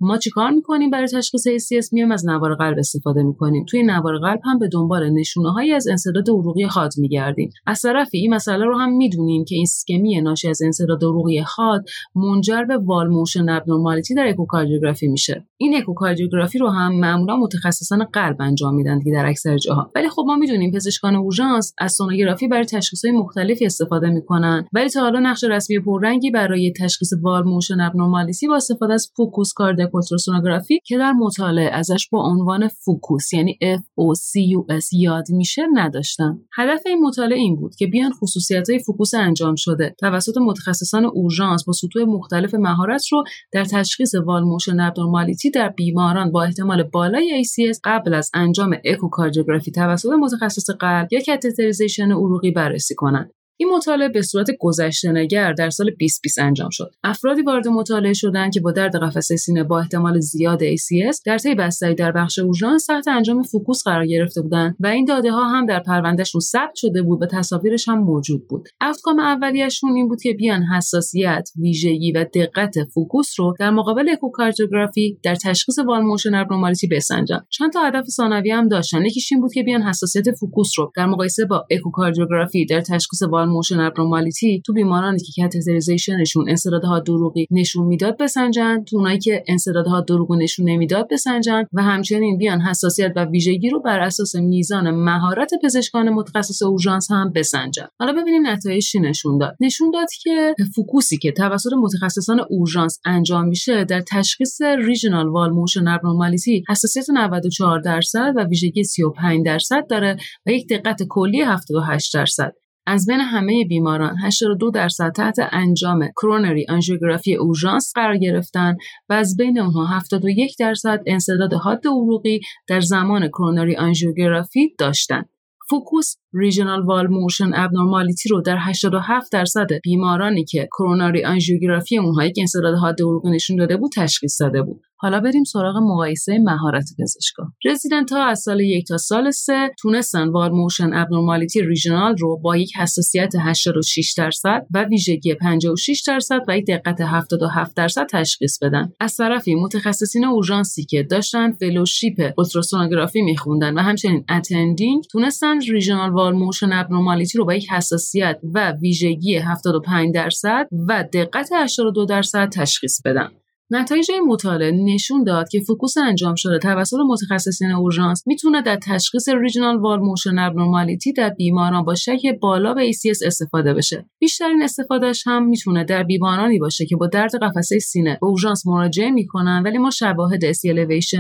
ما 0.01 0.19
چیکار 0.19 0.51
می‌کنیم 0.51 0.91
برای 0.91 1.09
تشخیص 1.09 1.49
ACS 1.49 1.93
میایم 1.93 2.13
از 2.13 2.27
نوار 2.27 2.55
قلب 2.55 2.79
استفاده 2.79 3.23
می‌کنیم. 3.23 3.65
توی 3.69 3.83
نوار 3.83 4.19
قلب 4.19 4.41
هم 4.45 4.59
به 4.59 4.69
دنبال 4.73 5.11
نشونه 5.11 5.53
هایی 5.53 5.73
از 5.73 5.89
انسداد 5.89 6.31
عروقی 6.31 6.63
حاد 6.63 6.93
میگردیم. 6.99 7.51
از 7.67 7.81
طرفی 7.81 8.19
این 8.19 8.35
مسئله 8.35 8.65
رو 8.65 8.79
هم 8.79 8.97
می‌دونیم 8.97 9.45
که 9.45 9.55
این 9.55 9.63
اسکمی 9.63 10.21
ناشی 10.21 10.49
از 10.49 10.63
انسداد 10.63 11.05
عروقی 11.05 11.39
حاد 11.39 11.85
منجر 12.17 12.65
به 12.65 12.77
wall 12.77 13.09
motion 13.09 13.49
abnormality 13.49 14.15
در 14.15 14.29
اکوکاردیوگرافی 14.29 15.09
میشه. 15.09 15.47
این 15.57 15.77
اکوکاردیوگرافی 15.77 16.59
رو 16.59 16.69
هم 16.69 17.01
معمولا 17.01 17.37
متخصصان 17.37 18.05
قلب 18.05 18.37
انجام 18.41 18.75
میدن 18.75 18.99
دیگه 18.99 19.13
در 19.13 19.27
اکثر 19.27 19.59
جاها. 19.59 19.91
ولی 19.95 20.09
خب 20.09 20.23
ما 20.27 20.37
می‌دونیم 20.37 20.73
پزشکان 20.73 21.17
اورژانس 21.17 21.75
از 21.79 21.93
سونوگرافی 21.93 22.49
برای 22.49 22.67
های 23.05 23.13
مختلفی 23.13 23.67
استفاده 23.67 24.11
می‌کنن. 24.11 24.67
ولی 24.73 24.89
تا 24.89 25.01
حالا 25.01 25.21
نقش 25.21 25.45
رسمی 25.45 25.79
پررنگی 25.81 26.31
برای 26.31 26.73
تشخیص 26.81 27.13
wall 27.23 27.43
motion 27.43 27.81
abnormality 27.81 28.49
با 28.49 28.57
استفاده 28.57 28.95
از 28.95 29.13
focused 29.17 29.53
cardiac 29.53 29.91
سونوگرافی 30.21 30.81
که 30.85 30.99
در 30.99 31.13
مطالعه 31.13 31.71
ازش 31.71 32.09
با 32.13 32.25
عنوان 32.25 32.69
FOCUS 32.69 33.33
یعنی 33.33 33.59
F 33.63 33.81
O 33.81 34.17
C 34.19 34.33
U 34.57 34.81
S 34.81 34.89
یاد 34.93 35.25
میشه 35.31 35.63
نداشتن 35.75 36.41
هدف 36.57 36.83
این 36.87 37.03
مطالعه 37.03 37.39
این 37.39 37.57
بود 37.57 37.75
که 37.75 37.87
بیان 37.87 38.13
خصوصیت 38.13 38.71
های 38.71 38.79
FOCUS 38.79 39.15
انجام 39.15 39.55
شده. 39.55 39.95
توسط 39.99 40.37
متخصصان 40.39 41.05
اورژانس 41.05 41.65
با 41.65 41.73
سطوح 41.73 42.00
مختلف 42.05 42.55
مهارت 42.55 43.13
رو 43.13 43.25
در 43.53 43.65
تشخیص 43.65 44.15
wall 44.15 44.43
motion 44.43 44.81
abnormality 44.81 45.51
در 45.51 45.69
بیماران 45.69 46.33
با 46.33 46.43
احتمال 46.43 46.83
بالای 46.83 47.45
ACS 47.45 47.81
قبل 47.85 48.15
از 48.15 48.31
انجام 48.35 48.77
اکوکاردیوگرافی 48.85 49.71
توسط 49.71 50.09
متخصص 50.09 50.71
قلب 50.71 51.13
یا 51.13 51.21
catheterization 51.27 52.13
عروقی 52.13 52.51
بررسی 52.51 52.95
کنند. 52.95 53.40
این 53.61 53.69
مطالعه 53.77 54.09
به 54.09 54.23
صورت 54.23 54.47
گذشته 54.61 55.13
نگر 55.13 55.53
در 55.53 55.71
سال 55.71 55.87
2020 55.87 56.39
انجام 56.39 56.69
شد. 56.71 56.91
افرادی 57.05 57.43
وارد 57.43 57.69
مطالعه 57.69 58.13
شدند 58.13 58.53
که 58.53 58.61
با 58.61 58.73
درد 58.73 58.97
قفسه 58.97 59.37
سینه 59.37 59.65
با 59.65 59.81
احتمال 59.81 60.21
زیاد 60.21 60.61
ACS 60.61 61.23
در 61.27 61.39
طی 61.39 61.55
بستری 61.55 61.95
در 61.95 62.13
بخش 62.13 62.39
اورژانس 62.39 62.87
تحت 62.87 63.09
انجام 63.09 63.43
FOCUS 63.43 63.83
قرار 63.85 64.07
گرفته 64.07 64.43
بودند 64.43 64.77
و 64.81 64.87
این 64.87 65.05
داده 65.05 65.33
ها 65.33 65.49
هم 65.49 65.67
در 65.67 65.81
پروندهشون 65.81 66.41
ثبت 66.41 66.75
شده 66.75 67.03
بود 67.03 67.23
و 67.23 67.27
تصاویرش 67.27 67.89
هم 67.89 67.99
موجود 67.99 68.49
بود. 68.49 68.69
outcome 68.81 69.21
اولیهشون 69.21 69.97
این 69.97 70.09
بود 70.09 70.23
که 70.23 70.33
بیان 70.33 70.63
حساسیت، 70.63 71.51
ویژگی 71.57 72.13
و 72.13 72.25
دقت 72.35 72.75
FOCUS 72.95 73.41
رو 73.41 73.55
در 73.59 73.71
مقابل 73.71 74.09
اکوکاردیوگرافی 74.09 75.19
در 75.23 75.35
تشخیص 75.35 75.79
wall 75.79 76.03
motion 76.03 76.35
abnormality 76.35 76.87
بسنجن. 76.87 77.41
چند 77.51 77.73
تا 77.73 77.81
هدف 77.81 78.05
ثانوی 78.05 78.51
هم 78.51 78.69
داشتن. 78.69 79.05
یکیش 79.05 79.33
این 79.33 79.41
بود 79.41 79.53
که 79.53 79.63
بیان 79.63 79.83
حساسیت 79.83 80.31
FOCUS 80.31 80.79
رو 80.79 80.93
در 80.97 81.07
مقایسه 81.07 81.45
با 81.45 81.67
اکوکاردیوگرافی 81.71 82.67
در 82.67 82.81
تشخیص 82.81 83.23
wall 83.23 83.50
motion 83.51 83.81
abnormality 83.81 84.63
تو 84.67 84.73
بیمارانی 84.73 85.19
که 85.19 85.43
catheterization 85.43 86.27
شون 86.27 86.49
انسداد 86.49 87.01
حاد 87.01 87.14
عروقی 87.14 87.47
نشون 87.51 87.87
می‌داد 87.87 88.17
بسنجن. 88.21 88.85
تو 88.85 88.97
اونایی 88.97 89.19
که 89.19 89.45
انسداد 89.49 90.01
حاد 90.01 90.12
عروق 90.12 90.33
نشون 90.33 90.69
نمی‌داد 90.69 91.09
بسنجن. 91.11 91.65
و 91.73 91.83
همچنین 91.83 92.39
بیان 92.39 92.61
حساسیت 92.61 93.13
و 93.17 93.25
ویژگی 93.25 93.71
رو 93.71 93.81
بر 93.81 94.01
اساس 94.01 94.35
میزان 94.35 94.91
مهارت 94.91 95.51
پزشکان 95.63 96.11
متخصص 96.11 96.63
اورژانس 96.63 97.11
هم 97.11 97.33
بسنجن. 97.33 97.87
حالا 97.99 98.13
ببینیم 98.13 98.47
نتایجی 98.47 99.01
نشون 99.01 99.39
داد. 99.39 99.57
نشون 99.61 99.91
داد 99.91 100.09
که 100.23 100.55
FOCUS 100.75 101.12
ی 101.12 101.19
که 101.19 101.33
توسط 101.33 101.73
متخصصان 101.73 102.41
اورژانس 102.51 103.01
انجام 103.05 103.49
میشه 103.49 103.85
در 103.85 104.01
تشخیص 104.01 104.63
regional 104.63 105.29
wall 105.29 105.51
motion 105.51 105.89
abnormality 105.89 106.65
حساسیت 106.69 107.11
94 107.11 107.81
درصد 107.81 108.33
و 108.37 108.45
ویژگی 108.45 108.85
35 108.85 109.47
درصد 109.47 109.87
داره 109.91 110.17
و 110.47 110.51
یک 110.51 110.69
دقت 110.69 111.03
کلی 111.09 111.41
78 111.41 112.15
درصد. 112.15 112.53
از 112.91 113.07
بین 113.07 113.21
همه 113.21 113.65
بیماران 113.65 114.17
82 114.19 114.71
درصد 114.71 115.13
تحت 115.13 115.37
انجام 115.53 116.09
کرونری 116.17 116.67
آنژیوگرافی 116.69 117.35
اورژانس 117.35 117.93
قرار 117.95 118.17
گرفتن 118.17 118.77
و 119.09 119.13
از 119.13 119.37
بین 119.37 119.61
اونها 119.61 119.87
71 119.87 120.57
درصد 120.59 121.03
انسداد 121.07 121.53
حاد 121.55 121.87
عروقی 121.87 122.41
در 122.69 122.81
زمان 122.81 123.29
کرونری 123.29 123.77
آنژیوگرافی 123.77 124.75
داشتند. 124.79 125.29
FOCUS 125.71 126.17
regional 126.35 126.83
wall 126.83 127.07
motion 127.07 127.51
abnormality 127.55 128.29
رو 128.29 128.41
در 128.41 128.57
87 128.61 129.33
درصد 129.33 129.67
بیمارانی 129.83 130.45
که 130.45 130.69
کروناری 130.79 131.25
آنژیوگرافی 131.25 131.99
اونها 131.99 132.29
که 132.29 132.41
انسداد 132.41 132.75
حاد 132.75 133.01
عروقی 133.01 133.31
نشون 133.31 133.57
داده 133.57 133.77
بود 133.77 133.91
تشخیص 133.97 134.41
داده 134.41 134.63
بود. 134.63 134.83
حالا 135.03 135.21
بریم 135.21 135.45
سراغ 135.45 135.77
مقایسه 135.77 136.39
مهارت 136.39 136.85
پزشکا 136.99 137.43
رزیدنت 137.65 138.13
ها 138.13 138.25
از 138.25 138.41
سال 138.41 138.61
یک 138.61 138.87
تا 138.87 138.97
سال 138.97 139.31
سه 139.31 139.71
تونستن 139.79 140.29
wall 140.29 140.51
motion 140.51 140.95
abnormality 140.95 141.63
regional 141.63 142.17
رو 142.17 142.41
با 142.41 142.57
یک 142.57 142.77
حساسیت 142.77 143.35
86 143.41 144.15
درصد 144.19 144.67
و 144.75 144.85
ویژگی 144.85 145.35
56 145.35 146.03
درصد 146.07 146.41
و 146.49 146.59
یک 146.59 146.67
دقت 146.67 147.01
77 147.01 147.77
درصد 147.77 148.07
تشخیص 148.11 148.59
بدن. 148.63 148.93
از 149.01 149.17
طرفی 149.17 149.55
متخصصین 149.55 150.25
اورژانسی 150.25 150.85
که 150.85 151.03
داشتن 151.03 151.53
فلوشیپ 151.53 152.33
ultrasonography 152.39 153.23
میخوندن 153.23 153.75
و 153.75 153.83
همچنین 153.83 154.25
attending 154.31 155.05
تونستن 155.13 155.61
regional 155.61 156.11
wall 156.21 156.35
motion 156.35 156.73
abnormality 156.73 157.39
رو 157.39 157.45
با 157.45 157.55
یک 157.55 157.71
حساسیت 157.71 158.41
و 158.55 158.73
ویژگی 158.73 159.37
75 159.37 160.15
درصد 160.15 160.69
و 160.89 161.05
دقت 161.13 161.49
82 161.55 162.05
درصد 162.05 162.49
تشخیص 162.49 163.03
بدن. 163.05 163.29
نتایج 163.73 164.11
این 164.11 164.23
مطالعه 164.23 164.71
نشون 164.71 165.25
داد 165.25 165.49
که 165.49 165.61
FOCUS 165.61 165.97
انجام 165.99 166.35
شده 166.35 166.59
توسط 166.59 166.97
متخصصین 167.09 167.71
اورژانس 167.71 168.23
می‌تونه 168.27 168.63
در 168.63 168.77
تشخیص 168.77 169.29
regional 169.29 169.77
wall 169.77 170.01
motion 170.01 170.39
abnormality 170.39 171.13
در 171.13 171.31
بیماران 171.31 171.85
با 171.85 171.95
شک 171.95 172.23
بالا 172.41 172.75
به 172.75 172.93
ACS 172.93 173.27
استفاده 173.27 173.75
بشه. 173.75 174.05
بیشترین 174.19 174.63
استفادهش 174.63 175.27
هم 175.27 175.47
می‌تونه 175.47 175.85
در 175.85 176.03
بیمارانی 176.03 176.59
باشه 176.59 176.87
که 176.87 176.97
با 176.97 177.07
درد 177.07 177.31
قفسه 177.43 177.79
سینه. 177.79 178.19
به 178.21 178.27
اورژانس 178.27 178.67
مراجعه 178.67 179.11
می‌کنن 179.11 179.63
ولی 179.65 179.79
ما 179.79 179.91
شواهد 179.91 180.45
ایسکمی 180.45 180.73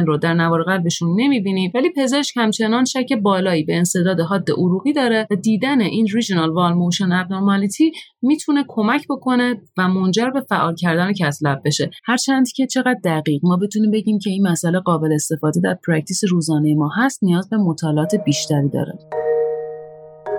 رو 0.06 0.16
در 0.16 0.34
نوار 0.34 0.62
قلبشون 0.62 1.20
نمی‌بینیم. 1.20 1.70
ولی 1.74 1.90
پزشک 1.96 2.36
همچنان 2.36 2.84
شک 2.84 3.12
بالایی 3.22 3.64
به 3.64 3.76
انسداد 3.76 4.20
حاد 4.20 4.50
عروقی 4.50 4.92
داره 4.92 5.26
و 5.30 5.34
دیدن 5.34 5.80
این 5.80 6.06
regional 6.14 6.50
wall 6.50 6.72
motion 6.72 7.12
abnormality 7.12 7.92
می‌تونه 8.22 8.64
کمک 8.68 9.06
بکنه 9.10 9.60
و 9.76 9.88
منجر 9.88 10.30
به 10.30 10.40
فعال 10.40 10.74
کردن 10.74 11.12
cath 11.12 11.41
lab 11.41 11.62
بشه. 11.64 11.90
هرچند 12.04 12.39
که 12.44 12.66
چقدر 12.66 13.00
دقیق. 13.04 13.40
ما 13.42 13.56
بتونیم 13.56 13.90
بگیم 13.90 14.18
که 14.18 14.30
این 14.30 14.48
مسئله 14.48 14.80
قابل 14.80 15.12
استفاده 15.12 15.60
در 15.60 15.78
practice 15.86 16.20
روزانه 16.30 16.74
ما 16.74 16.90
هست 16.96 17.18
نیاز 17.22 17.48
به 17.48 17.56
مطالعات 17.56 18.14
بیشتری 18.24 18.68
داره. 18.68 18.98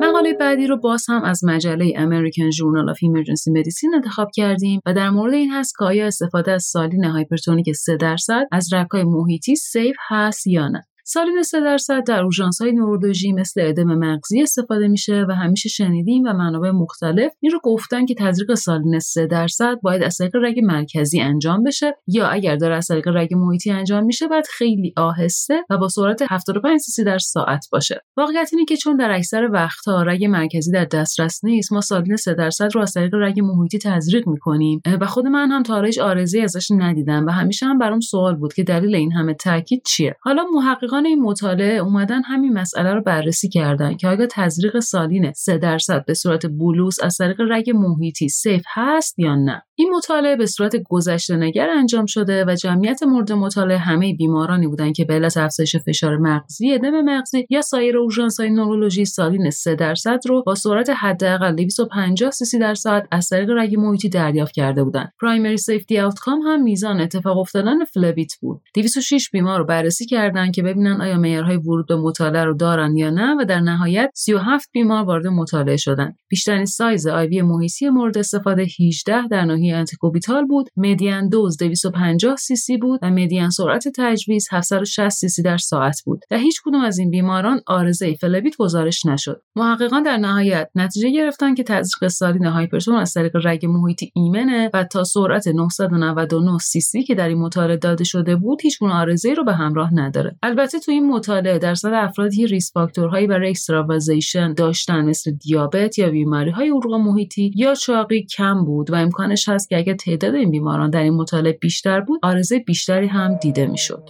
مقاله 0.02 0.34
بعدی 0.34 0.68
رو 0.68 0.78
باز 0.78 1.06
هم 1.10 1.24
از 1.24 1.44
مجله 1.44 1.92
American 1.92 2.56
Journal 2.56 2.94
of 2.94 2.98
Emergency 2.98 3.52
Medicine 3.58 3.96
انتخاب 3.96 4.28
کردیم 4.36 4.82
و 4.86 4.94
در 4.94 5.10
مورد 5.10 5.34
این 5.34 5.52
هست 5.52 5.74
که 5.80 5.86
آیا 5.86 6.08
استفاده 6.08 6.52
از 6.52 6.64
سالین 6.64 7.04
hypertonic 7.04 7.72
3 7.72 7.98
درصد 7.98 8.44
از 8.52 8.74
رگهای 8.74 9.04
محیطی 9.04 9.56
safe 9.56 9.96
هست 10.10 10.48
یا 10.48 10.68
نه. 10.68 10.84
سالین 11.06 11.44
3 11.44 11.60
درصد 11.60 12.04
در 12.08 12.22
اورژانس 12.24 12.62
های 12.62 12.72
نورولوژی 12.72 13.34
مثل 13.34 13.62
ادم 13.62 13.98
مغزی 13.98 14.42
استفاده 14.42 14.88
میشه 14.88 15.26
و 15.30 15.32
همیشه 15.32 15.70
شنیدیم 15.70 16.24
و 16.24 16.34
منابع 16.34 16.72
مختلف 16.72 17.32
این 17.40 17.52
رو 17.52 17.60
گفتن 17.64 18.06
که 18.06 18.16
تزریق 18.16 18.54
سالین 18.54 19.00
3 19.00 19.28
درصد 19.28 19.76
باید 19.84 20.04
از 20.04 20.18
طریق 20.18 20.36
رگ 20.36 20.60
مرکزی 20.64 21.22
انجام 21.22 21.64
بشه 21.64 21.98
یا 22.08 22.28
اگر 22.28 22.56
داره 22.56 22.76
از 22.76 22.88
طریق 22.88 23.08
رگ 23.08 23.34
محیطی 23.34 23.72
انجام 23.72 24.04
میشه 24.04 24.28
باید 24.28 24.46
خیلی 24.48 24.94
آهسته 24.98 25.64
و 25.70 25.78
با 25.78 25.90
سرعت 25.90 26.22
75 26.30 26.80
سی 26.80 27.04
در 27.04 27.18
ساعت 27.18 27.66
باشه. 27.72 28.02
واقعیت 28.18 28.50
اینه 28.54 28.66
که 28.66 28.78
چون 28.78 28.98
در 28.98 29.12
اکثر 29.12 29.50
وقتها 29.52 30.04
رگ 30.04 30.26
مرکزی 30.26 30.72
در 30.72 30.86
دسترس 30.86 31.44
نیست 31.44 31.74
ما 31.74 31.82
سالین 31.82 32.16
3 32.16 32.34
درصد 32.34 32.70
رو 32.76 32.82
از 32.82 32.94
طریق 32.94 33.16
رگ 33.16 33.40
محیطی 33.40 33.80
تزریق 33.80 34.28
می‌کنیم. 34.28 34.82
و 35.02 35.06
خود 35.06 35.28
من 35.28 35.52
هم 35.52 35.64
تا 35.64 35.84
آرزی 36.02 36.42
ازش 36.42 36.68
ندیدم 36.78 37.26
و 37.26 37.30
همیشه 37.30 37.66
هم 37.66 37.78
برام 37.78 38.00
سوال 38.00 38.36
بود 38.36 38.54
که 38.54 38.64
دلیل 38.64 38.96
این 38.96 39.12
همه 39.12 39.34
تاکید 39.34 39.82
چیه؟ 39.86 40.16
حالا 40.22 40.44
محققان 40.92 41.06
این 41.06 41.22
مطالعه 41.22 41.78
اومدن 41.78 42.24
همین 42.24 42.54
مسئله 42.54 42.94
رو 42.94 43.02
بررسی 43.02 43.50
کردن 43.50 43.98
که 43.98 44.08
آیا 44.08 44.28
تزریق 44.32 44.80
سالین 44.80 45.32
3 45.32 45.58
درصد 45.58 46.06
به 46.06 46.14
صورت 46.14 46.46
بولوس 46.46 47.04
از 47.04 47.18
طریق 47.18 47.42
رگ 47.50 47.72
محیطی 47.72 48.30
سیف 48.30 48.64
هست 48.68 49.20
یا 49.20 49.36
نه 49.36 49.64
این 49.76 49.90
مطالعه 49.96 50.36
به 50.36 50.46
صورت 50.46 50.76
گذشته 50.90 51.36
نگر 51.36 51.70
انجام 51.70 52.06
شده 52.06 52.46
و 52.46 52.56
جمعیت 52.56 53.04
مورد 53.04 53.32
مطالعه 53.32 53.78
همه 53.78 54.14
بیمارانی 54.14 54.68
بودند 54.68 54.96
که 54.96 55.06
به 55.06 55.14
علت 55.14 55.38
افزایش 55.38 55.76
فشار 55.76 56.18
مغزی، 56.18 56.74
ادم 56.74 57.02
مغزی 57.02 57.46
یا 57.50 57.62
سایر 57.62 57.96
های 58.40 58.50
نورولوژی 58.50 59.06
سالین 59.06 59.50
3 59.50 59.76
درصد 59.76 60.20
رو 60.28 60.44
با 60.44 60.56
سرعت 60.56 60.90
حداقل 60.90 61.56
250 61.56 62.32
سی 62.32 62.60
در 62.60 62.74
ساعت 62.74 63.08
از 63.12 63.30
طریق 63.30 63.50
رگ 63.50 63.76
محیطی 63.80 64.10
دریافت 64.10 64.54
کرده 64.54 64.84
بودند. 64.84 65.14
primary 65.22 65.58
safety 65.58 66.00
outcome 66.00 66.42
هم 66.42 66.64
میزان 66.64 67.02
اتفاق 67.02 67.38
افتادن 67.38 67.86
فلبیت 67.86 68.34
بود. 68.42 68.62
206 68.76 69.30
بیمار 69.30 69.60
رو 69.60 69.66
بررسی 69.66 70.06
کردند 70.06 70.54
که 70.54 70.64
آیا 70.88 71.18
معیارهای 71.18 71.58
ورود 71.58 71.88
به 71.88 71.96
مطالعه 71.96 72.44
رو 72.44 72.54
دارن 72.54 72.98
یا 72.98 73.10
نه 73.10 73.36
و 73.40 73.46
در 73.46 73.60
نهایت 73.60 74.12
37 74.16 74.70
بیمار 74.72 75.04
وارد 75.04 75.28
مطالعه 75.28 75.78
شدند. 75.78 76.16
بیشترین 76.30 76.66
سایز 76.66 77.08
IV 77.08 77.42
محیطی 77.42 77.90
مورد 77.90 78.18
استفاده 78.18 78.68
18 78.80 79.28
در 79.28 79.46
ناحیه 79.46 79.76
antecubital 79.76 80.46
بود. 80.46 80.70
median 80.78 81.30
dose 81.30 81.58
250 81.58 82.36
سی 82.36 82.56
سی 82.56 82.78
بود 82.78 83.00
و 83.04 83.10
median 83.10 83.50
سرعت 83.50 83.88
تجویز 83.98 84.48
760 84.52 85.10
سی 85.10 85.30
سی 85.30 85.44
در 85.44 85.58
ساعت 85.58 86.02
بود. 86.06 86.22
در 86.30 86.38
هیچ 86.38 86.62
کدوم 86.66 86.82
از 86.82 86.98
این 87.00 87.10
بیماران 87.10 87.62
عارضه 87.68 88.14
فلبیت 88.14 88.58
گزارش 88.58 89.06
نشد. 89.06 89.42
محققان 89.56 90.04
در 90.04 90.18
نهایت 90.18 90.70
نتیجه 90.76 91.12
گرفتن 91.12 91.56
که 91.56 91.64
تزریق 91.64 92.12
سالین 92.12 92.46
hypertonic 92.46 92.96
از 92.96 93.14
طریق 93.14 93.38
رگ 93.44 93.66
محیطی 93.66 94.12
ایمنه 94.16 94.70
و 94.74 94.84
تا 94.84 95.04
سرعت 95.04 95.48
999 95.48 96.58
سی 96.58 96.82
سی 96.82 97.04
که 97.04 97.16
در 97.16 97.28
این 97.28 97.38
مطالعه 97.38 97.78
داده 97.78 98.04
شده 98.04 98.36
بود 98.36 98.62
هیچ 98.62 98.80
گونه 98.80 98.94
عارضه 98.94 99.34
رو 99.34 99.44
به 99.44 99.54
همراه 99.54 99.94
نداره. 99.94 100.36
البته 100.44 100.71
تو 100.80 100.92
این 100.92 101.08
مطالعه 101.10 101.60
درصد 101.60 101.92
افرادی 101.94 102.48
risk 102.48 102.72
factor 102.74 103.10
هایی 103.10 103.28
برای 103.28 103.50
extravasation 103.50 104.54
داشتن 104.54 105.06
مثل 105.06 105.32
دیابت 105.32 106.00
یا 106.00 106.10
بیماری 106.10 106.52
های 106.52 106.70
عروق 106.70 106.94
محیطی 106.94 107.52
یا 107.56 107.76
چاقی 107.76 108.26
کم 108.26 108.66
بود 108.66 108.92
و 108.92 108.96
امکانش 108.96 109.50
هست 109.50 109.70
که 109.70 109.78
اگر 109.78 109.96
تعداد 109.96 110.36
این 110.36 110.52
بیماران 110.52 110.90
در 110.90 111.04
این 111.04 111.14
مطالعه 111.14 111.54
بیشتر 111.62 112.02
بود 112.02 112.20
عارضه 112.24 112.60
بیشتری 112.60 113.08
هم 113.08 113.36
دیده 113.36 113.68
می‌شد. 113.68 114.10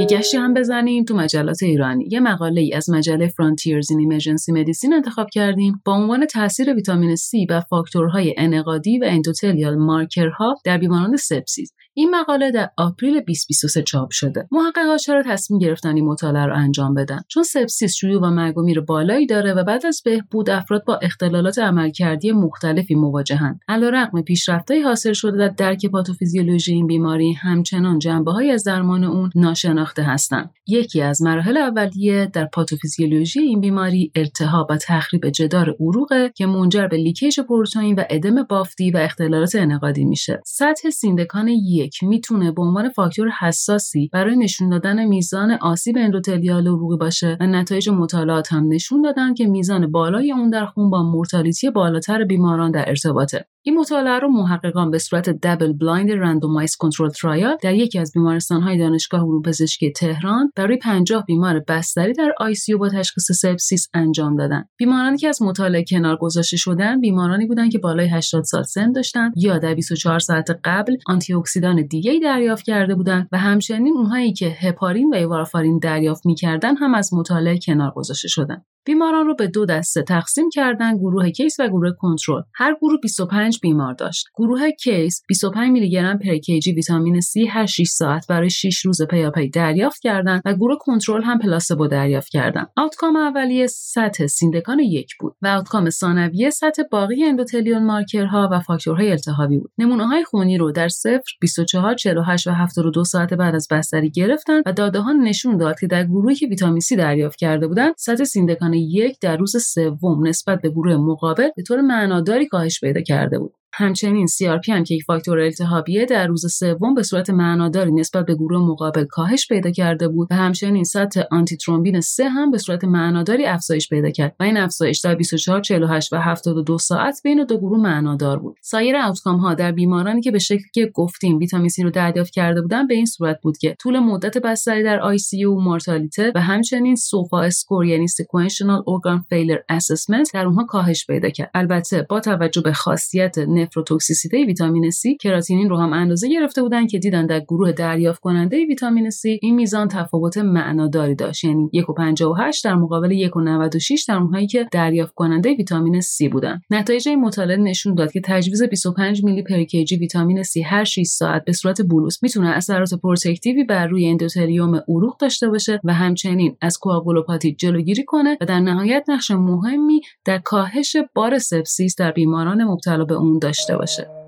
یه 0.00 0.06
گشتی 0.06 0.36
هم 0.36 0.54
بزنیم 0.54 1.04
تو 1.04 1.16
مجلات 1.16 1.62
ایرانی. 1.62 2.08
یه 2.10 2.20
مقاله 2.20 2.60
ای 2.60 2.72
از 2.72 2.90
مجله 2.90 3.28
Frontiers 3.28 3.90
in 3.90 4.00
Emergency 4.00 4.52
Medicine 4.52 4.94
انتخاب 4.94 5.26
کردیم. 5.32 5.82
با 5.84 5.92
عنوان 5.92 6.26
تاثیر 6.26 6.74
ویتامین 6.74 7.16
C 7.16 7.50
بر 7.50 7.60
فاکتورهای 7.60 8.34
انعقادی 8.38 8.98
و 8.98 9.04
endothelial 9.08 9.76
marker 9.76 10.43
ها 10.43 10.54
در 10.64 10.78
بیماران 10.78 11.16
سپسیس. 11.16 11.72
این 11.96 12.10
مقاله 12.10 12.50
در 12.50 12.70
April 12.76 13.20
2023 13.20 13.82
چاپ 13.82 14.10
شده. 14.10 14.48
محققا 14.52 14.96
چرا 14.96 15.22
تصمیم 15.26 15.60
گرفتن 15.60 15.94
این 15.94 16.04
مطالعه 16.04 16.46
رو 16.46 16.56
انجام 16.56 16.94
بدن؟ 16.94 17.20
چون 17.28 17.42
سپسیس 17.42 17.94
شیوع 17.94 18.22
و 18.22 18.30
مرگ 18.30 18.58
و 18.58 18.62
میر 18.62 18.80
بالایی 18.80 19.26
داره 19.26 19.54
و 19.54 19.64
بعد 19.64 19.86
از 19.86 20.02
بهبود 20.04 20.50
افراد 20.50 20.84
با 20.84 20.96
اختلالات 20.96 21.58
عملکردی 21.58 22.32
مختلفی 22.32 22.94
مواجهند 22.94 23.60
علیرغم 23.68 24.22
پیشرفتهای 24.22 24.82
حاصل 24.82 25.12
شده 25.12 25.38
در 25.38 25.48
درک 25.48 25.86
پاتوفیزیولوژی 25.86 26.72
این 26.72 26.86
بیماری 26.86 27.32
همچنان 27.32 27.98
جنبههایی 27.98 28.50
از 28.50 28.64
درمان 28.64 29.04
اون 29.04 29.30
ناشناخته 29.34 30.02
هستند. 30.02 30.50
یکی 30.66 31.02
از 31.02 31.22
مراحل 31.22 31.56
اولیه 31.56 32.26
در 32.26 32.44
پاتوفیزیولوژی 32.44 33.40
این 33.40 33.60
بیماری 33.60 34.12
التهاب 34.14 34.66
و 34.70 34.76
تخریب 34.76 35.28
جدار 35.28 35.76
عروقه 35.80 36.32
که 36.36 36.46
منجر 36.46 36.86
به 36.86 36.96
leakage 36.96 37.40
پروتئین 37.40 37.94
و 37.94 38.04
ادم 38.10 38.42
بافتی 38.42 38.90
و 38.90 38.96
اختلالات 38.96 39.54
انعقادی 39.54 40.04
میشه. 40.04 40.40
سطح 40.46 40.90
syndecan 40.90 41.48
یک 41.48 41.83
می‌تونه 42.02 42.52
به 42.52 42.62
عنوان 42.62 42.88
فاکتور 42.88 43.28
حساسی 43.28 44.10
برای 44.12 44.36
نشون 44.36 44.68
دادن 44.68 45.04
میزان 45.04 45.50
آسیب 45.50 45.96
endothelial 45.98 46.66
عروقی 46.66 46.96
باشه 46.96 47.36
و 47.40 47.46
نتایج 47.46 47.88
مطالعات 47.88 48.52
هم 48.52 48.68
نشون 48.68 49.02
دادن 49.02 49.34
که 49.34 49.46
میزان 49.46 49.90
بالای 49.90 50.32
اون 50.32 50.50
در 50.50 50.66
خون 50.66 50.90
با 50.90 51.02
mortality 51.02 51.70
بالاتر 51.70 52.24
بیماران 52.24 52.70
در 52.70 52.88
ارتباطه. 52.88 53.46
این 53.66 53.78
مطالعه 53.78 54.18
رو 54.18 54.28
محققان 54.28 54.90
به 54.90 54.98
صورت 54.98 55.30
double 55.30 55.72
blind 55.72 56.10
randomized 56.10 56.76
control 56.76 57.08
trial 57.08 57.56
در 57.62 57.74
یکی 57.74 57.98
از 57.98 58.12
بیمارستانهای 58.12 58.78
دانشگاه 58.78 59.20
علوم 59.20 59.42
پزشکی 59.42 59.92
تهران 59.92 60.52
برای 60.56 60.76
50 60.76 61.24
بیمار 61.26 61.64
بستری 61.68 62.12
در 62.12 62.32
ICU 62.38 62.54
با 62.78 62.88
تشخیص 62.88 63.32
سپسیس 63.32 63.88
انجام 63.94 64.36
دادن. 64.36 64.64
بیمارانی 64.76 65.18
که 65.18 65.28
از 65.28 65.42
مطالعه 65.42 65.84
کنار 65.90 66.16
گذاشته 66.16 66.56
شدن 66.56 67.00
بیمارانی 67.00 67.46
بودند 67.46 67.72
که 67.72 67.78
بالای 67.78 68.08
80 68.08 68.44
سال 68.44 68.62
سن 68.62 68.92
داشتند 68.92 69.32
یا 69.36 69.58
در 69.58 69.74
24 69.74 70.18
ساعت 70.18 70.60
قبل 70.64 70.96
آنتی 71.06 71.34
اکسیدان 71.34 71.86
دیگه 71.86 72.20
دریافت 72.22 72.64
کرده 72.64 72.94
بودند 72.94 73.28
و 73.32 73.38
همچنین 73.38 73.94
اونهایی 73.96 74.32
که 74.32 74.46
هپارین 74.46 75.10
و 75.14 75.16
یا 75.16 75.25
وارفارین 75.25 75.78
دریافت 75.78 76.26
می‌کردن 76.26 76.76
هم 76.76 76.94
از 76.94 77.14
مطالعه 77.14 77.58
کنار 77.58 77.90
گذاشته 77.90 78.28
شدن. 78.28 78.62
بیماران 78.86 79.26
رو 79.26 79.34
به 79.34 79.46
دو 79.46 79.66
دسته 79.66 80.02
تقسیم 80.02 80.50
کردن 80.50 80.96
گروه 80.96 81.30
case 81.30 81.60
و 81.60 81.68
گروه 81.68 81.92
کنترل. 81.98 82.42
هر 82.54 82.76
گروه 82.82 83.00
25 83.02 83.60
بیمار 83.60 83.94
داشت. 83.94 84.26
گروه 84.34 84.70
case 84.70 85.22
25 85.28 85.70
میلی 85.70 85.90
گرم 85.90 86.18
per 86.18 86.30
ویتامین 86.76 87.20
C 87.20 87.48
هر 87.50 87.66
6 87.66 87.88
ساعت 87.88 88.26
برای 88.28 88.50
6 88.50 88.86
روز 88.86 89.02
پیاپی 89.02 89.48
دریافت 89.48 90.00
کردند 90.02 90.42
و 90.44 90.54
گروه 90.54 90.78
کنترل 90.80 91.22
هم 91.22 91.38
placebo 91.38 91.86
دریافت 91.86 92.28
کردند 92.28 92.66
outcome 92.76 93.16
اولیه 93.16 93.66
سطح 93.66 94.26
syndecan 94.26 94.78
یک 94.78 95.16
بود 95.20 95.36
و 95.42 95.48
outcome 95.48 95.90
ثانویه 95.90 96.50
سطح 96.50 96.82
باقی 96.90 97.24
endothelial 97.24 97.86
marker 97.86 98.39
ها 98.39 98.48
و 98.52 98.60
فاکتورهای 98.60 99.10
التهابی 99.10 99.58
بود. 99.58 99.70
نمونه 99.78 100.06
های 100.06 100.24
خونی 100.24 100.58
رو 100.58 100.72
در 100.72 100.88
0 100.88 101.20
24 101.40 101.94
48 101.94 102.46
و 102.46 102.50
72 102.50 103.04
ساعت 103.04 103.34
بعد 103.34 103.54
از 103.54 103.68
بستری 103.70 104.10
گرفتن 104.10 104.62
و 104.66 104.72
داده 104.72 105.00
ها 105.00 105.12
نشون 105.12 105.56
داد 105.56 105.80
که 105.80 105.86
در 105.86 106.04
گروهی 106.04 106.34
که 106.34 106.46
ویتامین 106.46 106.80
C 106.80 106.96
دریافت 106.98 107.38
کرده 107.38 107.66
بودند 107.66 107.94
سطح 107.96 108.24
syndecan 108.24 108.73
یک 108.74 109.18
در 109.20 109.36
روز 109.36 109.56
سوم 109.56 110.26
نسبت 110.26 110.60
به 110.60 110.70
گروه 110.70 110.96
مقابل 110.96 111.48
به 111.56 111.62
طور 111.62 111.80
معناداری 111.80 112.46
کاهش 112.46 112.80
پیدا 112.80 113.00
کرده 113.00 113.38
بود. 113.38 113.54
همچنین 113.76 114.26
CRP 114.26 114.68
هم 114.68 114.84
که 114.84 114.94
یک 114.94 115.04
فاکتور 115.04 115.40
التهابیه 115.40 116.06
در 116.06 116.26
روز 116.26 116.54
سوم 116.54 116.94
به 116.94 117.02
صورت 117.02 117.30
معناداری 117.30 117.92
نسبت 117.92 118.26
به 118.26 118.34
گروه 118.34 118.70
مقابل 118.70 119.04
کاهش 119.04 119.48
پیدا 119.48 119.70
کرده 119.70 120.08
بود 120.08 120.28
و 120.30 120.34
همچنین 120.34 120.84
سطح 120.84 121.22
آنتی 121.30 121.56
ترومبین 121.56 122.00
3 122.00 122.28
هم 122.28 122.50
به 122.50 122.58
صورت 122.58 122.84
معناداری 122.84 123.46
افزایش 123.46 123.88
پیدا 123.88 124.10
کرد 124.10 124.36
و 124.40 124.42
این 124.42 124.56
افزایش 124.56 125.00
در 125.00 125.14
24 125.14 125.60
48 125.60 126.12
و 126.12 126.16
72 126.16 126.78
ساعت 126.78 127.20
بین 127.24 127.44
دو 127.44 127.58
گروه 127.58 127.78
معنادار 127.78 128.38
بود. 128.38 128.56
سایر 128.62 128.96
outcome 128.96 129.36
ها 129.36 129.54
در 129.54 129.72
بیمارانی 129.72 130.20
که 130.20 130.30
به 130.30 130.38
شکلی 130.38 130.70
که 130.74 130.90
گفتیم 130.94 131.38
ویتامین 131.38 131.70
C 131.70 131.82
رو 131.84 131.90
دریافت 131.90 132.32
کرده 132.32 132.62
بودن 132.62 132.86
به 132.86 132.94
این 132.94 133.06
صورت 133.06 133.40
بود 133.42 133.58
که 133.58 133.76
طول 133.80 133.98
مدت 133.98 134.38
بستری 134.38 134.82
در 134.82 135.16
ICU 135.16 135.46
mortality 135.46 136.32
و 136.34 136.40
همچنین 136.40 136.96
SOFA 136.96 137.40
score 137.40 137.84
یعنی 137.86 138.08
Sequential 138.08 138.82
Organ 138.86 139.24
Failure 139.28 139.58
Assessment 139.68 140.30
در 140.34 140.46
اونها 140.46 140.64
کاهش 140.64 141.06
پیدا 141.06 141.28
کرد. 141.28 141.50
البته 141.54 142.02
با 142.02 142.20
توجه 142.20 142.60
به 142.60 142.72
خاصیت 142.72 143.38
نفروتوکسیسیته 143.64 144.44
ویتامین 144.44 144.90
C 144.90 145.16
کراتینین 145.20 145.68
رو 145.68 145.76
هم 145.76 145.92
اندازه 145.92 146.28
گرفته 146.28 146.62
بودن 146.62 146.86
که 146.86 146.98
دیدن 146.98 147.26
در 147.26 147.40
گروه 147.40 147.72
دریافت 147.72 148.20
کننده 148.20 148.66
ویتامین 148.66 149.10
C 149.10 149.22
این 149.40 149.54
میزان 149.54 149.88
تفاوت 149.88 150.38
معناداری 150.38 151.14
داشت. 151.14 151.44
یعنی 151.44 151.70
1.58 151.74 152.60
در 152.64 152.74
مقابل 152.74 153.28
1.96 153.28 154.04
در 154.08 154.16
اونهایی 154.16 154.46
که 154.46 154.66
دریافت 154.72 155.14
کننده 155.14 155.54
ویتامین 155.54 156.00
C 156.00 156.28
بودن. 156.32 156.60
نتایج 156.70 157.08
این 157.08 157.20
مطالعه 157.20 157.56
نشون 157.56 157.94
داد 157.94 158.12
که 158.12 158.20
تجویز 158.24 158.62
25 158.62 159.24
میلی 159.24 159.42
per 159.42 159.54
ویتامین 160.00 160.42
C 160.42 160.62
هر 160.64 160.84
6 160.84 161.02
ساعت 161.02 161.44
به 161.44 161.52
صورت 161.52 161.82
bolus 161.82 162.22
می‌تونه 162.22 162.48
اثرات 162.48 162.94
protective 162.94 163.58
ی 163.58 163.64
بر 163.64 163.86
روی 163.86 164.06
اندوتلیوم 164.06 164.80
عروق 164.88 165.16
داشته 165.16 165.48
باشه 165.48 165.80
و 165.84 165.94
همچنین 165.94 166.56
از 166.60 166.78
کوآگولوپاتی 166.78 167.54
جلوگیری 167.54 168.04
کنه 168.04 168.38
و 168.40 168.44
در 168.44 168.60
نهایت 168.60 169.04
نقش 169.08 169.30
مهمی 169.30 170.00
در 170.24 170.38
کاهش 170.38 170.96
بار 171.14 171.38
سپسیس 171.38 171.96
در 171.96 172.12
بیماران 172.12 172.64
مبتلا 172.64 173.04
به 173.04 173.14
اون 173.14 173.38
داشته 173.38 173.53
باشه. 173.78 174.24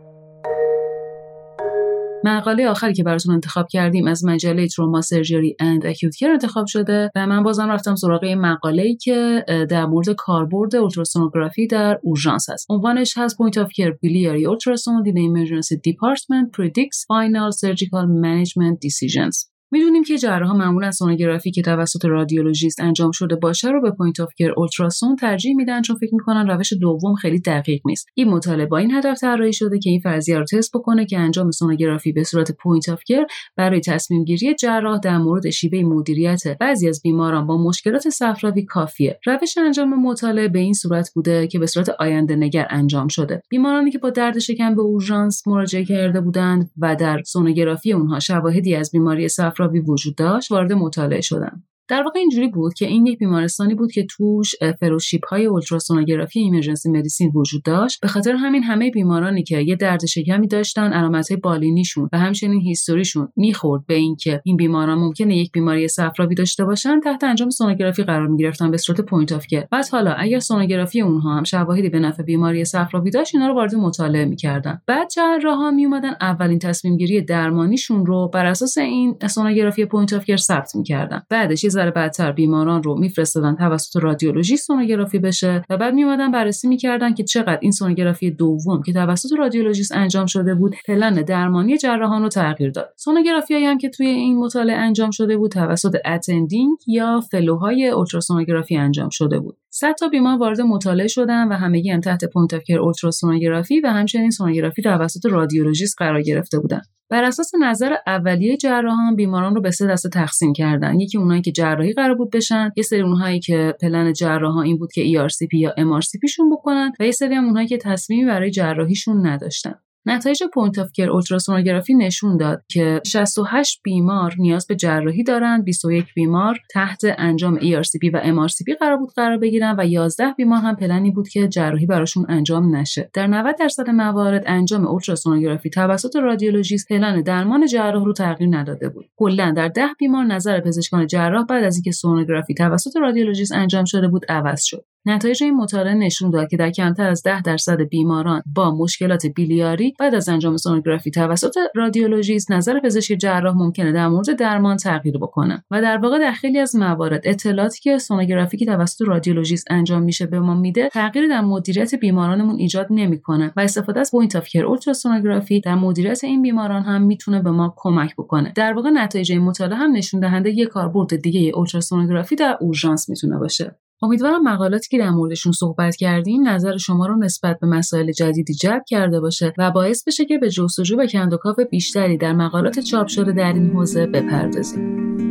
مقاله 2.24 2.68
آخری 2.68 2.94
که 2.94 3.02
براتون 3.02 3.34
انتخاب 3.34 3.66
کردیم 3.70 4.06
از 4.06 4.24
مجله 4.24 4.66
Trauma 4.68 5.00
Surgery 5.00 5.56
and 5.60 5.86
Acute 5.86 6.16
Care 6.16 6.30
انتخاب 6.30 6.66
شده 6.66 7.10
و 7.14 7.26
من 7.26 7.42
بازم 7.42 7.70
رفتم 7.70 7.94
سراغ 7.94 8.24
این 8.24 8.40
مقاله 8.40 8.82
ای 8.82 8.96
که 8.96 9.44
در 9.70 9.86
مورد 9.86 10.10
کاربرد 10.10 10.76
اولتراسونوگرافی 10.76 11.66
در 11.66 11.98
اورژانس 12.02 12.50
هست. 12.50 12.66
عنوانش 12.70 13.18
هست 13.18 13.36
Point 13.36 13.58
of 13.58 13.70
care 13.70 13.90
biliary 13.90 14.46
ultrasound 14.46 15.06
in 15.06 15.18
emergency 15.18 15.76
department 15.76 16.50
predicts 16.50 17.04
final 17.08 17.50
surgical 17.50 18.06
management 18.06 18.78
decisions 18.78 19.44
می‌دونیم 19.76 20.04
که 20.04 20.18
جراحا 20.18 20.54
معمولا 20.54 20.90
سونوگرافی 20.90 21.50
که 21.50 21.62
توسط 21.62 22.04
رادیولوژیست 22.04 22.80
انجام 22.80 23.10
شده 23.10 23.36
باشه 23.36 23.68
رو 23.68 23.80
به 23.80 23.90
point 23.90 24.20
of 24.20 24.34
care 24.34 24.52
ultrasound 24.56 25.16
ترجیح 25.16 25.56
میدن 25.56 25.82
چون 25.82 25.96
فکر 25.96 26.14
می‌کنن 26.14 26.50
روش 26.50 26.72
دوم 26.72 27.14
خیلی 27.14 27.40
دقیق 27.40 27.80
نیست. 27.84 28.06
این 28.14 28.28
مطالعه 28.28 28.66
با 28.66 28.78
این 28.78 28.90
هدف 28.90 29.20
طراحی 29.20 29.52
شده 29.52 29.78
که 29.78 29.90
این 29.90 30.00
فرضیه 30.00 30.38
رو 30.38 30.44
تست 30.44 30.76
بکنه 30.76 31.06
که 31.06 31.18
انجام 31.18 31.50
سونوگرافی 31.50 32.12
به 32.12 32.24
صورت 32.24 32.52
point 32.52 32.88
of 32.88 33.02
care 33.04 33.26
برای 33.56 33.80
تصمیم 33.80 34.24
گیری 34.24 34.54
جراح 34.54 34.98
در 34.98 35.18
مورد 35.18 35.50
شیوه 35.50 35.82
مدیریت 35.82 36.42
بعضی 36.60 36.88
از 36.88 37.02
بیماران 37.02 37.46
با 37.46 37.62
مشکلات 37.62 38.08
صفراوی 38.08 38.64
کافیه. 38.64 39.18
روش 39.26 39.58
انجام 39.58 40.02
مطالعه 40.02 40.48
به 40.48 40.58
این 40.58 40.74
صورت 40.74 41.10
بوده 41.14 41.46
که 41.46 41.58
به 41.58 41.66
صورت 41.66 41.88
آینده 41.88 42.36
نگر 42.36 42.66
انجام 42.70 43.08
شده. 43.08 43.42
بیمارانی 43.48 43.90
که 43.90 43.98
با 43.98 44.10
درد 44.10 44.38
شکم 44.38 44.74
به 44.74 44.82
اورژانس 44.82 45.48
مراجعه 45.48 45.84
کرده 45.84 46.20
بودند 46.20 46.70
و 46.78 46.96
در 46.96 47.22
سونوگرافی 47.22 47.92
اونها 47.92 48.20
شواهدی 48.20 48.74
از 48.74 48.90
بیماری 48.90 49.28
صفراوی 49.66 49.80
وجود 49.80 50.16
داشت 50.16 50.50
وارد 50.52 50.72
مطالعه 50.72 51.20
شدن. 51.20 51.64
در 51.88 52.02
واقع 52.02 52.18
اینجوری 52.18 52.48
بود 52.48 52.74
که 52.74 52.86
این 52.86 53.06
یک 53.06 53.18
بیمارستانی 53.18 53.74
بود 53.74 53.92
که 53.92 54.06
توش 54.10 54.54
fellowship 54.80 55.26
های 55.26 55.46
اولتراسونوگرافی 55.46 56.40
emergency 56.40 56.90
medicine 56.90 57.32
وجود 57.34 57.62
داشت. 57.62 58.00
به 58.00 58.08
خاطر 58.08 58.32
همین 58.32 58.62
همه 58.62 58.90
بیمارانی 58.90 59.42
که 59.42 59.58
یه 59.58 59.76
درد 59.76 60.06
شکمی 60.06 60.48
داشتن 60.48 60.92
علامت 60.92 61.30
های 61.30 61.40
بالینیشون 61.40 62.08
و 62.12 62.18
همچنین 62.18 62.60
history 62.60 63.03
شون 63.03 63.28
می‌خورد 63.36 63.86
به 63.86 63.94
اینکه 63.94 64.40
این 64.44 64.56
بیماران 64.56 64.98
ممکنه 64.98 65.36
یک 65.36 65.52
بیماری 65.52 65.88
صفراوی 65.88 66.34
داشته 66.34 66.64
باشن 66.64 67.00
تحت 67.00 67.24
انجام 67.24 67.50
سونوگرافی 67.50 68.02
قرار 68.02 68.26
می‌گرفتن 68.26 68.70
به 68.70 68.76
صورت 68.76 69.00
point 69.00 69.32
of 69.32 69.46
care 69.46 69.66
بعد 69.70 69.88
حالا 69.92 70.12
اگر 70.12 70.38
سونوگرافی 70.38 71.00
اونها 71.00 71.36
هم 71.36 71.44
شواهدی 71.44 71.88
به 71.88 72.00
نفع 72.00 72.22
بیماری 72.22 72.64
صفراوی 72.64 73.10
داشت 73.10 73.34
اینا 73.34 73.48
رو 73.48 73.54
وارد 73.54 73.74
مطالعه 73.74 74.24
می‌کردن. 74.24 74.80
بعد 74.86 75.08
جراحا 75.10 75.70
میومدن 75.70 76.12
اولین 76.20 76.58
تصمیم 76.58 76.96
گیری 76.96 77.20
درمانیشون 77.20 78.06
رو 78.06 78.28
بر 78.28 78.46
اساس 78.46 78.78
این 78.78 79.16
سونوگرافی 79.28 79.84
point 79.84 80.12
of 80.12 80.24
care 80.24 80.36
ثبت 80.36 80.76
می‌کردن. 80.76 81.22
بعدش 81.30 81.64
ذره 81.76 81.90
بعدتر 81.90 82.32
بیماران 82.32 82.82
رو 82.82 82.98
میفرستادن 82.98 83.54
توسط 83.54 83.96
رادیولوژی 83.96 84.56
سونوگرافی 84.56 85.18
بشه 85.18 85.64
و 85.70 85.76
بعد 85.76 85.94
میومدن 85.94 86.30
بررسی 86.30 86.68
می‌کردن 86.68 87.14
که 87.14 87.24
چقدر 87.24 87.58
این 87.62 87.72
سونوگرافی 87.72 88.30
دوم 88.30 88.82
که 88.82 88.92
توسط 88.92 89.28
رادیولوژیست 89.38 89.92
انجام 89.92 90.26
شده 90.26 90.54
بود 90.54 90.76
پلن 90.86 91.14
درمانی 91.14 91.78
جراحان 91.78 92.22
رو 92.22 92.28
تغییر 92.28 92.70
داد. 92.70 92.92
سونوگرافی 92.96 93.54
هم 93.54 93.78
که 93.78 93.88
توی 93.88 94.06
این 94.06 94.38
مطالعه 94.38 94.76
انجام 94.76 95.10
شده 95.10 95.36
بود 95.36 95.50
توسط 95.50 95.96
attending 96.04 96.76
یا 96.86 97.20
fellow 97.20 97.71
های 97.71 97.88
اولتراسونوگرافی 97.88 98.76
انجام 98.76 99.08
شده 99.08 99.38
بود. 99.38 99.56
100 99.78 99.94
تا 100.00 100.08
بیمار 100.08 100.38
وارد 100.38 100.60
مطالعه 100.60 101.06
شدن 101.06 101.48
و 101.48 101.52
همگی 101.52 101.90
هم 101.90 102.00
تحت 102.00 102.24
point 102.24 102.54
of 102.54 102.62
care 102.62 102.78
اولتراسونوگرافی 102.78 103.80
و 103.80 103.86
همچنین 103.86 104.30
سونوگرافی 104.30 104.82
توسط 104.82 105.26
رادیولوژیست 105.26 105.94
قرار 105.98 106.22
گرفته 106.22 106.58
بودند. 106.58 106.82
بر 107.10 107.24
اساس 107.24 107.50
نظر 107.60 107.94
اولیه 108.06 108.56
جراحان 108.56 109.16
بیماران 109.16 109.54
رو 109.54 109.60
به 109.60 109.70
سه 109.70 109.86
دسته 109.86 110.08
تقسیم 110.08 110.52
کردن 110.52 111.00
یکی 111.00 111.18
اونایی 111.18 111.42
که 111.42 111.52
جراحی 111.52 111.92
قرار 111.92 112.14
بود 112.14 112.30
بشن 112.30 112.70
یه 112.76 112.82
سری 112.82 113.00
اونهایی 113.00 113.40
که 113.40 113.74
پلن 113.80 114.12
جراحان 114.12 114.66
این 114.66 114.78
بود 114.78 114.92
که 114.92 115.04
ERCP 115.04 115.54
یا 115.54 115.74
MRCP 115.78 116.30
شون 116.30 116.50
بکنن 116.50 116.92
و 117.00 117.04
یه 117.04 117.10
سری 117.10 117.34
هم 117.34 117.44
اونهایی 117.44 117.68
که 117.68 117.78
تصمیمی 117.78 118.24
برای 118.24 118.50
جراحیشون 118.50 119.26
نداشتن 119.26 119.74
نتایج 120.06 120.42
point 120.54 120.78
of 120.78 120.92
care 120.92 121.10
اولتراسونوگرافی 121.10 121.94
نشون 121.94 122.36
داد 122.36 122.62
که 122.68 123.00
68 123.06 123.80
بیمار 123.82 124.34
نیاز 124.38 124.66
به 124.66 124.76
جراحی 124.76 125.24
دارند 125.24 125.64
21 125.64 126.04
بیمار 126.14 126.58
تحت 126.70 127.02
انجام 127.18 127.58
ERCP 127.58 128.10
و 128.12 128.20
MRCP 128.20 128.78
قرار 128.80 128.96
بود 128.96 129.12
قرار 129.16 129.38
بگیرن 129.38 129.76
و 129.78 129.86
11 129.86 130.32
بیمار 130.36 130.60
هم 130.60 130.76
پلنی 130.76 131.10
بود 131.10 131.28
که 131.28 131.48
جراحی 131.48 131.86
براشون 131.86 132.26
انجام 132.28 132.76
نشه. 132.76 133.10
در 133.14 133.26
90 133.26 133.56
درصد 133.58 133.90
موارد 133.90 134.42
انجام 134.46 134.86
اولتراسونوگرافی 134.86 135.70
توسط 135.70 136.16
رادیولوژیست 136.16 136.88
پلن 136.88 137.22
درمان 137.22 137.66
جراح 137.66 138.04
رو 138.04 138.12
تغییر 138.12 138.56
نداده 138.56 138.88
بود. 138.88 139.06
کلا 139.16 139.52
در 139.56 139.68
10 139.68 139.82
بیمار 139.98 140.24
نظر 140.24 140.60
پزشکان 140.60 141.06
جراح 141.06 141.44
بعد 141.44 141.64
از 141.64 141.76
اینکه 141.76 141.92
سونوگرافی 141.92 142.54
توسط 142.54 142.96
رادیولوژیست 142.96 143.52
انجام 143.52 143.84
شده 143.84 144.08
بود 144.08 144.26
عوض 144.28 144.62
شد. 144.64 144.84
نتایج 145.08 145.42
این 145.42 145.54
مطالعه 145.54 145.94
نشون 145.94 146.30
داد 146.30 146.48
که 146.48 146.56
در 146.56 146.70
کمتر 146.70 147.08
از 147.08 147.22
10 147.22 147.42
درصد 147.42 147.80
بیماران 147.80 148.42
با 148.54 148.76
مشکلات 148.76 149.26
biliary 149.26 149.94
بعد 149.98 150.14
از 150.14 150.28
انجام 150.28 150.56
سونوگرافی 150.56 151.10
توسط 151.10 151.56
رادیولوژیست 151.74 152.52
نظر 152.52 152.80
پزشک 152.80 153.14
جراح 153.14 153.54
ممکنه 153.56 153.92
در 153.92 154.08
مورد 154.08 154.38
درمان 154.38 154.76
تغییر 154.76 155.18
بکنه 155.18 155.64
و 155.70 155.82
در 155.82 155.98
واقع 155.98 156.18
در 156.18 156.32
خیلی 156.32 156.58
از 156.58 156.76
موارد 156.76 157.20
اطلاعاتی 157.24 157.80
که 157.80 157.98
سونوگرافی 157.98 158.56
که 158.56 158.66
توسط 158.66 159.02
رادیولوژیست 159.02 159.66
انجام 159.70 160.02
میشه 160.02 160.26
به 160.26 160.40
ما 160.40 160.54
میده 160.54 160.88
تغییری 160.88 161.28
در 161.28 161.40
مدیریت 161.40 161.94
بیمارانمون 161.94 162.58
ایجاد 162.58 162.86
نمی‌کنه 162.90 163.52
و 163.56 163.60
استفاده 163.60 164.00
از 164.00 164.10
point 164.10 164.36
of 164.36 164.48
care 164.48 164.64
اولتراسونوگرافی 164.64 165.60
در 165.60 165.74
مدیریت 165.74 166.24
این 166.24 166.42
بیماران 166.42 166.82
هم 166.82 167.02
می‌تونه 167.02 167.42
به 167.42 167.50
ما 167.50 167.74
کمک 167.76 168.14
بکنه. 168.16 168.52
در 168.56 168.72
واقع 168.72 168.90
نتایج 168.90 169.32
این 169.32 169.42
مطالعه 169.42 169.78
هم 169.78 169.92
نشون 169.92 170.20
دهنده 170.20 170.50
یک 170.50 170.68
کاربرد 170.68 171.16
دیگه 171.16 171.52
اولتراسونوگرافی 171.54 172.36
در 172.36 172.56
اورژانس 172.60 173.08
می‌تونه 173.08 173.38
باشه. 173.38 173.76
امیدوارم 174.02 174.42
مقالاتی 174.42 174.88
که 174.88 174.98
در 174.98 175.10
موردشون 175.10 175.52
صحبت 175.52 175.96
کردیم 175.96 176.48
نظر 176.48 176.76
شما 176.76 177.06
رو 177.06 177.16
نسبت 177.16 177.58
به 177.60 177.66
مسائل 177.66 178.12
جدیدی 178.12 178.54
جلب 178.54 178.82
کرده 178.88 179.20
باشه 179.20 179.52
و 179.58 179.70
باعث 179.70 180.04
بشه 180.08 180.24
که 180.24 180.38
به 180.38 180.50
جستجو 180.50 180.96
و 180.98 181.06
کندوکاو 181.06 181.54
بیشتری 181.70 182.16
در 182.16 182.32
مقالات 182.32 182.78
چاپ 182.80 183.06
شده 183.06 183.32
در 183.32 183.52
این 183.52 183.70
حوزه 183.70 184.06
بپردازیم. 184.06 185.25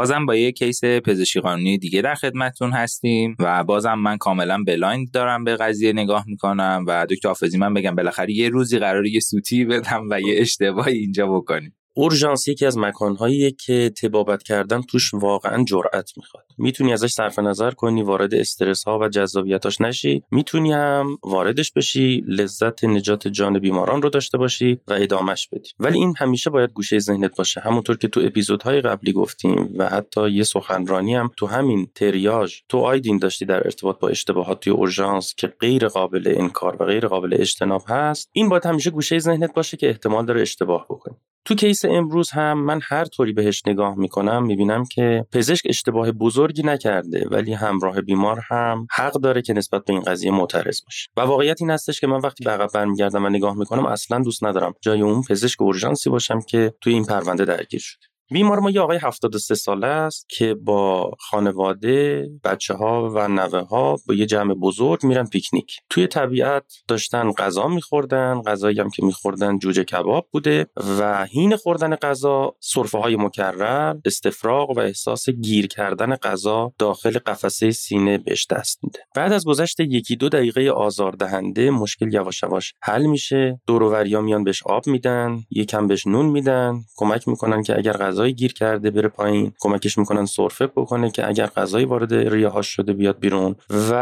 بازم 0.00 0.26
با 0.26 0.36
یه 0.36 0.52
case 0.52 0.84
پزشکی 0.84 1.40
قانونی 1.40 1.78
دیگه 1.78 2.02
در 2.02 2.14
خدمتتون 2.14 2.72
هستیم 2.72 3.36
و 3.38 3.64
بازم 3.64 3.94
من 3.94 4.16
کاملا 4.16 4.62
blind 4.66 5.10
دارم 5.10 5.44
به 5.44 5.56
قضیه 5.56 5.92
نگاه 5.92 6.24
می‌کنم 6.26 6.84
و 6.86 7.06
دکتر 7.10 7.28
حافظی 7.28 7.58
من 7.58 7.74
بگم 7.74 7.94
بالاخره 7.94 8.32
یه 8.32 8.48
روزی 8.48 8.78
قراره 8.78 9.10
یه 9.10 9.20
سوتی 9.20 9.64
بدم 9.64 10.06
و 10.10 10.20
یه 10.20 10.40
اشتباهی 10.40 10.98
اینجا 10.98 11.26
بکنیم. 11.26 11.79
اورژانس 12.00 12.48
یکی 12.48 12.66
از 12.66 12.78
مکانهایی 12.78 13.50
که 13.50 13.92
طبابت 14.02 14.42
کردن 14.42 14.82
توش 14.82 15.14
واقعا 15.14 15.64
جرأت 15.64 16.10
می‌خواد. 16.16 16.44
می‌تونی 16.58 16.92
ازش 16.92 17.12
صرف 17.12 17.38
نظر 17.38 17.70
کنی 17.70 18.02
وارد 18.02 18.34
استرس 18.34 18.84
ها 18.84 18.98
و 18.98 19.08
جذابیتاش 19.08 19.80
نشی. 19.80 20.22
می‌تونی 20.30 20.72
هم 20.72 21.18
واردش 21.22 21.72
بشی 21.72 22.24
لذت 22.28 22.84
نجات 22.84 23.28
جان 23.28 23.58
بیماران 23.58 24.02
رو 24.02 24.08
داشته 24.08 24.38
باشی 24.38 24.80
و 24.88 24.92
ادامش 24.92 25.48
بدی. 25.52 25.70
ولی 25.78 25.98
این 25.98 26.14
همیشه 26.18 26.50
باید 26.50 26.70
گوشه 26.72 26.98
ذهنت 26.98 27.36
باشه. 27.36 27.60
همونطور 27.60 27.96
که 27.96 28.08
تو 28.08 28.20
اپیزودهای 28.20 28.80
قبلی 28.80 29.12
گفتیم 29.12 29.74
و 29.78 29.88
حتی 29.88 30.30
یه 30.30 30.42
سخنرانی 30.42 31.14
هم 31.14 31.30
تو 31.36 31.46
همین 31.46 31.88
تریاج 31.94 32.60
تو 32.68 32.78
آیدین 32.78 33.18
داشتی 33.18 33.44
در 33.44 33.64
ارتباط 33.64 33.98
با 33.98 34.08
اشتباهات 34.08 34.60
توی 34.60 34.72
اورژانس 34.72 35.34
که 35.34 35.46
غیر 35.46 35.88
قابل 35.88 36.34
انکار 36.36 36.76
و 36.80 36.84
غیر 36.84 37.06
قابل 37.06 37.36
اجتناب 37.40 37.82
هست 37.88 38.28
این 38.32 38.48
باید 38.48 38.66
همیشه 38.66 38.90
گوشه 38.90 39.18
ذهنت 39.18 39.54
باشه 39.54 39.76
که 39.76 39.88
احتمال 39.88 40.26
داره 40.26 40.42
اشتباه 40.42 40.86
بکنی. 40.90 41.16
تو 41.44 41.54
کیس 41.54 41.84
امروز 41.84 42.30
هم 42.30 42.58
من 42.64 42.80
هر 42.82 43.04
طوری 43.04 43.32
بهش 43.32 43.62
نگاه 43.66 43.94
می‌کنم 43.94 44.46
می‌بینم 44.46 44.84
که 44.84 45.24
پزشک 45.32 45.66
اشتباه 45.68 46.12
بزرگی 46.12 46.62
نکرده 46.62 47.26
ولی 47.30 47.52
همراه 47.52 48.00
بیمار 48.00 48.40
هم 48.48 48.86
حق 48.90 49.12
داره 49.12 49.42
که 49.42 49.52
نسبت 49.52 49.84
به 49.84 49.92
این 49.92 50.02
قضیه 50.02 50.30
معترض 50.30 50.80
باشه. 50.84 51.08
و 51.16 51.20
واقعیت 51.20 51.56
این 51.60 51.70
هستش 51.70 52.00
که 52.00 52.06
من 52.06 52.20
وقتی 52.20 52.44
به 52.44 52.50
عقب 52.50 52.68
برمیگردم 52.74 53.24
و 53.24 53.28
نگاه 53.28 53.58
می‌کنم 53.58 53.86
اصلا 53.86 54.18
دوست 54.18 54.44
ندارم 54.44 54.74
جای 54.82 55.00
اون 55.00 55.22
پزشک 55.30 55.62
اورژانسی 55.62 56.10
باشم 56.10 56.40
که 56.40 56.74
توی 56.80 56.92
این 56.92 57.04
پرونده 57.04 57.44
درگیر 57.44 57.80
شده. 57.80 58.09
بیمار 58.32 58.58
ما 58.58 58.70
یه 58.70 58.80
آقای 58.80 58.98
73 59.02 59.54
ساله 59.54 59.86
است 59.86 60.26
که 60.28 60.54
با 60.54 61.10
خانواده، 61.18 62.28
بچه 62.44 62.74
ها 62.74 63.10
و 63.14 63.28
نوه 63.28 63.60
ها 63.60 63.96
با 64.08 64.14
یه 64.14 64.26
جمع 64.26 64.54
بزرگ 64.54 65.04
میرن 65.04 65.26
پیکنیک. 65.26 65.80
توی 65.90 66.06
طبیعت 66.06 66.64
داشتن 66.88 67.32
غذا 67.32 67.68
میخوردن، 67.68 68.42
غذایی 68.42 68.80
هم 68.80 68.90
که 68.90 69.04
میخوردن 69.04 69.58
جوجه 69.58 69.84
کباب 69.84 70.28
بوده 70.32 70.66
و 70.98 71.26
هین 71.26 71.56
خوردن 71.56 71.96
غذا 71.96 72.54
صرفه 72.60 72.98
های 72.98 73.16
مکرر، 73.16 73.96
استفراغ 74.04 74.70
و 74.70 74.80
احساس 74.80 75.30
گیر 75.30 75.66
کردن 75.66 76.16
غذا 76.16 76.72
داخل 76.78 77.18
قفسه 77.18 77.70
سینه 77.70 78.18
بهش 78.18 78.46
دست 78.50 78.84
میده. 78.84 78.98
بعد 79.14 79.32
از 79.32 79.44
گذشت 79.44 79.80
یکی 79.80 80.16
دو 80.16 80.28
دقیقه 80.28 80.70
آزاردهنده 80.70 81.70
مشکل 81.70 82.14
یواش 82.14 82.42
یواش 82.42 82.74
حل 82.82 83.06
میشه. 83.06 83.60
دور 83.66 84.20
میان 84.20 84.44
بهش 84.44 84.62
آب 84.66 84.86
میدن، 84.86 85.38
یکم 85.50 85.86
بهش 85.86 86.06
نون 86.06 86.26
میدن، 86.26 86.74
کمک 86.96 87.28
می‌کنن 87.28 87.62
که 87.62 87.78
اگر 87.78 87.92
غذا 87.92 88.19
غذایی 88.20 88.34
گیر 88.34 88.52
کرده 88.52 88.90
بره 88.90 89.08
پایین 89.08 89.52
کمکش 89.60 89.98
می‌کنن 89.98 90.26
سرفه 90.26 90.66
بکنه 90.66 91.10
که 91.10 91.28
اگر 91.28 91.46
غذایی 91.46 91.84
وارد 91.84 92.14
ریهاش 92.14 92.66
شده 92.66 92.92
بیاد 92.92 93.18
بیرون. 93.18 93.56
و 93.90 93.94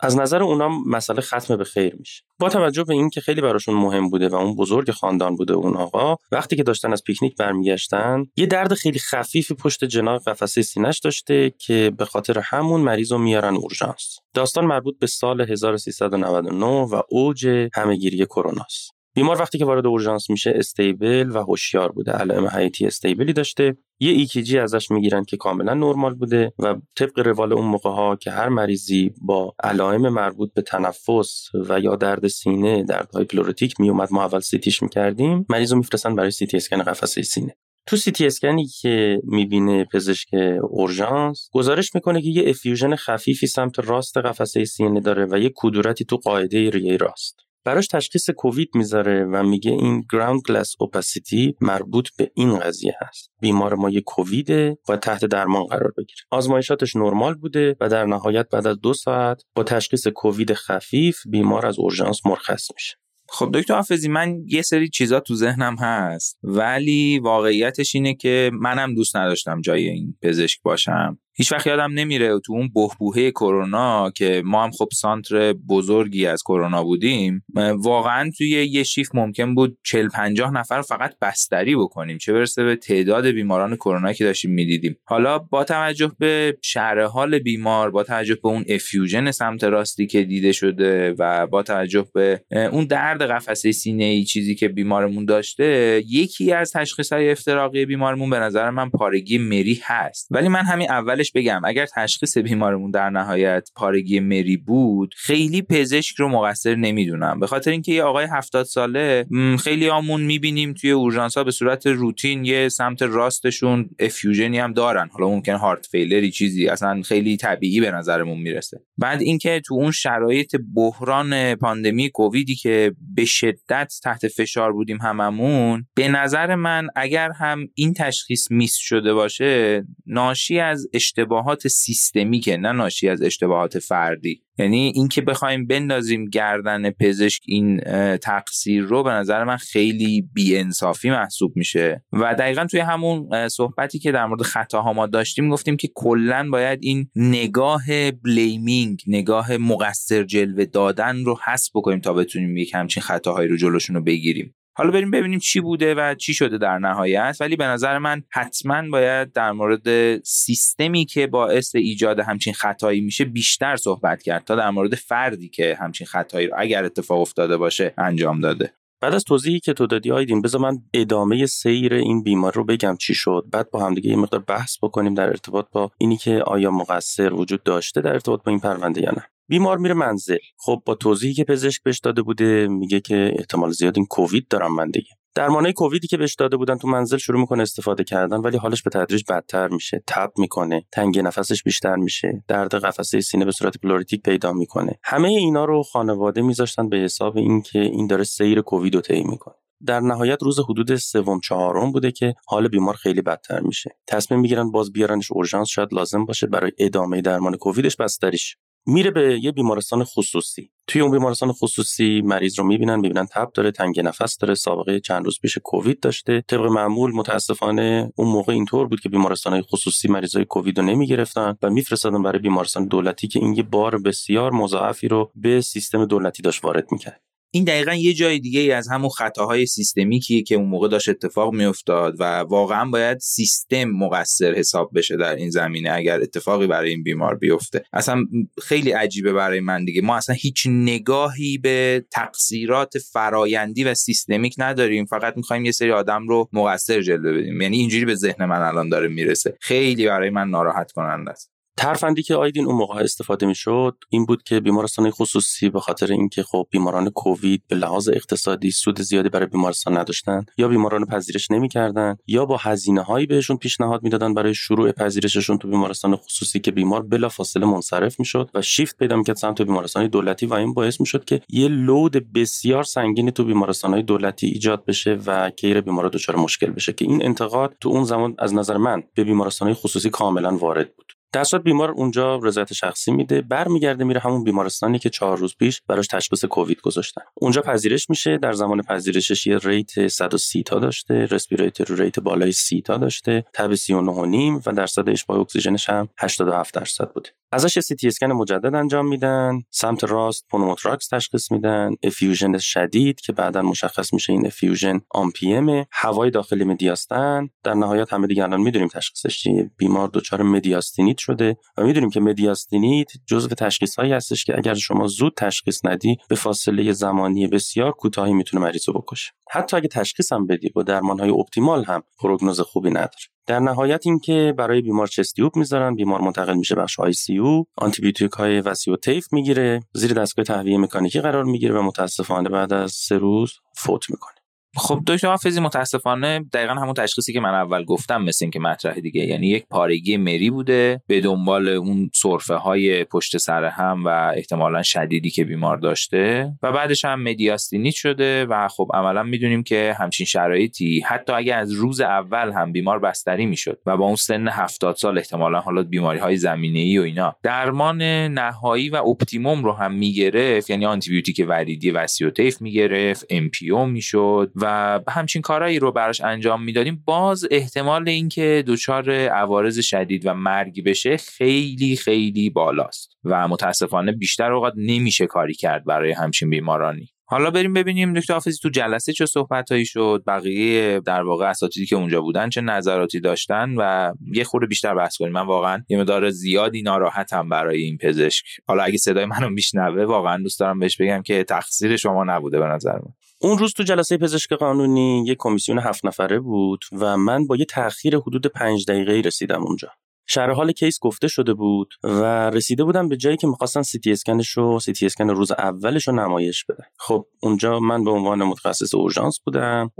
از 0.00 0.16
نظر 0.16 0.42
اونا 0.42 0.68
مسئله 0.68 1.20
ختم 1.20 1.56
به 1.56 1.64
خیر 1.64 1.94
میشه. 1.98 2.22
با 2.38 2.48
توجه 2.48 2.84
به 2.84 2.94
اینکه 2.94 3.20
خیلی 3.20 3.40
براشون 3.40 3.74
مهم 3.74 4.10
بوده 4.10 4.28
و 4.28 4.34
اون 4.34 4.56
بزرگ 4.56 4.90
خاندان 4.90 5.36
بوده 5.36 5.54
اون 5.54 5.76
آقا 5.76 6.16
وقتی 6.32 6.56
که 6.56 6.62
داشتن 6.62 6.92
از 6.92 7.02
پیکنیک 7.02 7.36
برمیگشتن 7.36 8.24
یه 8.36 8.46
درد 8.46 8.74
خیلی 8.74 8.98
خفیفی 8.98 9.54
پشت 9.54 9.84
جناق 9.84 10.28
قفسه 10.28 10.62
سینش 10.62 10.98
داشته 10.98 11.52
که 11.58 11.92
به 11.98 12.04
خاطر 12.04 12.38
همون 12.38 12.80
مریض 12.80 13.12
رو 13.12 13.18
میارن 13.18 13.54
اورژانس. 13.54 14.18
داستان 14.34 14.64
مربوط 14.64 14.98
به 14.98 15.06
سال 15.06 15.40
1399 15.40 16.66
و 16.66 17.02
اوج 17.10 17.68
همهگیری 17.74 18.26
کروناست 18.26 19.01
بیمار 19.14 19.40
وقتی 19.40 19.58
که 19.58 19.64
وارد 19.64 19.86
اورژانس 19.86 20.30
میشه 20.30 20.52
stable 20.56 21.30
و 21.30 21.38
هوشیار 21.38 21.92
بوده. 21.92 22.12
علائم 22.12 22.46
حیاتی 22.46 22.86
stable 22.86 23.25
ی 23.25 23.32
داشته. 23.32 23.76
یه 24.00 24.12
EKG 24.12 24.58
ازش 24.58 24.90
می‌گیرن 24.90 25.24
که 25.24 25.36
کاملا 25.36 25.74
نرمال 25.74 26.14
بوده 26.14 26.52
و 26.58 26.74
طبق 26.96 27.18
روال 27.18 27.52
اون 27.52 27.66
موقع 27.66 27.90
ها 27.90 28.16
که 28.16 28.30
هر 28.30 28.48
مریضی 28.48 29.10
با 29.20 29.54
علائم 29.62 30.08
مربوط 30.08 30.52
به 30.54 30.62
تنفس 30.62 31.48
و 31.68 31.80
یا 31.80 31.96
درد 31.96 32.26
سینه 32.26 32.84
دردهای 32.84 33.24
pleuritic 33.24 33.80
میومد 33.80 34.08
ما 34.12 34.24
اول 34.24 34.40
CT 34.40 34.61
ش 34.61 34.82
می‌کردیم 34.82 35.46
مریض 35.48 35.72
رو 35.72 35.78
میفرستن 35.78 36.16
برای 36.16 36.30
سیتی 36.30 36.56
اسکن 36.56 36.82
قفسه 36.82 37.22
سینه. 37.22 37.56
تو 37.86 37.91
سی 37.91 37.96
تی 37.96 38.26
اسکنی 38.26 38.66
که 38.66 39.20
می‌بینه 39.24 39.84
پزشک 39.84 40.28
اورژانس 40.62 41.48
گزارش 41.52 41.94
می‌کنه 41.94 42.22
که 42.22 42.28
یه 42.28 42.50
effusion 42.50 42.96
خفیفی 42.96 43.46
سمت 43.46 43.78
راست 43.78 44.18
قفسه 44.18 44.64
سینه 44.64 45.00
داره 45.00 45.26
و 45.30 45.38
یه 45.38 45.52
کدورتی 45.54 46.04
تو 46.04 46.16
قاعده 46.16 46.70
ریه 46.70 46.96
راست. 46.96 47.36
براش 47.64 47.86
تشخیص 47.86 48.30
کووید 48.30 48.70
می‌ذاره 48.74 49.24
و 49.24 49.42
میگه 49.42 49.70
این 49.70 50.04
گراوند 50.12 50.40
گلاس 50.48 50.74
اوپاسیتی 50.78 51.54
مربوط 51.60 52.08
به 52.18 52.30
این 52.34 52.58
قضیه 52.58 52.94
هست. 53.00 53.30
بیمار 53.40 53.74
ما 53.74 53.90
یه 53.90 54.00
کوویده 54.00 54.78
و 54.88 54.96
تحت 54.96 55.24
درمان 55.24 55.64
قرار 55.64 55.92
بگیره. 55.98 56.20
آزمایشاتش 56.30 56.96
نرمال 56.96 57.34
بوده 57.34 57.76
و 57.80 57.88
در 57.88 58.06
نهایت 58.06 58.48
بعد 58.48 58.66
از 58.66 58.80
دو 58.80 58.94
ساعت 58.94 59.42
با 59.54 59.62
تشخیص 59.62 60.06
کووید 60.06 60.52
خفیف 60.52 61.18
بیمار 61.30 61.66
از 61.66 61.78
اورژانس 61.78 62.26
مرخص 62.26 62.68
میشه. 62.74 62.96
خب 63.28 63.50
دکتر 63.54 63.74
حافظی 63.74 64.08
من 64.08 64.38
یه 64.46 64.62
سری 64.62 64.88
چیزا 64.88 65.20
تو 65.20 65.34
ذهنم 65.34 65.76
هست 65.76 66.38
ولی 66.42 67.18
واقعیتش 67.18 67.94
اینه 67.94 68.14
که 68.14 68.50
منم 68.54 68.94
دوست 68.94 69.16
نداشتم 69.16 69.60
جای 69.60 69.88
این 69.88 70.16
پزشک 70.22 70.62
باشم. 70.62 71.18
هیچ 71.34 71.52
وقت 71.52 71.66
یادم 71.66 71.92
نمیره 71.92 72.40
تو 72.46 72.52
اون 72.52 72.70
بهبوهه 72.74 73.30
کرونا 73.30 74.10
که 74.10 74.42
ما 74.44 74.64
هم 74.64 74.70
خب 74.70 74.88
سانتر 74.92 75.52
بزرگی 75.52 76.26
از 76.26 76.42
کرونا 76.42 76.84
بودیم 76.84 77.44
واقعا 77.76 78.30
توی 78.38 78.48
یه 78.48 78.82
شیف 78.82 79.08
ممکن 79.14 79.54
بود 79.54 79.78
40 79.84 80.08
50 80.08 80.50
نفر 80.50 80.82
فقط 80.82 81.18
بستری 81.22 81.76
بکنیم. 81.76 82.18
چه 82.18 82.32
برسه 82.32 82.64
به 82.64 82.76
تعداد 82.76 83.26
بیماران 83.26 83.76
کرونا 83.76 84.12
که 84.12 84.24
داشتیم 84.24 84.50
می‌دیدیم. 84.50 84.96
حالا 85.04 85.38
با 85.38 85.64
توجه 85.64 86.12
به 86.18 86.58
شهر 86.62 87.00
حال 87.00 87.38
بیمار 87.38 87.90
با 87.90 88.02
توجه 88.02 88.34
به 88.34 88.48
اون 88.48 88.64
افیوژن 88.68 89.30
سمت 89.30 89.64
راستی 89.64 90.06
که 90.06 90.22
دیده 90.22 90.52
شده 90.52 91.14
و 91.18 91.46
با 91.46 91.62
توجه 91.62 92.06
به 92.14 92.40
اون 92.72 92.84
درد 92.84 93.22
قفسه 93.22 93.72
سینه 93.72 94.04
ای 94.04 94.24
چیزی 94.24 94.54
که 94.54 94.68
بیمارمون 94.68 95.24
داشته 95.24 96.02
یکی 96.08 96.52
از 96.52 96.72
تشخیص 96.72 97.12
های 97.12 97.30
افتراقی 97.30 97.86
بیمارمون 97.86 98.30
به 98.30 98.38
نظر 98.38 98.70
من 98.70 98.90
پارگی 98.90 99.38
مری 99.38 99.80
هست. 99.84 100.28
ولی 100.30 100.48
من 100.48 100.64
همین 100.64 100.90
اول 100.90 101.21
بگم 101.30 101.60
اگر 101.64 101.86
تشخیص 101.86 102.38
بیمارمون 102.38 102.90
در 102.90 103.10
نهایت 103.10 103.68
پارگی 103.74 104.20
مری 104.20 104.56
بود 104.56 105.14
خیلی 105.16 105.62
پزشک 105.62 106.16
رو 106.16 106.28
مقصر 106.28 106.74
نمی‌دونم. 106.74 107.40
به 107.40 107.46
خاطر 107.46 107.70
اینکه 107.70 107.92
یه 107.92 108.02
آقای 108.02 108.26
70 108.32 108.64
ساله 108.64 109.26
خیلی 109.60 109.88
آمون 109.88 110.22
می‌بینیم 110.22 110.72
توی 110.72 110.90
اورژانس 110.90 111.38
ها 111.38 111.44
به 111.44 111.50
صورت 111.50 111.86
روتین 111.86 112.44
یه 112.44 112.68
سمت 112.68 113.02
راستشون 113.02 113.90
افیوژنی 113.98 114.58
هم 114.58 114.72
دارن. 114.72 115.08
حالا 115.12 115.28
ممکن 115.28 115.54
هارت 115.54 115.86
فیلری 115.86 116.30
چیزی 116.30 116.68
اصلا 116.68 117.02
خیلی 117.02 117.36
طبیعی 117.36 117.80
به 117.80 117.90
نظرمون 117.90 118.38
می‌رسه. 118.38 118.80
بعد 118.98 119.22
اینکه 119.22 119.60
تو 119.66 119.74
اون 119.74 119.90
شرایط 119.90 120.56
بحران 120.74 121.54
پاندمی 121.54 122.10
کوویدی 122.10 122.54
که 122.54 122.94
به 123.14 123.24
شدت 123.24 123.92
تحت 124.04 124.28
فشار 124.28 124.72
بودیم 124.72 124.98
هممون 125.00 125.86
به 125.94 126.08
نظر 126.08 126.54
من 126.54 126.88
اگر 126.96 127.30
هم 127.30 127.68
این 127.74 127.94
تشخیص 127.94 128.50
میس 128.50 128.76
شده 128.76 129.14
باشه 129.14 129.84
ناشی 130.06 130.58
از 130.58 130.86
اشتباهات 131.16 131.68
سیستمیکه 131.68 132.56
نه 132.56 132.72
ناشی 132.72 133.08
از 133.08 133.22
اشتباهات 133.22 133.78
فردی. 133.78 134.42
یعنی 134.58 134.92
اینکه 134.94 135.22
بخوایم 135.22 135.66
بندازیم 135.66 136.24
گردن 136.24 136.90
پزشک 136.90 137.42
این 137.46 137.80
تقصیر 138.16 138.82
رو 138.82 139.02
به 139.02 139.10
نظر 139.10 139.44
من 139.44 139.56
خیلی 139.56 140.28
بیانصافی 140.34 141.10
محسوب 141.10 141.52
میشه. 141.56 142.04
و 142.12 142.34
دقیقا 142.34 142.66
توی 142.66 142.80
همون 142.80 143.48
صحبتی 143.48 143.98
که 143.98 144.12
در 144.12 144.26
مورد 144.26 144.42
خطاها 144.42 144.92
ما 144.92 145.06
داشتیم 145.06 145.50
گفتیم 145.50 145.76
که 145.76 145.88
کلا 145.94 146.48
باید 146.52 146.78
این 146.82 147.10
نگاه 147.16 148.10
بلیمینگ 148.10 149.02
نگاه 149.06 149.56
مقصر 149.56 150.24
جلوه 150.24 150.64
دادن 150.64 151.24
رو 151.24 151.38
حس 151.46 151.70
بکنیم 151.74 152.00
تا 152.00 152.12
بتونیم 152.12 152.56
یک 152.56 152.74
همچین 152.74 153.02
خطاهایی 153.02 153.48
رو 153.48 153.56
جلوشون 153.56 153.96
رو 153.96 154.02
بگیریم. 154.02 154.54
حالا 154.74 154.90
بریم 154.90 155.10
ببینیم 155.10 155.38
چی 155.38 155.60
بوده 155.60 155.94
و 155.94 156.14
چی 156.14 156.34
شده 156.34 156.58
در 156.58 156.78
نهایت. 156.78 157.36
ولی 157.40 157.56
به 157.56 157.64
نظر 157.64 157.98
من 157.98 158.22
حتما 158.30 158.90
باید 158.90 159.32
در 159.32 159.52
مورد 159.52 160.18
سیستمی 160.22 161.04
که 161.04 161.26
باعث 161.26 161.74
ایجاد 161.74 162.20
همچین 162.20 162.52
خطایی 162.52 163.00
میشه 163.00 163.24
بیشتر 163.24 163.76
صحبت 163.76 164.22
کرد 164.22 164.44
تا 164.44 164.56
در 164.56 164.70
مورد 164.70 164.94
فردی 164.94 165.48
که 165.48 165.76
همچین 165.80 166.06
خطایی 166.06 166.46
رو 166.46 166.54
اگر 166.58 166.84
اتفاق 166.84 167.20
افتاده 167.20 167.56
باشه 167.56 167.94
انجام 167.98 168.40
داده. 168.40 168.72
بعد 169.02 169.14
از 169.14 169.24
توضیحی 169.24 169.60
که 169.60 169.72
تو 169.72 169.86
دادی 169.86 170.10
آیدین 170.10 170.42
بذار 170.42 170.60
من 170.60 170.78
ادامه 170.94 171.46
سیر 171.46 171.94
این 171.94 172.22
بیمار 172.22 172.52
رو 172.54 172.64
بگم 172.64 172.96
چی 172.96 173.14
شد. 173.14 173.44
بعد 173.52 173.70
با 173.70 173.86
همدیگه 173.86 174.10
یه 174.10 174.16
مقدار 174.16 174.40
بحث 174.40 174.78
بکنیم 174.82 175.14
در 175.14 175.28
ارتباط 175.28 175.66
با 175.72 175.90
اینی 175.98 176.16
که 176.16 176.42
آیا 176.42 176.70
مقصر 176.70 177.34
وجود 177.34 177.62
داشته 177.62 178.00
در 178.00 178.12
ارتباط 178.12 178.42
با 178.42 178.50
این 178.50 178.60
پرونده 178.60 179.02
یا 179.02 179.10
نه. 179.10 179.31
بیمار 179.48 179.78
میره 179.78 179.94
منزل. 179.94 180.36
خب 180.56 180.82
با 180.86 180.94
توضیحی 180.94 181.34
که 181.34 181.44
پزشک 181.44 181.82
بهش 181.82 181.98
داده 181.98 182.22
بوده 182.22 182.68
میگه 182.68 183.00
که 183.00 183.34
احتمال 183.38 183.70
زیاد 183.70 183.96
این 183.96 184.06
کووید 184.06 184.48
دارم 184.48 184.74
من 184.74 184.90
دیگه. 184.90 185.10
درمانای 185.34 185.72
کوویدی 185.72 186.06
که 186.06 186.16
بهش 186.16 186.34
داده 186.34 186.56
بودن 186.56 186.78
تو 186.78 186.88
منزل 186.88 187.16
شروع 187.16 187.40
می‌کنه 187.40 187.62
استفاده 187.62 188.04
کردن 188.04 188.36
ولی 188.36 188.56
حالش 188.56 188.82
به 188.82 188.90
تدریج 188.90 189.24
بدتر 189.28 189.68
میشه. 189.68 190.02
تب 190.06 190.32
می‌کنه 190.38 190.84
تنگ 190.92 191.18
نفسش 191.18 191.62
بیشتر 191.62 191.96
میشه 191.96 192.44
درد 192.48 192.74
قفسه 192.74 193.20
سینه 193.20 193.44
به 193.44 193.52
صورت 193.52 193.78
pleuritic 193.78 194.22
پیدا 194.22 194.52
می‌کنه. 194.52 194.98
همه 195.04 195.28
اینا 195.28 195.64
رو 195.64 195.82
خانواده 195.82 196.42
میذاشتن 196.42 196.88
به 196.88 196.96
حساب 196.96 197.36
اینکه 197.36 197.78
این 197.78 198.06
داره 198.06 198.24
سیر 198.24 198.60
کووید 198.60 198.94
رو 198.94 199.00
طی 199.00 199.22
می‌کنه. 199.22 199.54
در 199.86 200.00
نهایت 200.00 200.42
روز 200.42 200.60
حدود 200.60 200.96
سوم 200.96 201.40
چهارم 201.40 201.92
بوده 201.92 202.12
که 202.12 202.34
حال 202.46 202.68
بیمار 202.68 202.94
خیلی 202.94 203.22
بدتر 203.22 203.60
میشه. 203.60 203.90
تصمیم 204.06 204.40
می‌گیرن 204.40 204.70
باز 204.70 204.92
بیارنش 204.92 205.32
اورژانس 205.32 205.68
شاید 205.68 205.94
لازم 205.94 206.24
باشه 206.24 206.46
برای 206.46 206.72
ادامه 206.78 207.20
درمان 207.20 207.56
کوویدش 207.56 207.96
بستریش. 207.96 208.56
میره 208.86 209.10
به 209.10 209.40
یه 209.42 209.52
بیمارستان 209.52 210.04
خصوصی. 210.04 210.70
توی 210.86 211.00
اون 211.00 211.10
بیمارستان 211.10 211.52
خصوصی 211.52 212.20
مریض 212.24 212.58
رو 212.58 212.64
می‌بینن 212.66 213.00
می‌بینن 213.00 213.26
تب 213.26 213.52
داره 213.54 213.70
تنگ 213.70 214.00
نفس 214.00 214.38
داره 214.38 214.54
سابقه 214.54 215.00
چند 215.00 215.24
روز 215.24 215.40
پیش 215.40 215.58
کووید 215.58 216.00
داشته. 216.00 216.44
طبق 216.48 216.60
معمول 216.60 217.14
متاسفانه 217.14 218.12
اون 218.16 218.28
موقع 218.28 218.52
اینطور 218.52 218.88
بود 218.88 219.00
که 219.00 219.08
بیمارستان 219.08 219.62
خصوصی 219.62 220.08
مریضای 220.08 220.44
کووید 220.44 220.78
رو 220.78 220.84
نمی‌گرفتن 220.84 221.56
و 221.62 221.70
میفرستادن 221.70 222.22
برای 222.22 222.38
بیمارستان 222.38 222.86
دولتی 222.86 223.28
که 223.28 223.38
این 223.38 223.52
یه 223.54 223.62
بار 223.62 223.98
بسیار 223.98 224.52
مضاعفی 224.52 225.08
رو 225.08 225.32
به 225.34 225.60
سیستم 225.60 226.04
دولتی 226.04 226.42
داشت 226.42 226.64
وارد 226.64 226.92
می‌کرد. 226.92 227.20
این 227.54 227.64
دقیقا 227.64 227.94
یه 227.94 228.14
جای 228.14 228.38
دیگه 228.38 228.60
ای 228.60 228.70
از 228.72 228.88
همون 228.88 229.08
خطاهای 229.08 229.66
سیستمیکیه 229.66 230.42
که 230.42 230.54
اون 230.54 230.68
موقع 230.68 230.88
داشت 230.88 231.08
اتفاق 231.08 231.54
میافتاد 231.54 232.20
و 232.20 232.38
واقعا 232.38 232.90
باید 232.90 233.18
سیستم 233.18 233.84
مقصر 233.84 234.54
حساب 234.54 234.90
بشه 234.94 235.16
در 235.16 235.34
این 235.34 235.50
زمینه 235.50 235.90
اگر 235.92 236.20
اتفاقی 236.20 236.66
برای 236.66 236.90
این 236.90 237.02
بیمار 237.02 237.34
بیفته. 237.34 237.84
اصلا 237.92 238.24
خیلی 238.62 238.90
عجیبه 238.90 239.32
برای 239.32 239.60
من 239.60 239.84
دیگه. 239.84 240.02
ما 240.02 240.16
اصلا 240.16 240.36
هیچ 240.38 240.66
نگاهی 240.66 241.58
به 241.58 242.04
تقصیرات 242.12 242.98
فرایندی 242.98 243.84
و 243.84 243.94
سیستمیک 243.94 244.54
نداریم. 244.58 245.04
فقط 245.04 245.36
می‌خوایم 245.36 245.64
یه 245.64 245.72
سری 245.72 245.92
آدم 245.92 246.28
رو 246.28 246.48
مقصر 246.52 247.02
جلوه 247.02 247.32
بدیم. 247.32 247.60
یعنی 247.60 247.76
اینجوری 247.76 248.04
به 248.04 248.14
ذهن 248.14 248.44
من 248.44 248.62
الان 248.62 248.88
داره 248.88 249.08
می‌رسه. 249.08 249.56
خیلی 249.60 250.06
برای 250.06 250.30
من 250.30 250.48
ناراحت 250.48 250.92
کننده 250.92 251.30
است. 251.30 251.51
ترفندی 251.76 252.22
که 252.22 252.34
آیدین 252.34 252.66
اون 252.66 252.76
موقع 252.76 252.94
استفاده 252.94 253.46
می‌شد 253.46 253.96
این 254.08 254.26
بود 254.26 254.42
که 254.42 254.60
بیمارستان 254.60 255.10
خصوصی 255.10 255.70
به 255.70 255.80
خاطر 255.80 256.12
اینکه 256.12 256.42
خب 256.42 256.66
بیماران 256.70 257.10
کووید 257.10 257.62
به 257.68 257.76
لحاظ 257.76 258.08
اقتصادی 258.08 258.70
سود 258.70 259.00
زیادی 259.00 259.28
برای 259.28 259.46
بیمارستان 259.46 259.96
نداشتن 259.96 260.44
یا 260.58 260.68
بیماران 260.68 261.04
پذیرش 261.04 261.50
نمی‌کردن 261.50 262.16
یا 262.26 262.46
با 262.46 262.56
هزینه 262.56 263.02
هایی 263.02 263.26
بهشون 263.26 263.56
پیشنهاد 263.56 264.02
می‌دادن 264.02 264.34
برای 264.34 264.54
شروع 264.54 264.92
پذیرششون 264.92 265.58
تو 265.58 265.68
بیمارستان 265.68 266.16
خصوصی 266.16 266.60
که 266.60 266.70
بیمار 266.70 267.02
بلافاصله 267.02 267.66
منصرف 267.66 268.20
می‌شد 268.20 268.50
و 268.54 268.62
شیفت 268.62 268.96
پیدا 268.96 269.16
می‌کرد 269.16 269.36
سمت 269.36 269.62
بیمارستان 269.62 270.06
دولتی 270.06 270.46
و 270.46 270.54
این 270.54 270.74
باعث 270.74 271.00
می‌شد 271.00 271.24
که 271.24 271.40
یه 271.48 271.68
load 271.68 272.32
بسیار 272.32 272.82
سنگینی 272.82 273.30
تو 273.30 273.44
بیمارستان 273.44 273.92
های 273.92 274.02
دولتی 274.02 274.46
ایجاد 274.46 274.84
بشه 274.84 275.18
و 275.26 275.50
care 275.50 275.80
بیمارا 275.80 276.08
دچار 276.08 276.36
مشکل 276.36 276.70
بشه 276.70 276.92
که 276.92 277.04
این 277.04 277.24
انتقاد 277.24 277.76
تو 277.80 277.88
اون 277.88 278.04
زمان 278.04 278.34
از 278.38 278.54
نظر 278.54 278.76
من 278.76 279.02
به 279.14 279.24
بیمارستان 279.24 279.74
خصوصی 279.74 280.10
کاملا 280.10 280.56
وارد 280.56 280.96
بود. 280.96 281.21
در 281.32 281.44
صورت 281.44 281.62
بیمار 281.62 281.90
اونجا 281.90 282.36
رضایت 282.36 282.72
شخصی 282.72 283.12
میده 283.12 283.42
برمیگرده 283.42 284.04
میره 284.04 284.20
همون 284.20 284.44
بیمارستانی 284.44 284.98
که 284.98 285.10
چهار 285.10 285.38
روز 285.38 285.56
پیش 285.56 285.82
براش 285.88 286.06
تشخیص 286.06 286.44
کووید 286.44 286.80
گذاشتن. 286.80 287.22
اونجا 287.34 287.62
پذیرش 287.62 288.10
میشه 288.10 288.38
در 288.38 288.52
زمان 288.52 288.82
پذیرشش 288.82 289.46
یه 289.46 289.58
rate 289.58 290.08
130 290.08 290.62
تا 290.62 290.78
داشته 290.78 291.14
respiratory 291.14 291.96
rate 291.96 292.20
بالای 292.20 292.52
30 292.52 292.82
تا 292.82 292.96
داشته 292.96 293.44
تب 293.54 293.74
39 293.74 294.60
و 294.66 294.72
درصد 294.72 295.08
اشباع 295.08 295.40
اکسیژنش 295.40 295.90
هم 295.90 296.08
87 296.18 296.74
درصد 296.74 297.12
بوده. 297.12 297.30
ازش 297.54 297.80
سی 297.80 297.94
تی 297.94 298.08
اسکن 298.08 298.32
مجدد 298.32 298.74
انجام 298.74 299.08
میدن 299.08 299.62
سمت 299.70 300.04
راست 300.04 300.46
pneumothorax 300.50 301.08
تشخیص 301.08 301.52
میدن 301.52 301.94
effusion 302.02 302.58
شدید 302.58 303.20
که 303.20 303.32
بعدا 303.32 303.62
مشخص 303.62 304.12
میشه 304.12 304.32
این 304.32 304.46
effusion 304.46 305.00
empyema. 305.10 305.84
هوای 305.92 306.30
داخلی 306.30 306.64
مدیاستن 306.64 307.48
در 307.64 307.74
نهایت 307.74 308.12
همه 308.12 308.26
دیگه 308.26 308.42
الان 308.42 308.60
می‌دونیم 308.60 308.88
تشخیصش 308.88 309.38
چیه. 309.38 309.70
بیمار 309.76 310.10
دچار 310.12 310.42
مدیاستینیت 310.42 311.21
شده 311.22 311.56
و 311.78 311.82
می‌دونیم 311.84 312.10
که 312.10 312.20
مدیاستینیت 312.20 313.08
جزو 313.26 313.48
تشخیص 313.48 313.98
هایی 313.98 314.12
هستش 314.12 314.44
که 314.44 314.56
اگر 314.56 314.74
شما 314.74 315.06
زود 315.06 315.34
تشخیص 315.36 315.80
ندی 315.84 316.16
به 316.28 316.34
فاصله 316.34 316.92
زمانی 316.92 317.46
بسیار 317.46 317.92
کوتاهی 317.92 318.32
می‌تونه 318.32 318.62
مریض 318.62 318.88
رو 318.88 318.94
بکشه. 318.94 319.30
حتی 319.50 319.76
اگه 319.76 319.88
تشخیص 319.88 320.32
هم 320.32 320.46
بدی 320.46 320.68
با 320.68 320.82
درمان 320.82 321.20
های 321.20 321.30
optimal 321.30 321.84
هم 321.84 322.02
پروگنوز 322.18 322.60
خوبی 322.60 322.90
نداره. 322.90 323.10
در 323.46 323.58
نهایت 323.58 324.06
اینکه 324.06 324.54
برای 324.58 324.82
بیمار 324.82 325.06
چستیوب 325.06 325.56
می‌ذارن 325.56 325.94
بیمار 325.94 326.20
منتقل 326.20 326.54
میشه 326.54 326.74
بخش 326.74 327.00
آی 327.00 327.12
سی 327.12 327.38
او 327.38 327.64
آنتی 327.78 328.28
های 328.38 328.60
وسیع 328.60 328.94
و 328.94 328.96
تیف 328.96 329.32
می‌گیره 329.32 329.80
زیر 329.94 330.12
دستگاه 330.12 330.44
تهویه 330.44 330.78
مکانیکی 330.78 331.20
قرار 331.20 331.44
می‌گیره 331.44 331.78
و 331.78 331.82
متاسفانه 331.82 332.48
بعد 332.48 332.72
از 332.72 332.92
سه 332.92 333.18
روز 333.18 333.52
فوت 333.76 334.10
می‌کنه. 334.10 334.31
خب 334.76 335.00
دکتر 335.06 335.28
حافظی 335.28 335.60
متاسفانه 335.60 336.44
دقیقا 336.52 336.74
همون 336.74 336.94
تشخیصی 336.94 337.32
که 337.32 337.40
من 337.40 337.54
اول 337.54 337.84
گفتم 337.84 338.22
مثل 338.22 338.50
که 338.50 338.60
مطرح 338.60 338.94
دیگه. 338.94 339.20
یعنی 339.26 339.48
یک 339.48 339.66
پارگی 339.70 340.16
مری 340.16 340.50
بوده 340.50 341.00
به 341.06 341.20
دنبال 341.20 341.68
اون 341.68 342.10
صرفه 342.14 342.54
های 342.54 343.04
پشت 343.04 343.36
سر 343.36 343.64
هم 343.64 344.04
و 344.04 344.32
احتمالا 344.36 344.82
شدیدی 344.82 345.30
که 345.30 345.44
بیمار 345.44 345.76
داشته 345.76 346.52
و 346.62 346.72
بعدش 346.72 347.04
هم 347.04 347.22
مدیاستینیت 347.22 347.94
شده 347.94 348.44
و 348.44 348.68
خب 348.68 348.90
عملا 348.94 349.22
می‌دونیم 349.22 349.62
که 349.62 349.96
همچین 349.98 350.26
شرایطی 350.26 351.00
حتی 351.00 351.32
اگه 351.32 351.54
از 351.54 351.72
روز 351.72 352.00
اول 352.00 352.52
هم 352.52 352.72
بیمار 352.72 352.98
بستری 352.98 353.46
می‌شد 353.46 353.78
و 353.86 353.96
با 353.96 354.06
اون 354.06 354.16
سن 354.16 354.48
70 354.48 354.96
سال 354.96 355.18
احتمالا 355.18 355.60
حالا 355.60 355.82
بیماری 355.82 356.18
های 356.18 356.36
زمینه 356.36 356.78
ای 356.78 356.98
و 356.98 357.02
اینا 357.02 357.36
درمان 357.42 358.02
نهایی 358.32 358.88
و 358.88 358.96
optimum 358.96 359.64
رو 359.64 359.72
هم 359.72 359.92
می‌گرفت. 359.92 360.70
یعنی 360.70 360.86
آنتی 360.86 361.10
بیوتیک 361.10 361.44
وریدی 361.48 361.90
وسیع‌الطیف 361.90 362.62
می‌گرفت 362.62 363.26
ام 363.30 363.50
می‌شد 363.90 364.52
و 364.62 365.00
همچین 365.08 365.42
کارهایی 365.42 365.78
رو 365.78 365.92
براش 365.92 366.20
انجام 366.20 366.62
می‌دادیم. 366.62 367.02
باز 367.04 367.46
احتمال 367.50 368.08
اینکه 368.08 368.64
دچار 368.66 369.10
عوارض 369.10 369.80
شدید 369.80 370.26
و 370.26 370.34
مرگ 370.34 370.84
بشه 370.84 371.16
خیلی 371.16 371.96
خیلی 371.96 372.50
بالاست 372.50 373.16
و 373.24 373.48
متاسفانه 373.48 374.12
بیشتر 374.12 374.52
اوقات 374.52 374.72
نمیشه 374.76 375.26
کاری 375.26 375.54
کرد 375.54 375.84
برای 375.84 376.12
همچین 376.12 376.50
بیمارانی. 376.50 377.08
حالا 377.24 377.50
بریم 377.50 377.72
ببینیم 377.72 378.14
دکتر 378.14 378.32
حافظی 378.32 378.58
تو 378.62 378.68
جلسه 378.68 379.12
چه 379.12 379.26
صحبتهایی 379.26 379.86
شد 379.86 380.22
بقیه 380.26 381.00
در 381.00 381.22
واقع 381.22 381.50
اساتیدی 381.50 381.86
که 381.86 381.96
اونجا 381.96 382.20
بودن 382.20 382.48
چه 382.48 382.60
نظراتی 382.60 383.20
داشتن 383.20 383.74
و 383.78 384.12
یه 384.34 384.44
خورده 384.44 384.66
بیشتر 384.66 384.94
بحث 384.94 385.16
کنیم. 385.16 385.32
من 385.32 385.46
واقعا 385.46 385.84
یه 385.88 385.98
مقدار 385.98 386.30
زیادی 386.30 386.82
ناراحتم 386.82 387.48
برای 387.48 387.82
این 387.82 387.98
پزشک. 387.98 388.44
حالا 388.66 388.82
اگه 388.82 388.98
صدای 388.98 389.24
منو 389.24 389.48
میشنوه 389.48 390.04
واقعا 390.04 390.38
دوست 390.38 390.60
دارم 390.60 390.78
بهش 390.78 390.96
بگم 390.96 391.22
که 391.22 391.44
تقصیر 391.44 391.96
شما 391.96 392.24
نبوده 392.24 392.58
به 392.58 392.66
نظر 392.66 392.92
من. 392.92 393.12
اون 393.44 393.58
روز 393.58 393.72
تو 393.72 393.82
جلسه 393.82 394.18
پزشک 394.18 394.52
قانونی 394.52 395.24
یه 395.26 395.36
کمیسیون 395.38 395.78
هفت 395.78 396.04
نفره 396.04 396.40
بود 396.40 396.84
و 396.92 397.16
من 397.16 397.46
با 397.46 397.56
یه 397.56 397.64
تاخیر 397.64 398.16
حدود 398.16 398.46
پنج 398.46 398.84
دقیقه 398.88 399.12
رسیدم 399.12 399.62
اونجا. 399.62 399.88
شرح 400.28 400.54
حال 400.54 400.72
case 400.72 400.98
گفته 401.00 401.28
شده 401.28 401.54
بود 401.54 401.94
و 402.02 402.50
رسیده 402.50 402.84
بودم 402.84 403.08
به 403.08 403.16
جایی 403.16 403.36
که 403.36 403.46
می‌خواستن 403.46 403.82
سی 403.82 403.98
تی 403.98 404.12
اسکنش 404.12 404.48
رو 404.48 404.80
سی 404.80 404.92
تی 404.92 405.06
اسکن 405.06 405.30
روز 405.30 405.52
اولش 405.52 406.08
رو 406.08 406.14
نمایش 406.14 406.64
بده. 406.64 406.84
خب 406.98 407.26
اونجا 407.42 407.78
من 407.80 408.04
به 408.04 408.10
عنوان 408.10 408.42
متخصص 408.42 408.94
اورژانس 408.94 409.38
بودم 409.44 409.90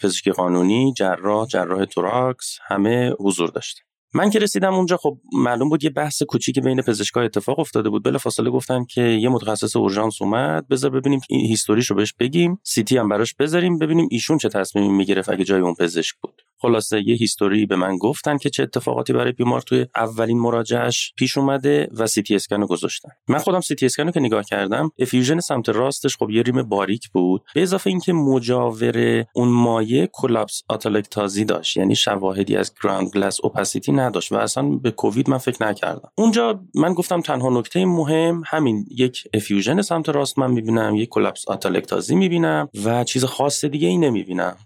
پزشکی 0.00 0.30
قانونی 0.30 0.92
جراح 0.96 1.46
جراح 1.46 1.84
thorax 1.84 2.58
همه 2.66 3.12
حضور 3.20 3.48
داشتم 3.48 3.84
من 4.14 4.30
که 4.30 4.38
رسیدم 4.38 4.74
اونجا 4.74 4.96
خب 4.96 5.18
معلوم 5.32 5.68
بود 5.68 5.84
یه 5.84 5.90
بحث 5.90 6.22
کوچیکی 6.22 6.60
بین 6.60 6.82
پزشکا 6.82 7.20
اتفاق 7.20 7.58
افتاده 7.58 7.90
بود. 7.90 8.04
بلا 8.04 8.18
فاصله 8.18 8.50
گفتن 8.50 8.84
که 8.84 9.02
یه 9.02 9.28
متخصص 9.28 9.76
اورژانس 9.76 10.22
اومد 10.22 10.68
بذار 10.68 10.90
ببینیم 10.90 11.20
این 11.28 11.46
history 11.46 11.80
شو 11.80 11.94
بهش 11.94 12.14
بگیم. 12.18 12.60
CT 12.62 12.96
هم 12.96 13.08
براش 13.08 13.34
بذاریم 13.34 13.78
ببینیم 13.78 14.08
ایشون 14.10 14.38
چه 14.38 14.48
تصمیمی 14.48 14.88
می‌گرفت 14.88 15.28
اگه 15.28 15.44
جای 15.44 15.60
اون 15.60 15.74
پزشک 15.74 16.14
بود. 16.22 16.42
خلاصه 16.62 17.08
یه 17.08 17.14
history 17.14 17.66
به 17.66 17.76
من 17.76 17.96
گفتن 17.96 18.38
که 18.38 18.50
چه 18.50 18.62
اتفاقاتی 18.62 19.12
برای 19.12 19.32
بیمار 19.32 19.60
توی 19.60 19.86
اولین 19.96 20.38
مراجعش 20.38 21.12
پیش 21.16 21.38
اومده 21.38 21.88
و 21.98 22.06
سی 22.06 22.22
تی 22.22 22.34
اسکن 22.34 22.66
گذاشتن. 22.66 23.08
من 23.28 23.38
خودم 23.38 23.60
سی 23.60 23.74
تی 23.74 23.86
اسکن 23.86 24.10
که 24.10 24.20
نگاه 24.20 24.44
کردم 24.44 24.90
effusion 24.98 25.40
سمت 25.40 25.68
راستش 25.68 26.16
خب 26.16 26.30
یه 26.30 26.42
rim 26.42 26.62
باریک 26.62 27.08
بود. 27.10 27.42
به 27.54 27.62
اضافه 27.62 27.90
اینکه 27.90 28.12
مجاور 28.12 29.24
اون 29.34 29.48
مایه 29.48 30.08
collapse 30.12 30.62
آتلکتازی 30.68 31.44
داشت 31.44 31.76
یعنی 31.76 31.96
شواهدی 31.96 32.56
از 32.56 32.72
ground 32.82 33.10
glass 33.10 33.38
opacity 33.42 33.92
نداشت 33.92 34.32
و 34.32 34.36
اصلا 34.36 34.62
به 34.62 34.90
کووید 34.90 35.30
من 35.30 35.38
فکر 35.38 35.66
نکردم. 35.66 36.10
اونجا 36.18 36.60
من 36.74 36.94
گفتم 36.94 37.20
تنها 37.20 37.58
نکته 37.58 37.84
مهم 37.84 38.42
همین 38.46 38.86
یک 38.90 39.24
effusion 39.34 39.82
سمت 39.82 40.08
راست 40.08 40.38
من 40.38 40.50
می‌بینم 40.50 40.96
یک 40.96 41.08
collapse 41.08 41.48
آتلکتازی 41.48 42.14
می‌بینم 42.14 42.68
و 42.84 43.04
چیز 43.04 43.24
خاص 43.24 43.64
دیگه 43.64 43.88
ای 43.88 43.98
نمی‌بینم. 43.98 44.56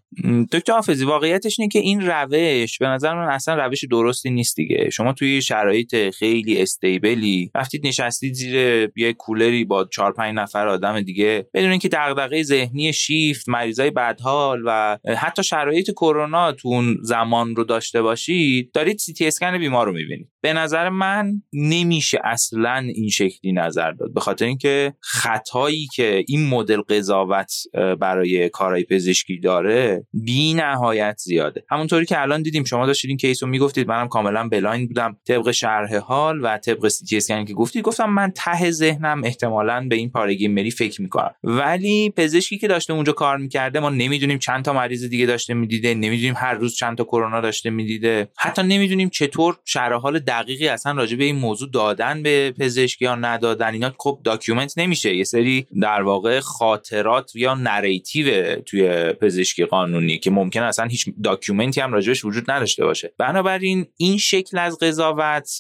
دکتر 0.52 0.72
حافظی 0.72 1.04
واقعیتش 1.04 1.60
اینه 1.60 1.68
که 1.68 1.78
این 1.86 2.06
روش 2.06 2.78
به 2.78 2.86
نظر 2.86 3.14
من 3.14 3.28
اصلا 3.28 3.66
روش 3.66 3.84
درستی 3.90 4.30
نیست 4.30 4.56
دیگه. 4.56 4.90
شما 4.90 5.12
توی 5.12 5.42
شرایط 5.42 6.10
خیلی 6.10 6.62
stable 6.62 7.38
ی 7.38 7.50
رفتید 7.54 7.86
نشستید 7.86 8.34
زیر 8.34 8.54
یه 8.96 9.12
کولری 9.12 9.64
با 9.64 9.84
چهار 9.84 10.12
پنج 10.12 10.34
نفر 10.34 10.68
آدم 10.68 11.00
دیگه. 11.00 11.48
بدون 11.54 11.70
اینکه 11.70 11.88
دغدغه 11.88 12.42
ذهنی 12.42 12.92
شیفت 12.92 13.48
مریضای 13.48 13.90
بدحال 13.90 14.62
و 14.66 14.98
حتی 15.18 15.42
شرایط 15.42 15.90
کرونا 15.90 16.52
تو 16.52 16.68
اون 16.68 16.96
زمان 17.02 17.56
رو 17.56 17.64
داشته 17.64 18.02
باشید 18.02 18.72
دارید 18.72 18.98
سی 18.98 19.12
تی 19.12 19.26
اسکن 19.26 19.58
بیمار 19.58 19.86
رو 19.86 19.92
می‌بینید. 19.92 20.28
به 20.46 20.52
نظر 20.52 20.88
من 20.88 21.42
نمیشه 21.52 22.18
اصلا 22.24 22.76
این 22.94 23.08
شکلی 23.08 23.52
نظر 23.52 23.92
داد. 23.92 24.14
به 24.14 24.20
خاطر 24.20 24.44
اینکه 24.44 24.94
خطایی 25.00 25.86
که 25.94 26.24
این 26.28 26.48
مدل 26.48 26.80
قضاوت 26.80 27.52
برای 28.00 28.48
کارهای 28.48 28.84
پزشکی 28.84 29.38
داره 29.38 30.06
بی 30.12 30.54
نهایت 30.54 31.16
زیاده. 31.18 31.64
همونطوری 31.70 32.06
که 32.06 32.20
الان 32.20 32.42
دیدیم 32.42 32.64
شما 32.64 32.86
داشتید 32.86 33.08
این 33.08 33.16
case 33.16 33.42
رو 33.42 33.48
می‌گفتید 33.48 33.88
منم 33.88 34.08
کاملا 34.08 34.48
blind 34.48 34.88
بودم. 34.88 35.16
طبق 35.28 35.50
شرح 35.50 35.96
حال 35.96 36.44
و 36.44 36.58
طبق 36.58 36.88
CT 36.88 37.44
که 37.44 37.54
گفتید 37.54 37.82
گفتم 37.82 38.10
من 38.10 38.30
ته 38.30 38.70
ذهنم 38.70 39.24
احتمالا 39.24 39.86
به 39.88 39.96
این 39.96 40.10
پارگی 40.10 40.48
مری 40.48 40.70
فکر 40.70 41.02
می‌کنم. 41.02 41.34
ولی 41.44 42.10
پزشکی 42.16 42.58
که 42.58 42.68
داشته 42.68 42.92
اونجا 42.92 43.12
کار 43.12 43.36
می‌کرده 43.36 43.80
ما 43.80 43.90
نمی‌دونیم 43.90 44.38
چند 44.38 44.64
تا 44.64 44.72
مریض 44.72 45.04
دیگه 45.04 45.26
داشته 45.26 45.54
می‌دیده 45.54 45.94
نمی‌دونیم 45.94 46.34
هر 46.36 46.54
روز 46.54 46.76
چند 46.76 46.98
تا 46.98 47.04
کرونا 47.04 47.40
داشته 47.40 47.70
می‌دیده 47.70 48.28
حتی 48.38 48.62
نمی‌دونیم 48.62 49.08
چطور 49.08 49.58
شرح 49.64 49.96
حال 49.96 50.18
دقیقی 50.42 50.68
اصلا 50.68 50.92
راجع 50.92 51.16
به 51.16 51.24
این 51.24 51.36
موضوع 51.36 51.70
دادن 51.70 52.22
به 52.22 52.54
پزشکی 52.58 53.04
یا 53.04 53.14
ندادن 53.14 53.72
اینا 53.72 53.92
خب 53.98 54.20
document 54.24 54.78
نمیشه. 54.78 55.16
یه 55.16 55.24
سری 55.24 55.66
در 55.82 56.02
واقع 56.02 56.40
خاطرات 56.40 57.36
یا 57.36 57.54
narrative 57.54 58.56
توی 58.60 59.12
پزشکی 59.12 59.64
قانونی 59.64 60.18
که 60.18 60.30
ممکن 60.30 60.62
اصلا 60.62 60.86
هیچ 60.86 61.04
document 61.24 61.74
ی 61.74 61.80
هم 61.80 61.92
راجبش 61.92 62.24
وجود 62.24 62.50
نداشته 62.50 62.84
باشه. 62.84 63.14
بنابراین 63.18 63.86
این 63.96 64.18
شکل 64.18 64.58
از 64.58 64.78
قضاوت 64.78 65.50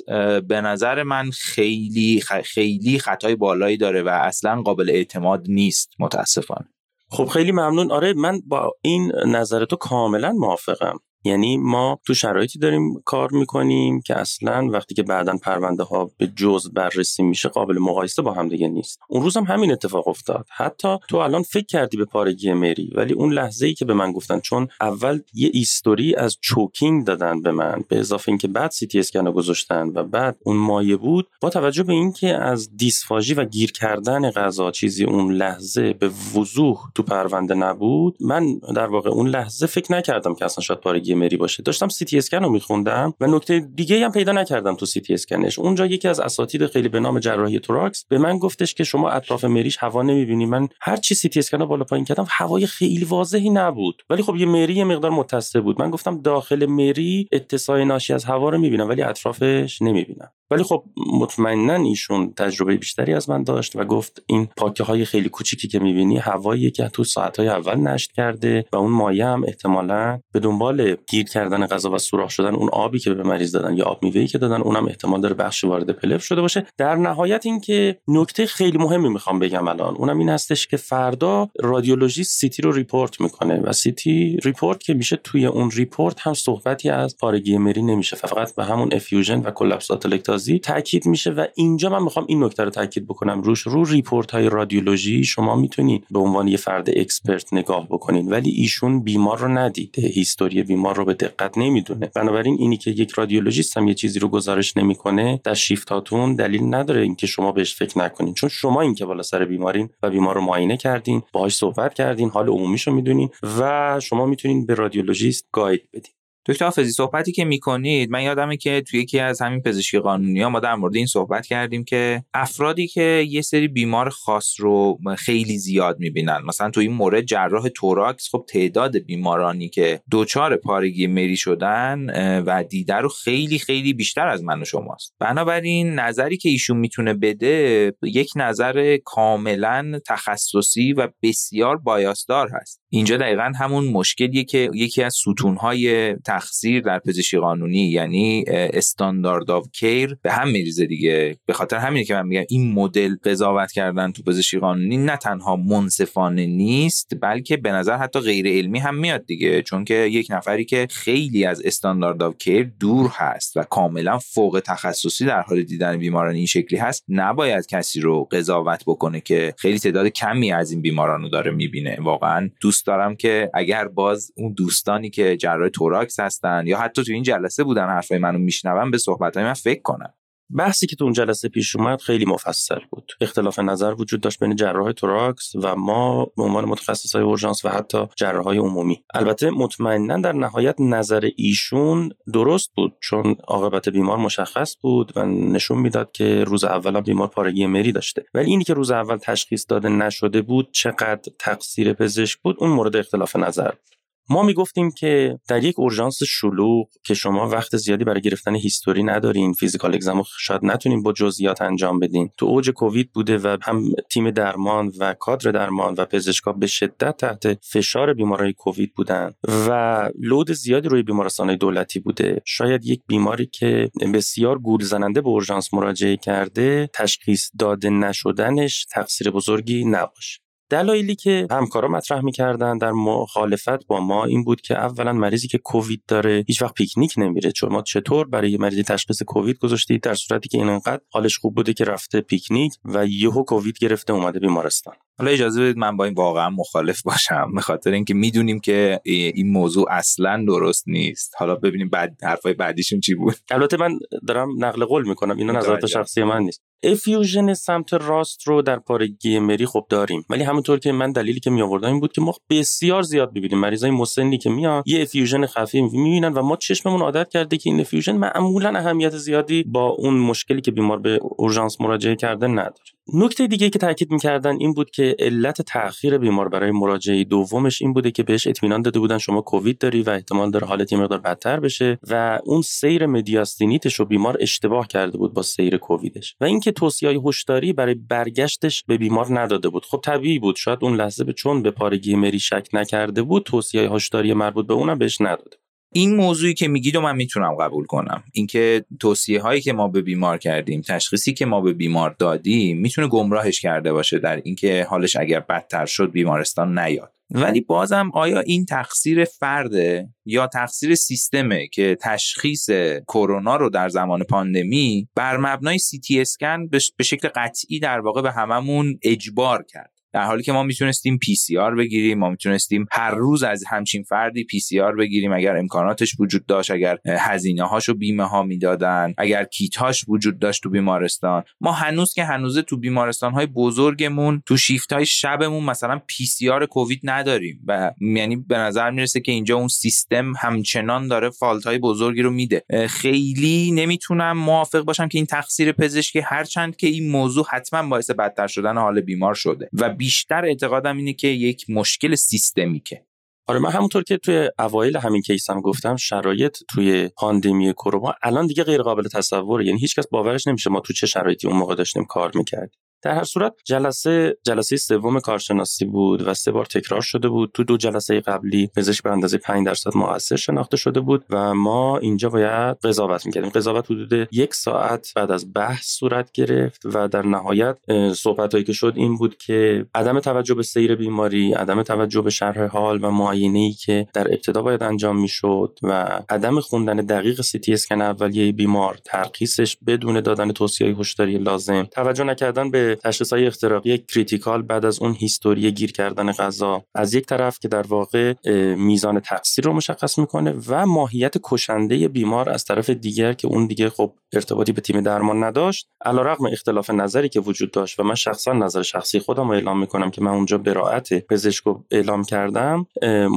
به 0.48 0.60
نظر 0.60 1.02
من 1.02 1.30
خیلی 1.30 2.22
خیلی 2.44 2.98
خطای 2.98 3.36
بالایی 3.36 3.76
داره 3.76 4.02
و 4.02 4.08
اصلا 4.08 4.62
قابل 4.62 4.90
اعتماد 4.90 5.44
نیست 5.48 5.90
متاسفانه. 5.98 6.68
خب 7.10 7.24
خیلی 7.24 7.52
ممنون. 7.52 7.92
آره 7.92 8.12
من 8.12 8.40
با 8.46 8.72
این 8.82 9.12
نظر 9.26 9.64
تو 9.64 9.76
کاملا 9.76 10.32
موافقم. 10.32 10.98
یعنی 11.26 11.56
ما 11.56 12.00
تو 12.06 12.14
شرایطی 12.14 12.58
داریم 12.58 13.02
کار 13.04 13.32
می‌کنیم 13.32 14.00
که 14.00 14.18
اصلا 14.18 14.68
وقتی 14.72 14.94
که 14.94 15.02
بعدا 15.02 15.36
پرونده 15.42 15.82
ها 15.82 16.10
به 16.18 16.26
جز 16.26 16.72
بررسی 16.72 17.22
میشه 17.22 17.48
قابل 17.48 17.78
مقایسه 17.78 18.22
با 18.22 18.32
هم 18.32 18.48
دیگه 18.48 18.68
نیست. 18.68 19.00
اون 19.08 19.22
روز 19.22 19.36
هم 19.36 19.44
همین 19.44 19.72
اتفاق 19.72 20.08
افتاد. 20.08 20.46
حتی 20.56 20.96
تو 21.08 21.16
الان 21.16 21.42
فکر 21.42 21.66
کردی 21.66 21.96
به 21.96 22.04
پارگی 22.04 22.52
مری 22.52 22.92
ولی 22.94 23.12
اون 23.12 23.32
لحظه 23.32 23.66
ای 23.66 23.74
که 23.74 23.84
به 23.84 23.94
من 23.94 24.12
گفتن 24.12 24.40
چون 24.40 24.68
اول 24.80 25.20
یه 25.34 25.50
history 25.52 26.14
از 26.14 26.36
choking 26.40 27.06
دادن 27.06 27.42
به 27.42 27.52
من 27.52 27.84
به 27.88 27.98
اضافه 27.98 28.28
اینکه 28.28 28.48
بعد 28.48 28.70
سی 28.70 28.86
تی 28.86 28.98
اسکن 28.98 29.30
گذاشتن 29.30 29.88
و 29.94 30.04
بعد 30.04 30.36
اون 30.44 30.56
مایه 30.56 30.96
بود 30.96 31.28
با 31.40 31.50
توجه 31.50 31.82
به 31.82 31.92
اینکه 31.92 32.34
از 32.34 32.76
دیسفاژی 32.76 33.34
و 33.34 33.44
گیر 33.44 33.72
کردن 33.72 34.30
غذا 34.30 34.70
چیزی 34.70 35.04
اون 35.04 35.32
لحظه 35.32 35.92
به 35.92 36.10
وضوح 36.34 36.78
تو 36.94 37.02
پرونده 37.02 37.54
نبود 37.54 38.16
من 38.20 38.58
در 38.58 38.86
واقع 38.86 39.10
اون 39.10 39.28
لحظه 39.28 39.66
فکر 39.66 39.92
نکردم 39.92 40.34
که 40.34 40.44
اصلا 40.44 40.62
شاید 40.62 40.80
پارگی 40.80 41.14
مری 41.16 41.36
باشه. 41.36 41.62
داشتم 41.62 41.88
سی 41.88 42.04
تی 42.04 42.18
اسکن 42.18 42.42
رو 42.42 42.50
میخوندم 42.50 43.14
و 43.20 43.26
نکته 43.26 43.60
دیگه 43.60 44.04
هم 44.04 44.12
پیدا 44.12 44.32
نکردم 44.32 44.74
تو 44.74 44.86
سی 44.86 45.00
تی 45.00 45.14
اسکنش. 45.14 45.58
اونجا 45.58 45.86
یکی 45.86 46.08
از 46.08 46.20
اساتید 46.20 46.66
خیلی 46.66 46.88
بنام 46.88 47.18
جراحی 47.18 47.58
توراکس 47.58 48.04
به 48.08 48.18
من 48.18 48.38
گفتش 48.38 48.74
که 48.74 48.84
شما 48.84 49.10
اطراف 49.10 49.44
مریش 49.44 49.78
هوا 49.80 50.02
نمی‌بینی. 50.02 50.46
من 50.46 50.68
هر 50.80 50.96
چی 50.96 51.14
سی 51.14 51.28
تی 51.28 51.38
اسکن 51.38 51.64
بالا 51.64 51.84
پایین 51.84 52.04
کردم 52.04 52.26
هوای 52.28 52.66
خیلی 52.66 53.04
واضحی 53.04 53.50
نبود. 53.50 54.02
ولی 54.10 54.22
خب 54.22 54.36
یه 54.36 54.46
مری 54.46 54.74
یه 54.74 54.84
مقدار 54.84 55.10
متسع 55.10 55.60
بود. 55.60 55.82
من 55.82 55.90
گفتم 55.90 56.22
داخل 56.22 56.66
مری 56.66 57.28
اتساع 57.32 57.84
ناشی 57.84 58.12
از 58.12 58.24
هوا 58.24 58.48
رو 58.48 58.58
می‌بینم 58.58 58.88
ولی 58.88 59.02
اطرافش 59.02 59.82
نمی‌بینم. 59.82 60.30
ولی 60.50 60.62
خب 60.62 60.84
مطمئنا 61.20 61.74
ایشون 61.74 62.32
تجربه 62.36 62.76
بیشتری 62.76 63.14
از 63.14 63.30
من 63.30 63.42
داشت 63.42 63.76
و 63.76 63.84
گفت 63.84 64.22
این 64.26 64.48
pocket 64.56 64.84
های 64.84 65.04
خیلی 65.04 65.28
کوچیکی 65.28 65.68
که 65.68 65.78
می‌بینی 65.78 66.18
هوایی 66.18 66.70
که 66.70 66.88
تو 66.88 67.04
ساعت 67.04 67.38
های 67.38 67.48
اول 67.48 67.74
نشت 67.74 68.12
کرده 68.12 68.64
و 68.72 68.76
اون 68.76 68.92
مایه 68.92 69.26
هم 69.26 69.44
احتمالا 69.44 70.20
به 70.32 70.40
دنبال 70.40 70.95
گیر 71.06 71.24
کردن 71.24 71.66
غذا 71.66 71.90
و 71.90 71.98
سوراخ 71.98 72.30
شدن 72.30 72.54
اون 72.54 72.68
آبی 72.72 72.98
که 72.98 73.14
به 73.14 73.22
مریض 73.22 73.52
دادن 73.52 73.76
یا 73.76 73.84
آب 73.84 74.02
میوه‌ای 74.02 74.26
که 74.26 74.38
دادن 74.38 74.62
اونم 74.62 74.86
احتمال 74.86 75.20
داره 75.20 75.34
بخشیش 75.34 75.64
وارد 75.64 75.90
پلور 75.90 76.24
شده 76.24 76.40
باشه. 76.40 76.66
در 76.76 76.94
نهایت 76.94 77.46
اینکه 77.46 77.98
نکته 78.08 78.46
خیلی 78.46 78.78
مهمی 78.78 79.08
می‌خوام 79.08 79.38
بگم 79.38 79.68
الان 79.68 79.94
اونم 79.94 80.18
این 80.18 80.28
هستش 80.28 80.66
که 80.66 80.76
فردا 80.76 81.48
رادیولوژیست 81.60 82.40
CT 82.40 82.62
رو 82.62 82.72
report 82.72 83.20
می‌کنه 83.20 83.60
و 83.60 83.72
CT 83.72 84.38
report 84.42 84.82
که 84.82 84.94
میشه 84.94 85.16
توی 85.24 85.46
اون 85.46 85.70
report 85.70 86.20
هم 86.20 86.34
صحبتی 86.34 86.90
از 86.90 87.16
پارگی 87.16 87.58
مری 87.58 87.82
نمیشه. 87.82 88.16
فقط 88.16 88.54
به 88.54 88.64
همون 88.64 88.88
effusion 88.92 89.40
و 89.40 89.50
collapse 89.50 89.95
آت 89.95 90.06
آتلکتازی 90.06 90.58
تاکید 90.58 91.06
میشه 91.06 91.30
و 91.30 91.46
اینجا 91.54 91.88
من 91.90 92.02
می‌خوام 92.02 92.26
این 92.28 92.44
نکته 92.44 92.64
رو 92.64 92.70
تاکید 92.70 93.06
بکنم. 93.06 93.42
روش 93.42 93.60
رو 93.60 93.84
report 93.84 94.30
های 94.30 94.48
رادیولوژی 94.48 95.24
شما 95.24 95.56
می‌تونید 95.56 96.04
به 96.10 96.18
عنوان 96.18 96.48
یه 96.48 96.56
فرد 96.56 96.90
expert 96.96 97.52
نگاه 97.52 97.86
بکنید 97.88 98.32
ولی 98.32 98.50
ایشون 98.50 99.02
بیمار 99.02 99.38
رو 99.38 99.48
ندیده. 99.48 100.02
history 100.02 100.62
بیمار 100.62 100.85
رو 100.92 101.04
به 101.04 101.14
دقت 101.14 101.58
نمی‌دونه. 101.58 102.10
بنابراین 102.14 102.56
اینی 102.60 102.76
که 102.76 102.90
یک 102.90 103.10
رادیولوژیست 103.10 103.76
هم 103.76 103.88
یه 103.88 103.94
چیزی 103.94 104.18
رو 104.18 104.28
گزارش 104.28 104.76
نمی‌کنه 104.76 105.40
در 105.44 105.54
شیفتاتون 105.54 106.34
دلیل 106.34 106.74
نداره 106.74 107.02
اینکه 107.02 107.26
شما 107.26 107.52
بهش 107.52 107.74
فکر 107.74 107.98
نکنین. 107.98 108.34
چون 108.34 108.48
شما 108.48 108.80
این 108.80 108.94
که 108.94 109.04
بالا 109.04 109.22
سر 109.22 109.44
بیمارین 109.44 109.88
و 110.02 110.10
بیمار 110.10 110.34
رو 110.34 110.40
معاینه 110.40 110.76
کردین 110.76 111.22
باهاش 111.32 111.56
صحبت 111.56 111.94
کردین 111.94 112.30
حال 112.30 112.48
عمومیشو 112.48 112.92
می‌دونین 112.92 113.28
و 113.60 114.00
شما 114.02 114.26
می‌تونین 114.26 114.66
به 114.66 114.74
رادیولوژیست 114.74 115.48
guide 115.52 115.82
بدین. 115.92 116.15
دکتر 116.48 116.64
حافظی 116.64 116.92
صحبتی 116.92 117.32
که 117.32 117.44
می‌کنید 117.44 118.10
من 118.10 118.22
یادمه 118.22 118.56
که 118.56 118.82
توی 118.90 119.00
یکی 119.00 119.18
از 119.18 119.42
همین 119.42 119.60
پزشکی 119.62 119.98
قانونی 119.98 120.42
ها 120.42 120.48
ما 120.48 120.60
در 120.60 120.74
مورد 120.74 120.96
این 120.96 121.06
صحبت 121.06 121.46
کردیم 121.46 121.84
که 121.84 122.24
افرادی 122.34 122.86
که 122.86 123.24
یه 123.28 123.42
سری 123.42 123.68
بیمار 123.68 124.08
خاص 124.08 124.54
رو 124.58 124.98
خیلی 125.18 125.58
زیاد 125.58 125.98
می‌بینن 125.98 126.38
مثلا 126.46 126.70
توی 126.70 126.86
این 126.86 126.96
مورد 126.96 127.24
جراح 127.24 127.68
توراکس 127.68 128.28
خب 128.32 128.44
تعداد 128.48 128.98
بیمارانی 128.98 129.68
که 129.68 130.00
دچار 130.10 130.56
پارگی 130.56 131.06
مری 131.06 131.36
شدن 131.36 132.06
و 132.40 132.62
دیده 132.62 132.94
رو 132.94 133.08
خیلی 133.08 133.58
خیلی 133.58 133.92
بیشتر 133.92 134.28
از 134.28 134.44
من 134.44 134.62
و 134.62 134.64
شماست. 134.64 135.14
بنابراین 135.20 135.94
نظری 135.94 136.36
که 136.36 136.48
ایشون 136.48 136.76
می‌تونه 136.76 137.14
بده 137.14 137.92
یک 138.02 138.30
نظر 138.36 138.98
کاملا 139.04 140.00
تخصصی 140.06 140.92
و 140.92 141.08
بسیار 141.22 141.76
bias 141.76 142.24
دار 142.24 142.48
هست. 142.60 142.82
اینجا 142.88 143.16
دقیقا 143.16 143.52
همون 143.58 143.84
مشکلیه 143.84 144.44
که 144.44 144.70
یکی 144.74 145.02
از 145.02 145.14
ستونهای 145.14 146.14
تقصیر 146.36 146.80
در 146.80 146.98
پزشکی 146.98 147.38
قانونی 147.38 147.90
یعنی 147.90 148.44
standard 148.48 149.50
of 149.50 149.68
care 149.72 150.18
به 150.22 150.32
هم 150.32 150.48
میریزه 150.48 150.86
دیگه. 150.86 151.36
به 151.46 151.52
خاطر 151.52 151.76
همینه 151.76 152.04
که 152.04 152.14
من 152.14 152.26
میگم 152.26 152.44
این 152.48 152.72
مدل 152.72 153.16
قضاوت 153.24 153.72
کردن 153.72 154.12
تو 154.12 154.22
پزشکی 154.22 154.58
قانونی 154.58 154.96
نه 154.96 155.16
تنها 155.16 155.56
منصفانه 155.56 156.46
نیست 156.46 157.12
بلکه 157.20 157.56
به 157.56 157.72
نظر 157.72 157.96
حتی 157.96 158.20
غیر 158.20 158.48
علمی 158.48 158.78
هم 158.78 158.94
میاد 158.94 159.26
دیگه. 159.26 159.62
چون 159.62 159.84
که 159.84 159.94
یک 159.94 160.26
نفری 160.30 160.64
که 160.64 160.86
خیلی 160.90 161.44
از 161.44 161.62
standard 161.64 162.22
of 162.22 162.34
care 162.38 162.70
دور 162.80 163.10
هست 163.14 163.56
و 163.56 163.62
کاملا 163.62 164.18
فوق 164.18 164.62
تخصصی 164.64 165.24
در 165.24 165.40
حال 165.40 165.62
دیدن 165.62 165.96
بیماران 165.98 166.34
این 166.34 166.46
شکلی 166.46 166.78
هست 166.78 167.04
نباید 167.08 167.66
کسی 167.66 168.00
رو 168.00 168.24
قضاوت 168.24 168.82
بکنه 168.86 169.20
که 169.20 169.54
خیلی 169.58 169.78
تعداد 169.78 170.06
کمی 170.06 170.52
از 170.52 170.70
این 170.70 170.82
بیماران 170.82 171.22
رو 171.22 171.28
داره 171.28 171.50
می‌بینه. 171.50 171.98
واقعا 172.00 172.50
دوست 172.60 172.86
دارم 172.86 173.16
که 173.16 173.50
اگر 173.54 173.88
باز 173.88 174.32
اون 174.36 174.52
دوستانی 174.52 175.10
که 175.10 175.36
جراح 175.36 175.68
توراکس 175.68 176.20
هستن 176.26 176.66
یا 176.66 176.78
حتی 176.78 177.04
تو 177.04 177.12
این 177.12 177.22
جلسه 177.22 177.64
بودن 177.64 177.86
حرفای 177.86 178.18
منو 178.18 178.38
میشنون 178.38 178.90
به 178.90 178.98
صحبتهای 178.98 179.44
من 179.44 179.52
فکر 179.52 179.82
کنن. 179.82 180.12
بحثی 180.50 180.86
که 180.86 180.96
تو 180.96 181.04
اون 181.04 181.12
جلسه 181.12 181.48
پیش 181.48 181.76
اومد 181.76 182.00
خیلی 182.00 182.24
مفصل 182.24 182.80
بود. 182.90 183.12
اختلاف 183.20 183.58
نظر 183.58 183.94
وجود 183.98 184.20
داشت 184.20 184.44
بین 184.44 184.56
جراح 184.56 184.92
توراکس 184.92 185.52
و 185.54 185.76
ما 185.76 186.24
به 186.36 186.42
عنوان 186.42 186.64
متخصصای 186.64 187.22
اورژانس 187.22 187.64
و 187.64 187.68
حتی 187.68 188.06
جراحای 188.16 188.58
عمومی. 188.58 189.04
البته 189.14 189.50
مطمئنا 189.50 190.16
در 190.16 190.32
نهایت 190.32 190.80
نظر 190.80 191.28
ایشون 191.36 192.10
درست 192.32 192.70
بود 192.76 192.96
چون 193.00 193.36
عاقبت 193.48 193.88
بیمار 193.88 194.18
مشخص 194.18 194.76
بود 194.80 195.12
و 195.16 195.26
نشون 195.26 195.78
می‌داد 195.78 196.12
که 196.12 196.44
روز 196.44 196.64
اول 196.64 197.00
بیمار 197.00 197.28
پارگی 197.28 197.66
مری 197.66 197.92
داشته. 197.92 198.24
ولی 198.34 198.50
اینی 198.50 198.64
که 198.64 198.74
روز 198.74 198.90
اول 198.90 199.16
تشخیص 199.16 199.66
داده 199.68 199.88
نشده 199.88 200.42
بود 200.42 200.68
چقدر 200.72 201.32
تقصیر 201.38 201.92
پزشک 201.92 202.38
بود 202.38 202.56
اون 202.58 202.70
مورد 202.70 202.96
اختلاف 202.96 203.36
نظر 203.36 203.70
بود. 203.70 203.95
ما 204.30 204.42
می‌گفتیم 204.42 204.90
که 204.90 205.38
در 205.48 205.64
یک 205.64 205.78
اورژانس 205.78 206.18
شلوغ 206.22 206.88
که 207.04 207.14
شما 207.14 207.48
وقت 207.48 207.76
زیادی 207.76 208.04
برای 208.04 208.20
گرفتن 208.20 208.54
history 208.54 209.02
ندارین 209.02 209.52
physical 209.52 209.94
exam 209.94 210.18
و 210.18 210.24
شاید 210.38 210.60
نتونین 210.64 211.02
با 211.02 211.12
جزئیات 211.12 211.62
انجام 211.62 211.98
بدین. 211.98 212.30
تو 212.38 212.46
اوج 212.46 212.70
کووید 212.70 213.12
بوده 213.12 213.38
و 213.38 213.56
هم 213.62 213.82
تیم 214.10 214.30
درمان 214.30 214.92
و 214.98 215.14
کادر 215.14 215.50
درمان 215.50 215.94
و 215.98 216.04
پزشکا 216.04 216.52
به 216.52 216.66
شدت 216.66 217.16
تحت 217.16 217.64
فشار 217.64 218.14
بیمارای 218.14 218.52
کووید 218.52 218.94
بودن 218.94 219.32
و 219.68 220.10
لود 220.20 220.52
زیادی 220.52 220.88
روی 220.88 221.02
بیمارستان 221.02 221.56
دولتی 221.56 222.00
بوده. 222.00 222.42
شاید 222.44 222.84
یک 222.84 223.00
بیماری 223.06 223.46
که 223.46 223.90
بسیار 224.14 224.58
گول 224.58 224.82
زننده 224.82 225.20
به 225.20 225.28
اورژانس 225.28 225.74
مراجعه 225.74 226.16
کرده 226.16 226.90
تشخیص 226.94 227.50
داده 227.58 227.90
نشدنش 227.90 228.86
تقصیر 228.90 229.30
بزرگی 229.30 229.84
نباشه. 229.84 230.45
دلایلی 230.70 231.14
که 231.14 231.46
همکارا 231.50 231.88
مطرح 231.88 232.20
می‌کردن 232.20 232.78
در 232.78 232.92
مخالفت 232.92 233.86
با 233.86 234.00
ما 234.00 234.24
این 234.24 234.44
بود 234.44 234.60
که 234.60 234.74
اولا 234.74 235.12
مریضی 235.12 235.48
که 235.48 235.58
کووید 235.58 236.02
داره 236.08 236.44
هیچ 236.48 236.62
وقت 236.62 236.74
پیکنیک 236.74 237.14
نمیره. 237.16 237.52
چون 237.52 237.72
ما 237.72 237.82
چطور 237.82 238.28
برای 238.28 238.56
مریضی 238.56 238.82
تشخیص 238.82 239.22
کووید 239.22 239.58
گذاشتید 239.58 240.02
در 240.02 240.14
صورتی 240.14 240.48
که 240.48 240.58
این 240.58 240.68
انقدر 240.68 241.00
حالش 241.10 241.38
خوب 241.38 241.54
بوده 241.54 241.72
که 241.72 241.84
رفته 241.84 242.20
پیکنیک 242.20 242.72
و 242.84 243.06
یهو 243.06 243.44
کووید 243.44 243.78
گرفته 243.78 244.12
اومده 244.12 244.38
بیمارستان. 244.38 244.94
حالا 245.18 245.30
اجازه 245.30 245.62
بدید 245.62 245.76
من 245.76 245.96
با 245.96 246.04
این 246.04 246.14
واقعا 246.14 246.50
مخالف 246.50 247.02
باشم 247.02 247.52
به 247.54 247.60
خاطر 247.60 247.92
اینکه 247.92 248.14
می‌دونیم 248.14 248.60
که 248.60 249.00
این 249.04 249.52
موضوع 249.52 249.86
اصلا 249.90 250.44
درست 250.46 250.88
نیست. 250.88 251.34
حالا 251.38 251.54
ببینیم 251.54 251.88
بعد 251.88 252.16
حرفای 252.22 252.52
بعدیشون 252.52 253.00
چی 253.00 253.14
بود. 253.14 253.36
البته 253.50 253.76
من 253.76 253.98
دارم 254.28 254.64
نقل 254.64 254.84
قول 254.84 255.08
می‌کنم 255.08 255.36
اینا 255.36 255.52
نظرات 255.52 255.86
شخصی 255.86 256.22
من 256.22 256.42
نیست. 256.42 256.62
effusion 256.82 257.54
سمت 257.54 257.94
راست 257.94 258.48
رو 258.48 258.62
در 258.62 258.78
پارگی 258.78 259.38
مری 259.38 259.66
خب 259.66 259.86
داریم 259.88 260.24
ولی 260.30 260.42
همونطور 260.42 260.78
که 260.78 260.92
من 260.92 261.12
دلیلی 261.12 261.40
که 261.40 261.50
می 261.50 261.62
آوردم 261.62 261.88
این 261.88 262.00
بود 262.00 262.12
که 262.12 262.20
ما 262.20 262.34
بسیار 262.50 263.02
زیاد 263.02 263.34
ببینیم 263.34 263.58
مریضای 263.58 263.90
مسنی 263.90 264.38
که 264.38 264.50
میان 264.50 264.82
یه 264.86 265.02
effusion 265.02 265.46
خفیف 265.46 265.82
می‌بینن 265.82 266.32
و 266.32 266.42
ما 266.42 266.56
چشممون 266.56 267.00
عادت 267.00 267.28
کرده 267.28 267.56
که 267.56 267.70
این 267.70 267.80
effusion 267.80 268.16
معمولا 268.16 268.78
اهمیت 268.78 269.16
زیادی 269.16 269.62
با 269.62 269.88
اون 269.88 270.14
مشکلی 270.14 270.60
که 270.60 270.70
بیمار 270.70 270.98
به 270.98 271.18
اورژانس 271.22 271.80
مراجعه 271.80 272.16
کرده 272.16 272.46
نداره. 272.46 272.95
نکته 273.14 273.46
دیگه 273.46 273.70
که 273.70 273.78
تاکید 273.78 274.10
می‌کردن 274.10 274.56
این 274.60 274.72
بود 274.72 274.90
که 274.90 275.16
علت 275.18 275.62
تاخیر 275.62 276.18
بیمار 276.18 276.48
برای 276.48 276.70
مراجعه 276.70 277.24
دومش 277.24 277.82
این 277.82 277.92
بوده 277.92 278.10
که 278.10 278.22
بهش 278.22 278.46
اطمینان 278.46 278.82
داده 278.82 278.98
بودن 278.98 279.18
شما 279.18 279.40
کووید 279.40 279.78
داری 279.78 280.02
و 280.02 280.10
احتمال 280.10 280.50
داره 280.50 280.66
حالت 280.66 280.92
یه 280.92 280.98
مقدار 280.98 281.18
بدتر 281.18 281.60
بشه 281.60 281.98
و 282.10 282.40
اون 282.44 282.62
سیر 282.62 283.06
mediastinitis 283.06 283.82
ش 283.82 283.94
رو 283.94 284.04
بیمار 284.04 284.36
اشتباه 284.40 284.86
کرده 284.86 285.18
بود 285.18 285.34
با 285.34 285.42
سیر 285.42 285.76
کوویدش. 285.76 286.36
و 286.40 286.44
اینکه 286.44 286.72
توصیه 286.72 287.10
هشداری 287.10 287.72
برای 287.72 287.94
برگشتش 287.94 288.84
به 288.84 288.98
بیمار 288.98 289.40
نداده 289.40 289.68
بود. 289.68 289.84
خب 289.84 290.00
طبیعی 290.04 290.38
بود. 290.38 290.56
شاید 290.56 290.78
اون 290.82 290.96
لحظه 290.96 291.24
به 291.24 291.32
چون 291.32 291.62
به 291.62 291.70
پارگی 291.70 292.14
مری 292.14 292.38
شک 292.38 292.68
نکرده 292.72 293.22
بود 293.22 293.42
توصیه 293.42 293.90
هشداری 293.90 294.34
مربوط 294.34 294.66
به 294.66 294.74
اونم 294.74 294.98
بهش 294.98 295.20
نداده 295.20 295.56
این 295.96 296.16
موضوعی 296.16 296.54
که 296.54 296.68
میگید 296.68 296.96
و 296.96 297.00
من 297.00 297.16
می‌تونم 297.16 297.54
قبول 297.54 297.84
کنم. 297.84 298.24
اینکه 298.32 298.84
توصیه 299.00 299.42
هایی 299.42 299.60
که 299.60 299.72
ما 299.72 299.88
به 299.88 300.02
بیمار 300.02 300.38
کردیم 300.38 300.80
تشخیصی 300.80 301.34
که 301.34 301.46
ما 301.46 301.60
به 301.60 301.72
بیمار 301.72 302.16
دادیم 302.18 302.78
می‌تونه 302.78 303.08
گمراهش 303.08 303.60
کرده 303.60 303.92
باشه 303.92 304.18
در 304.18 304.36
اینکه 304.44 304.86
حالش 304.90 305.16
اگر 305.16 305.40
بدتر 305.40 305.86
شد 305.86 306.10
بیمارستان 306.10 306.78
نیاد. 306.78 307.12
ولی 307.30 307.60
بازم 307.60 308.10
آیا 308.14 308.40
این 308.40 308.64
تقصیر 308.64 309.24
فرده 309.24 310.08
یا 310.24 310.46
تقصیر 310.46 310.94
سیستمه 310.94 311.68
که 311.68 311.96
تشخیص 312.00 312.70
کرونا 313.08 313.56
رو 313.56 313.70
در 313.70 313.88
زمان 313.88 314.22
پاندمی 314.22 315.08
بر 315.14 315.36
مبنای 315.36 315.78
سی 315.78 315.98
تی 315.98 316.20
اسکن 316.20 316.68
به 316.98 317.04
شکل 317.04 317.28
قطعی 317.28 317.80
در 317.80 318.00
واقع 318.00 318.22
به 318.22 318.32
هممون 318.32 318.98
اجبار 319.02 319.64
کرد؟ 319.68 319.95
در 320.16 320.22
حالی 320.22 320.42
که 320.42 320.52
ما 320.52 320.62
می‌تونستیم 320.62 321.18
PCR 321.18 321.74
بگیریم 321.74 322.18
ما 322.18 322.30
می‌تونستیم 322.30 322.86
هر 322.92 323.10
روز 323.10 323.42
از 323.42 323.64
همچین 323.68 324.02
فردی 324.02 324.44
PCR 324.44 324.96
بگیریم. 324.96 325.32
اگر 325.32 325.56
امکاناتش 325.56 326.16
وجود 326.20 326.46
داشت 326.46 326.70
اگر 326.70 326.98
هزینه 327.06 327.64
هاشو 327.64 327.94
بیمه 327.94 328.24
ها 328.24 328.42
می‌دادن 328.42 329.14
اگر 329.18 329.44
کیت 329.44 329.76
هاش 329.76 330.04
وجود 330.08 330.38
داشت 330.38 330.62
تو 330.62 330.70
بیمارستان. 330.70 331.42
ما 331.60 331.72
هنوز 331.72 332.14
که 332.14 332.24
هنوزه 332.24 332.62
تو 332.62 332.76
بیمارستان 332.76 333.32
های 333.32 333.46
بزرگمون 333.46 334.42
تو 334.46 334.56
شیفت 334.56 334.92
های 334.92 335.06
شبمون 335.06 335.64
مثلا 335.64 336.00
PCR 336.06 336.66
کووید 336.66 337.00
نداریم 337.02 337.60
و 337.66 337.92
یعنی 338.00 338.36
به 338.36 338.58
نظر 338.58 338.90
می‌رسه 338.90 339.20
که 339.20 339.32
اینجا 339.32 339.56
اون 339.56 339.68
سیستم 339.68 340.32
همچنان 340.38 341.08
داره 341.08 341.30
fault 341.30 341.66
های 341.66 341.78
بزرگی 341.78 342.22
رو 342.22 342.30
میده. 342.30 342.64
خیلی 342.88 343.72
نمی‌تونم 343.72 344.38
موافق 344.38 344.80
باشم 344.80 345.08
که 345.08 345.18
این 345.18 345.26
تقصیر 345.26 345.72
پزشکی 345.72 346.20
هرچند 346.20 346.76
که 346.76 346.86
این 346.86 347.10
موضوع 347.10 347.46
حتما 347.50 347.88
باعث 347.88 348.10
بدتر 348.10 348.46
شدن 348.46 348.78
حال 348.78 349.00
بیمار 349.00 349.34
شده. 349.34 349.68
و 349.72 349.88
بیشتر 350.06 350.44
اعتقادم 350.44 350.96
اینه 350.96 351.12
که 351.12 351.28
یک 351.28 351.70
مشکل 351.70 352.14
سیستمیکه. 352.14 353.06
آره 353.46 353.58
من 353.58 353.70
همونطور 353.70 354.02
که 354.02 354.16
توی 354.16 354.50
اوایل 354.58 354.96
همین 354.96 355.22
کیسم 355.22 355.60
گفتم 355.60 355.96
شرایط 355.96 356.58
توی 356.68 357.08
پاندمی 357.16 357.72
کرونا 357.72 358.14
الان 358.22 358.46
دیگه 358.46 358.64
غیر 358.64 358.82
قابل 358.82 359.08
تصوره. 359.08 359.66
یعنی 359.66 359.78
هیچکس 359.78 360.06
باورش 360.10 360.46
نمیشه 360.46 360.70
ما 360.70 360.80
تو 360.80 360.92
چه 360.92 361.06
شرایطی 361.06 361.48
اون 361.48 361.56
موقع 361.56 361.74
داشتیم 361.74 362.04
کار 362.04 362.32
می‌کردیم. 362.34 362.80
در 363.02 363.14
هر 363.14 363.24
صورت 363.24 363.52
جلسه 363.64 364.36
جلسه 364.42 364.76
سوم 364.76 365.20
کارشناسی 365.20 365.84
بود 365.84 366.28
و 366.28 366.34
سه 366.34 366.52
بار 366.52 366.64
تکرار 366.64 367.00
شده 367.00 367.28
بود. 367.28 367.50
تو 367.54 367.64
دو 367.64 367.76
جلسه 367.76 368.20
قبلی 368.20 368.70
پزشک 368.76 369.02
به 369.02 369.10
اندازه 369.10 369.38
5 369.38 369.66
درصد 369.66 369.96
مؤثر 369.96 370.36
شناخته 370.36 370.76
شده 370.76 371.00
بود 371.00 371.24
و 371.30 371.54
ما 371.54 371.98
اینجا 371.98 372.28
باید 372.28 372.76
قضاوت 372.84 373.26
می‌کردیم. 373.26 373.50
قضاوت 373.50 373.90
حدود 373.90 374.28
یک 374.32 374.54
ساعت 374.54 375.12
بعد 375.16 375.30
از 375.30 375.52
بحث 375.54 375.86
صورت 375.86 376.32
گرفت 376.32 376.82
و 376.84 377.08
در 377.08 377.26
نهایت 377.26 377.76
صحبت 378.14 378.64
که 378.64 378.72
شد 378.72 378.92
این 378.96 379.16
بود 379.16 379.36
که 379.36 379.86
عدم 379.94 380.20
توجه 380.20 380.54
به 380.54 380.62
سیر 380.62 380.94
بیماری 380.94 381.52
عدم 381.52 381.82
توجه 381.82 382.20
به 382.20 382.30
شرح 382.30 382.66
حال 382.66 383.04
و 383.04 383.10
معاینه 383.10 383.58
ای 383.58 383.72
که 383.72 384.06
در 384.14 384.28
ابتدا 384.28 384.62
باید 384.62 384.82
انجام 384.82 385.20
می‌شد 385.20 385.78
و 385.82 386.20
عدم 386.28 386.60
خوندن 386.60 386.96
دقیق 386.96 387.40
سی 387.40 387.58
تی 387.58 387.72
اسکن 387.72 388.00
اولیه 388.00 388.52
بیمار 388.52 388.98
ترخیصش 389.04 389.76
بدون 389.86 390.20
دادن 390.20 390.52
توصیه 390.52 390.96
هشداری 390.96 391.38
لازم 391.38 391.82
توجه 391.82 392.24
نکردن 392.24 392.70
به 392.70 392.85
تشخیص 392.94 393.32
های 393.32 393.46
افتراقی 393.46 393.98
critical 393.98 394.62
بعد 394.62 394.84
از 394.84 395.02
اون 395.02 395.12
history 395.12 395.72
گیر 395.72 395.92
کردن 395.92 396.32
غذا 396.32 396.84
از 396.94 397.14
یک 397.14 397.26
طرف 397.26 397.58
که 397.58 397.68
در 397.68 397.86
واقع 397.86 398.34
میزان 398.74 399.20
تقصیر 399.20 399.64
رو 399.64 399.72
مشخص 399.72 400.18
می‌کنه 400.18 400.54
و 400.68 400.86
ماهیت 400.86 401.34
کشنده 401.42 402.08
بیمار 402.08 402.50
از 402.50 402.64
طرف 402.64 402.90
دیگر 402.90 403.32
که 403.32 403.48
اون 403.48 403.66
دیگه 403.66 403.90
خب 403.90 404.12
ارتباطی 404.32 404.72
به 404.72 404.80
تیم 404.80 405.00
درمان 405.00 405.44
نداشت 405.44 405.88
علیرغم 406.04 406.46
اختلاف 406.46 406.90
نظری 406.90 407.28
که 407.28 407.40
وجود 407.40 407.70
داشت 407.70 408.00
و 408.00 408.02
من 408.02 408.14
شخصا 408.14 408.52
نظر 408.52 408.82
شخصی 408.82 409.18
خودم 409.18 409.48
رو 409.48 409.54
اعلام 409.54 409.80
می‌کنم 409.80 410.10
که 410.10 410.22
من 410.22 410.30
اونجا 410.30 410.58
برائت 410.58 411.26
پزشک 411.26 411.64
رو 411.64 411.84
اعلام 411.90 412.24
کردم 412.24 412.86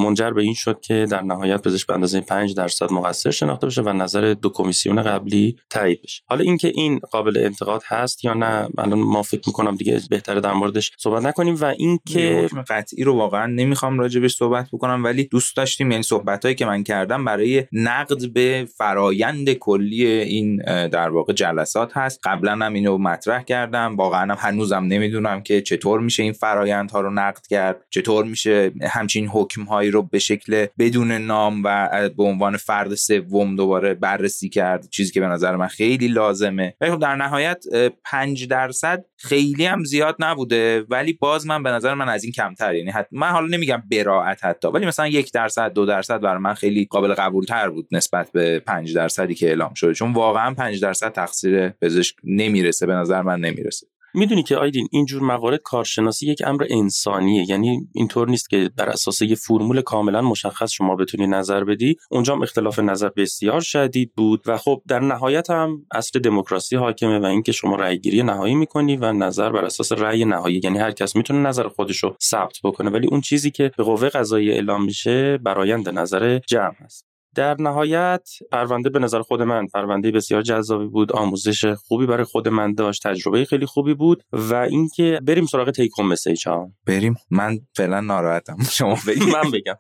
منجر 0.04 0.32
به 0.32 0.42
این 0.42 0.54
شد 0.54 0.80
که 0.82 1.08
در 1.10 1.22
نهایت 1.22 1.62
پزشک 1.62 1.88
به 1.88 1.94
اندازه 1.94 2.22
5 2.22 2.56
درصد 2.56 2.92
مقصر 2.92 3.32
شناخته 3.32 3.68
بشه 3.68 3.82
و 3.82 3.94
نظر 3.94 4.34
دو 4.34 4.50
کمیسیون 4.50 5.04
قبلی 5.04 5.56
تایید 5.70 6.02
بشه. 6.02 6.24
حالا 6.26 6.44
اینکه 6.44 6.72
این 6.76 7.00
قابل 7.00 7.38
انتقاد 7.38 7.82
هست 7.86 8.26
یا 8.26 8.34
نه 8.34 8.70
الان 8.78 9.00
ما 9.00 9.22
می‌کنم 9.48 9.76
دیگه 9.76 10.02
بهتره 10.10 10.42
در 10.42 10.54
موردش 10.54 10.92
صحبت 10.98 11.24
نکنیم 11.26 11.58
و 11.62 11.66
اینکه 11.66 12.50
قطعی 12.70 13.04
رو 13.04 13.14
واقعا 13.14 13.46
نمی‌خوام 13.46 14.00
راجبش 14.00 14.36
صحبت 14.36 14.68
بکنم 14.74 15.04
ولی 15.04 15.24
دوست 15.24 15.58
داشتیم 15.58 15.92
یعنی 15.92 16.04
صحبتهایی 16.04 16.56
که 16.56 16.66
من 16.66 16.84
کردم 16.84 17.26
برای 17.26 17.66
نقد 17.72 18.34
به 18.34 18.68
فرایند 18.78 19.54
کلی 19.54 20.06
این 20.06 20.62
در 20.88 21.10
واقع 21.10 21.34
جلسات 21.34 21.98
هست. 21.98 22.20
قبلا 22.24 22.52
هم 22.52 22.74
اینو 22.74 22.98
مطرح 22.98 23.44
کردم. 23.44 23.96
واقعا 23.96 24.22
هم 24.22 24.38
هنوزم 24.40 24.84
نمی‌دونم 24.84 25.42
که 25.42 25.62
چطور 25.62 26.00
میشه 26.00 26.24
این 26.24 26.34
فرایندها 26.34 27.02
رو 27.02 27.10
نقد 27.10 27.48
کرد 27.48 27.86
چطور 27.90 28.26
میشه 28.26 28.72
همچین 28.92 29.28
حکم 29.28 29.64
هایی 29.64 29.92
رو 29.92 30.04
به 30.04 30.20
شکل 30.20 30.66
بدون 30.80 31.12
نام 31.12 31.62
و 31.66 32.10
به 32.18 32.24
عنوان 32.24 32.58
فرد 32.58 32.96
سوم 32.96 33.56
دوباره 33.56 33.94
بررسی 33.94 34.50
کرد 34.50 34.90
چیزی 34.90 35.12
که 35.12 35.20
به 35.20 35.28
نظر 35.28 35.56
من 35.56 35.68
خیلی 35.68 36.08
لازمه. 36.08 36.74
ولی 36.82 36.92
خب 36.92 37.00
در 37.00 37.16
نهایت 37.16 37.66
5 38.06 38.48
درصد 38.48 39.06
خیلی 39.30 39.66
هم 39.66 39.84
زیاد 39.84 40.16
نبوده 40.20 40.86
ولی 40.90 41.14
باز 41.14 41.48
من 41.48 41.64
به 41.64 41.70
نظر 41.70 41.94
من 41.94 42.10
از 42.10 42.24
این 42.24 42.34
کمتر. 42.34 42.76
یعنی 42.76 42.92
حت... 42.92 43.08
من 43.12 43.30
حالا 43.30 43.48
نمیگم 43.48 43.84
براعت 43.92 44.46
حتی 44.46 44.68
ولی 44.68 44.86
مثلا 44.86 45.08
یک 45.08 45.32
درصد 45.34 45.74
دو 45.74 45.86
درصد 45.86 46.22
برای 46.22 46.42
من 46.42 46.54
خیلی 46.54 46.88
قابل 46.90 47.14
قبول 47.14 47.46
تر 47.46 47.70
بود 47.70 47.88
نسبت 47.92 48.32
به 48.32 48.60
5 48.60 48.96
درصدی 48.96 49.36
که 49.36 49.48
اعلام 49.48 49.74
شده. 49.74 49.94
چون 49.94 50.14
واقعا 50.14 50.54
5 50.54 50.82
درصد 50.82 51.12
تقصیر 51.12 51.70
پزشک 51.70 52.16
نمی‌رسه 52.24 52.86
به 52.86 52.94
نظر 52.94 53.22
من 53.22 53.40
نمی‌رسه. 53.40 53.88
می‌دونی 54.14 54.44
که 54.44 54.58
آیدین 54.58 54.88
اینجور 54.92 55.22
موارد 55.22 55.60
کارشناسی 55.64 56.32
یک 56.32 56.42
امر 56.46 56.66
انسانیه. 56.70 57.46
یعنی 57.50 57.88
اینطور 57.94 58.30
نیست 58.30 58.50
که 58.50 58.70
بر 58.78 58.90
اساس 58.90 59.22
یه 59.22 59.36
فرمول 59.36 59.82
کاملا 59.82 60.22
مشخص 60.22 60.72
شما 60.72 60.96
بتونی 60.96 61.28
نظر 61.28 61.64
بدی. 61.64 61.96
اونجا 62.12 62.36
هم 62.36 62.42
اختلاف 62.42 62.80
نظر 62.80 63.10
بسیار 63.10 63.62
شدید 63.62 64.14
بود 64.16 64.44
و 64.46 64.58
خب 64.58 64.82
در 64.88 65.00
نهایت 65.00 65.50
هم 65.50 65.86
اصل 65.92 66.20
دموکراسی 66.20 66.76
حاکمه 66.76 67.20
و 67.20 67.26
اینکه 67.26 67.52
شما 67.52 67.76
رأی 67.76 68.00
گیری 68.00 68.24
نهایی 68.24 68.56
می‌کنی 68.56 68.98
و 68.98 69.14
نظر 69.14 69.52
بر 69.52 69.66
اساس 69.66 69.92
رأی 69.92 70.26
نهایی. 70.26 70.62
یعنی 70.64 70.78
هر 70.78 70.92
کس 70.92 71.16
می‌تونه 71.16 71.40
نظر 71.40 71.68
خودش 71.68 72.04
رو 72.04 72.16
ثبت 72.22 72.58
بکنه. 72.64 72.90
ولی 72.90 73.08
اون 73.08 73.22
چیزی 73.22 73.52
که 73.52 73.72
به 73.78 73.84
قوه 73.84 74.10
قضایی 74.10 74.52
اعلام 74.52 74.84
میشه 74.84 75.38
برایند 75.38 75.90
نظر 75.90 76.40
جمع 76.48 76.76
هست. 76.80 77.09
در 77.36 77.56
نهایت 77.60 78.30
پرونده 78.52 78.90
به 78.90 79.00
نظر 79.00 79.22
خود 79.22 79.42
من 79.42 79.68
پرونده 79.68 80.12
بسیار 80.12 80.42
جذابی 80.42 80.86
بود 80.86 81.12
آموزش 81.12 81.66
خوبی 81.66 82.06
برای 82.06 82.24
خود 82.24 82.48
من 82.48 82.74
داشت 82.74 83.08
تجربه 83.08 83.46
خیلی 83.46 83.66
خوبی 83.66 83.94
بود 83.94 84.24
و 84.34 84.56
اینکه 84.56 85.20
بریم 85.24 85.46
سراغ 85.46 85.72
تیک 85.72 85.92
هوم 85.98 86.08
مسیج 86.08 86.48
ها. 86.48 86.72
بریم. 86.88 87.16
من 87.32 87.60
فعلا 87.76 88.02
ناراحتم. 88.02 88.58
شما 88.78 88.98
بگید. 89.08 89.24
من 89.24 89.52
بگم. 89.52 89.76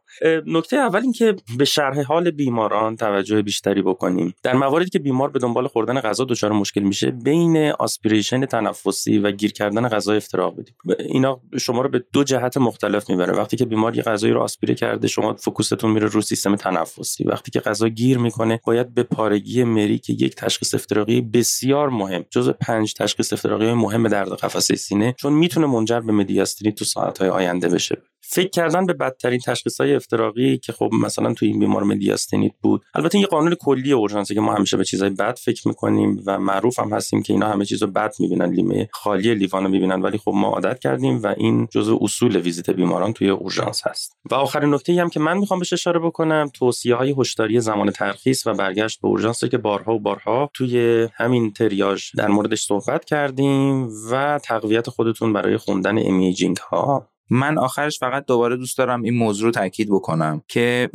نکته 0.46 0.78
اول 0.78 1.02
اینکه 1.02 1.36
به 1.58 1.66
شرح 1.66 2.02
حال 2.02 2.32
بیماران 2.32 2.96
توجه 2.96 3.42
بیشتری 3.42 3.82
بکنیم. 3.82 4.34
در 4.44 4.54
مواردی 4.54 4.90
که 4.90 5.00
بیمار 5.00 5.30
به 5.30 5.40
دنبال 5.40 5.68
خوردن 5.68 6.00
غذا 6.00 6.26
دچار 6.26 6.52
مشکل 6.52 6.82
میشه 6.82 7.12
بین 7.12 7.72
آسپیریشن 7.72 8.46
تنفسی 8.46 9.20
و 9.20 9.32
گیر 9.32 9.52
کردن 9.52 9.88
غذا 9.88 10.14
افتراق 10.14 10.56
بدیم 10.60 10.76
اینا 11.00 11.42
شما 11.60 11.82
رو 11.82 11.90
به 11.90 12.04
دو 12.14 12.24
جهت 12.24 12.58
مختلف 12.58 13.10
می‌بره. 13.10 13.34
وقتی 13.34 13.58
که 13.58 13.66
بیمار 13.66 13.96
یه 13.96 14.04
غذایی 14.04 14.34
رو 14.34 14.42
آسپیره 14.42 14.76
کرده 14.76 15.08
شما 15.08 15.34
فوکوستون 15.34 15.92
میره 15.92 16.08
رو 16.08 16.22
سیستم 16.22 16.56
تنفسی 16.56 17.24
و 17.24 17.36
وقتی 17.40 17.52
که 17.52 17.60
غذا 17.60 17.90
گیر 17.90 18.18
می‌کنه 18.18 18.60
باید 18.66 18.94
به 18.94 19.04
پارگی 19.04 19.64
مری 19.64 20.00
که 20.00 20.14
یک 20.14 20.36
تشخیص 20.36 20.74
افتراقی 20.74 21.22
بسیار 21.22 21.90
مهم 21.90 22.26
جز 22.30 22.50
پنج 22.50 22.94
تشخیص 22.94 23.34
افتراقی 23.34 23.74
مهم 23.74 24.08
درد 24.08 24.34
قفسه 24.34 24.76
سینه 24.76 25.16
چون 25.18 25.34
می‌تونه 25.34 25.68
منجر 25.68 26.00
به 26.00 26.12
مدیاستینی 26.12 26.72
تو 26.72 26.86
ساعتهای 26.86 27.30
آینده 27.30 27.70
بشه. 27.70 28.02
فکر 28.22 28.50
کردن 28.50 28.86
به 28.86 28.94
بدترین 28.94 29.40
تشخیص 29.46 29.82
های 29.82 29.96
افتراقی 29.96 30.58
که 30.58 30.74
خب 30.74 30.90
مثلا 31.04 31.34
تو 31.34 31.46
این 31.46 31.60
بیمار 31.60 31.84
مدیاستنیت 31.84 32.52
بود 32.62 32.82
البته 32.94 33.20
یه 33.20 33.26
قانون 33.26 33.56
کلی 33.56 33.92
اورژانسی 33.92 34.36
که 34.36 34.42
ما 34.42 34.54
همیشه 34.54 34.78
به 34.78 34.86
چیزای 34.86 35.10
بد 35.10 35.38
فکر 35.38 35.68
می‌کنیم 35.68 36.24
و 36.26 36.40
معروف 36.40 36.80
هم 36.80 36.94
هستیم 36.94 37.22
که 37.22 37.34
اینا 37.34 37.48
همه 37.48 37.66
چیزو 37.66 37.88
بد 37.88 38.14
می‌بینن 38.20 38.54
نیمه 38.54 38.90
خالی 38.94 39.36
لیوانو 39.36 39.70
می‌بینن 39.70 40.02
ولی 40.02 40.18
خب 40.18 40.32
ما 40.36 40.48
عادت 40.48 40.80
کردیم 40.80 41.24
و 41.24 41.34
این 41.38 41.68
جزء 41.72 41.98
اصول 42.02 42.38
ویزیت 42.38 42.70
بیماران 42.70 43.14
توی 43.14 43.30
اورژانس 43.30 43.88
هست. 43.88 44.18
و 44.32 44.36
آخرین 44.36 44.74
نکته 44.74 45.02
هم 45.02 45.10
که 45.10 45.20
من 45.20 45.38
می‌خوام 45.38 45.60
بهش 45.60 45.74
اشاره 45.74 46.00
بکنم 46.00 46.50
توصیه 46.54 46.96
های 46.96 47.12
هشداری 47.30 47.60
زمان 47.60 47.92
ترخیص 47.92 48.48
و 48.48 48.54
برگشت 48.54 49.02
به 49.02 49.08
اورژانس 49.08 49.46
که 49.46 49.58
بارها 49.58 49.96
و 49.96 50.00
بارها 50.00 50.50
توی 50.54 51.08
همین 51.14 51.54
تریاژ 51.54 52.04
در 52.18 52.28
موردش 52.28 52.62
صحبت 52.62 53.06
کردیم 53.06 53.90
و 54.12 54.40
تقویت 54.44 54.90
خودتون 54.90 55.34
برای 55.34 55.58
خوندن 55.58 55.98
imaging 55.98 56.58
ها. 56.58 57.08
من 57.30 57.58
آخرش 57.58 58.00
فقط 58.00 58.26
دوباره 58.26 58.58
دوست 58.58 58.78
دارم 58.78 59.02
این 59.02 59.14
موضوع 59.14 59.46
رو 59.46 59.52
تاکید 59.52 59.90
بکنم 59.90 60.42
که 60.48 60.90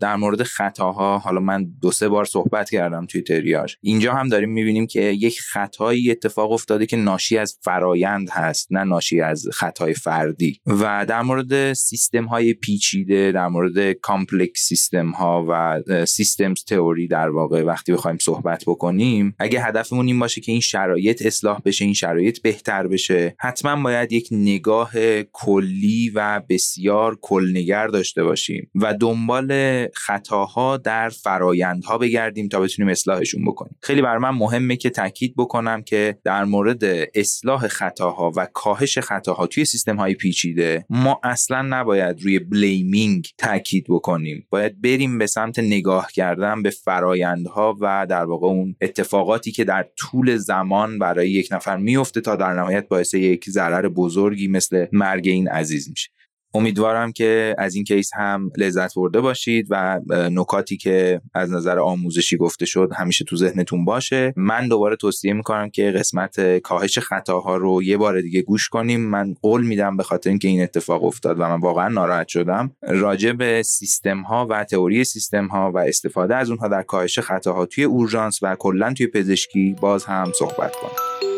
در 0.00 0.16
مورد 0.16 0.42
خطاها 0.42 1.18
حالا 1.18 1.40
من 1.40 1.66
دو 1.82 1.90
سه 1.90 2.08
بار 2.08 2.24
صحبت 2.24 2.70
کردم 2.70 3.06
توی 3.06 3.22
تریاژ 3.22 3.76
اینجا 3.80 4.14
هم 4.14 4.28
داریم 4.28 4.50
می‌بینیم 4.50 4.86
که 4.86 5.00
یک 5.00 5.40
خطایی 5.40 6.10
اتفاق 6.10 6.52
افتاده 6.52 6.86
که 6.86 6.96
ناشی 6.96 7.38
از 7.38 7.58
فرایند 7.62 8.30
هست 8.30 8.68
نه 8.70 8.84
ناشی 8.84 9.20
از 9.20 9.46
خطای 9.52 9.94
فردی. 9.94 10.60
و 10.66 11.06
در 11.08 11.22
مورد 11.22 11.72
سیستم 11.72 12.24
های 12.24 12.54
پیچیده 12.54 13.32
در 13.32 13.48
مورد 13.48 13.92
complex 13.92 14.60
system 14.60 15.10
ها 15.10 15.46
و 15.48 15.82
systems 16.06 16.64
theory 16.64 17.08
در 17.08 17.30
واقع 17.30 17.62
وقتی 17.62 17.92
بخوایم 17.92 18.18
صحبت 18.18 18.64
بکنیم 18.66 19.34
اگه 19.38 19.60
هدفمون 19.60 20.06
این 20.06 20.18
باشه 20.18 20.40
که 20.40 20.52
این 20.52 20.60
شرایط 20.60 21.26
اصلاح 21.26 21.60
بشه 21.64 21.84
این 21.84 21.94
شرایط 21.94 22.42
بهتر 22.42 22.86
بشه 22.86 23.34
حتما 23.38 23.82
باید 23.82 24.12
یک 24.12 24.28
نگاه 24.30 24.92
کلی 25.32 25.79
و 26.14 26.42
بسیار 26.48 27.18
کلنگر 27.22 27.86
داشته 27.86 28.24
باشیم 28.24 28.70
و 28.74 28.94
دنبال 28.94 29.86
خطاها 29.94 30.76
در 30.76 31.08
فرایندها 31.08 31.98
بگردیم 31.98 32.48
تا 32.48 32.60
بتونیم 32.60 32.90
اصلاحشون 32.90 33.44
بکنیم. 33.44 33.76
خیلی 33.82 34.02
بر 34.02 34.18
من 34.18 34.30
مهمه 34.30 34.76
که 34.76 34.90
تاکید 34.90 35.34
بکنم 35.36 35.82
که 35.82 36.18
در 36.24 36.44
مورد 36.44 36.84
اصلاح 37.14 37.68
خطاها 37.68 38.32
و 38.36 38.46
کاهش 38.52 38.98
خطاها 38.98 39.46
توی 39.46 39.64
سیستم 39.64 39.96
های 39.96 40.14
پیچیده 40.14 40.84
ما 40.90 41.20
اصلا 41.24 41.62
نباید 41.62 42.22
روی 42.22 42.38
بلیمینگ 42.38 43.28
تاکید 43.38 43.86
بکنیم. 43.88 44.46
باید 44.50 44.82
بریم 44.82 45.18
به 45.18 45.26
سمت 45.26 45.58
نگاه 45.58 46.08
کردن 46.12 46.62
به 46.62 46.70
فرایندها 46.70 47.76
و 47.80 48.06
در 48.10 48.24
واقع 48.24 48.46
اون 48.46 48.76
اتفاقاتی 48.80 49.52
که 49.52 49.64
در 49.64 49.86
طول 49.96 50.36
زمان 50.36 50.98
برای 50.98 51.30
یک 51.30 51.48
نفر 51.52 51.76
میفته 51.76 52.20
تا 52.20 52.36
در 52.36 52.52
نهایت 52.52 52.88
باعث 52.88 53.14
یک 53.14 53.50
ضرر 53.50 53.88
بزرگی 53.88 54.48
مثل 54.48 54.86
مرگ 54.92 55.28
این 55.28 55.48
عزیز 55.48 55.69
میشه. 55.74 56.10
امیدوارم 56.54 57.12
که 57.12 57.54
از 57.58 57.74
این 57.74 57.84
کیس 57.84 58.10
هم 58.14 58.50
لذت 58.56 58.94
برده 58.94 59.20
باشید 59.20 59.66
و 59.70 60.00
نکاتی 60.10 60.76
که 60.76 61.20
از 61.34 61.52
نظر 61.52 61.78
آموزشی 61.78 62.36
گفته 62.36 62.66
شد 62.66 62.90
همیشه 62.96 63.24
تو 63.24 63.36
ذهنتون 63.36 63.84
باشه. 63.84 64.34
من 64.36 64.68
دوباره 64.68 64.96
توصیه 64.96 65.32
می‌کنم 65.32 65.70
که 65.70 65.90
قسمت 65.90 66.58
کاهش 66.58 66.98
خطاها 66.98 67.56
رو 67.56 67.82
یه 67.82 67.96
بار 67.96 68.20
دیگه 68.20 68.42
گوش 68.42 68.68
کنیم. 68.68 69.00
من 69.00 69.34
قول 69.42 69.66
میدم 69.66 69.96
به 69.96 70.02
خاطر 70.02 70.30
اینکه 70.30 70.48
این 70.48 70.62
اتفاق 70.62 71.04
افتاد 71.04 71.40
و 71.40 71.42
من 71.42 71.60
واقعا 71.60 71.88
ناراحت 71.88 72.28
شدم. 72.28 72.76
راجع 72.82 73.32
به 73.32 73.62
سیستم 73.62 74.20
ها 74.22 74.46
و 74.50 74.64
تئوری 74.64 75.04
سیستم 75.04 75.46
ها 75.46 75.72
و 75.74 75.78
استفاده 75.78 76.36
از 76.36 76.50
اونها 76.50 76.68
در 76.68 76.82
کاهش 76.82 77.18
خطاها 77.18 77.66
توی 77.66 77.84
اورژانس 77.84 78.38
و 78.42 78.56
کلا 78.58 78.92
توی 78.92 79.06
پزشکی 79.06 79.76
باز 79.80 80.04
هم 80.04 80.32
صحبت 80.38 80.72
کنم. 80.76 81.29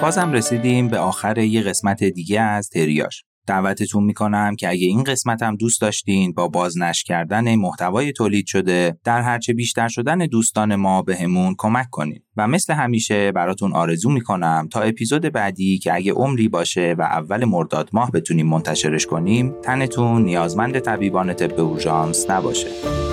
بازم 0.00 0.32
رسیدیم 0.32 0.88
به 0.88 0.98
آخر 0.98 1.38
یه 1.38 1.62
قسمت 1.62 2.04
دیگه 2.04 2.40
از 2.40 2.68
تریاش. 2.68 3.24
دعوتتون 3.46 4.04
می‌کنم 4.04 4.56
که 4.56 4.68
اگه 4.68 4.86
این 4.86 5.04
قسمت 5.04 5.42
هم 5.42 5.56
دوست 5.56 5.80
داشتین 5.80 6.32
با 6.32 6.48
بازنش 6.48 7.04
کردن 7.04 7.54
محتوای 7.54 8.12
تولید 8.12 8.46
شده 8.46 8.98
در 9.04 9.20
هرچه 9.20 9.52
بیشتر 9.52 9.88
شدن 9.88 10.18
دوستان 10.18 10.76
ما 10.76 11.02
بهمون 11.02 11.54
کمک 11.58 11.86
کنید 11.90 12.24
و 12.36 12.48
مثل 12.48 12.74
همیشه 12.74 13.32
براتون 13.32 13.72
آرزو 13.72 14.10
می‌کنم 14.10 14.68
تا 14.72 14.80
اپیزود 14.80 15.22
بعدی 15.22 15.78
که 15.78 15.94
اگه 15.94 16.12
عمری 16.12 16.48
باشه 16.48 16.94
و 16.98 17.02
اول 17.02 17.44
مرداد 17.44 17.90
ماه 17.92 18.10
بتونیم 18.10 18.46
منتشرش 18.46 19.06
کنیم 19.06 19.54
تنتون 19.62 20.22
نیازمند 20.22 20.78
طبیبان 20.78 21.34
طب 21.34 21.60
اورژانس 21.60 22.30
نباشه. 22.30 23.07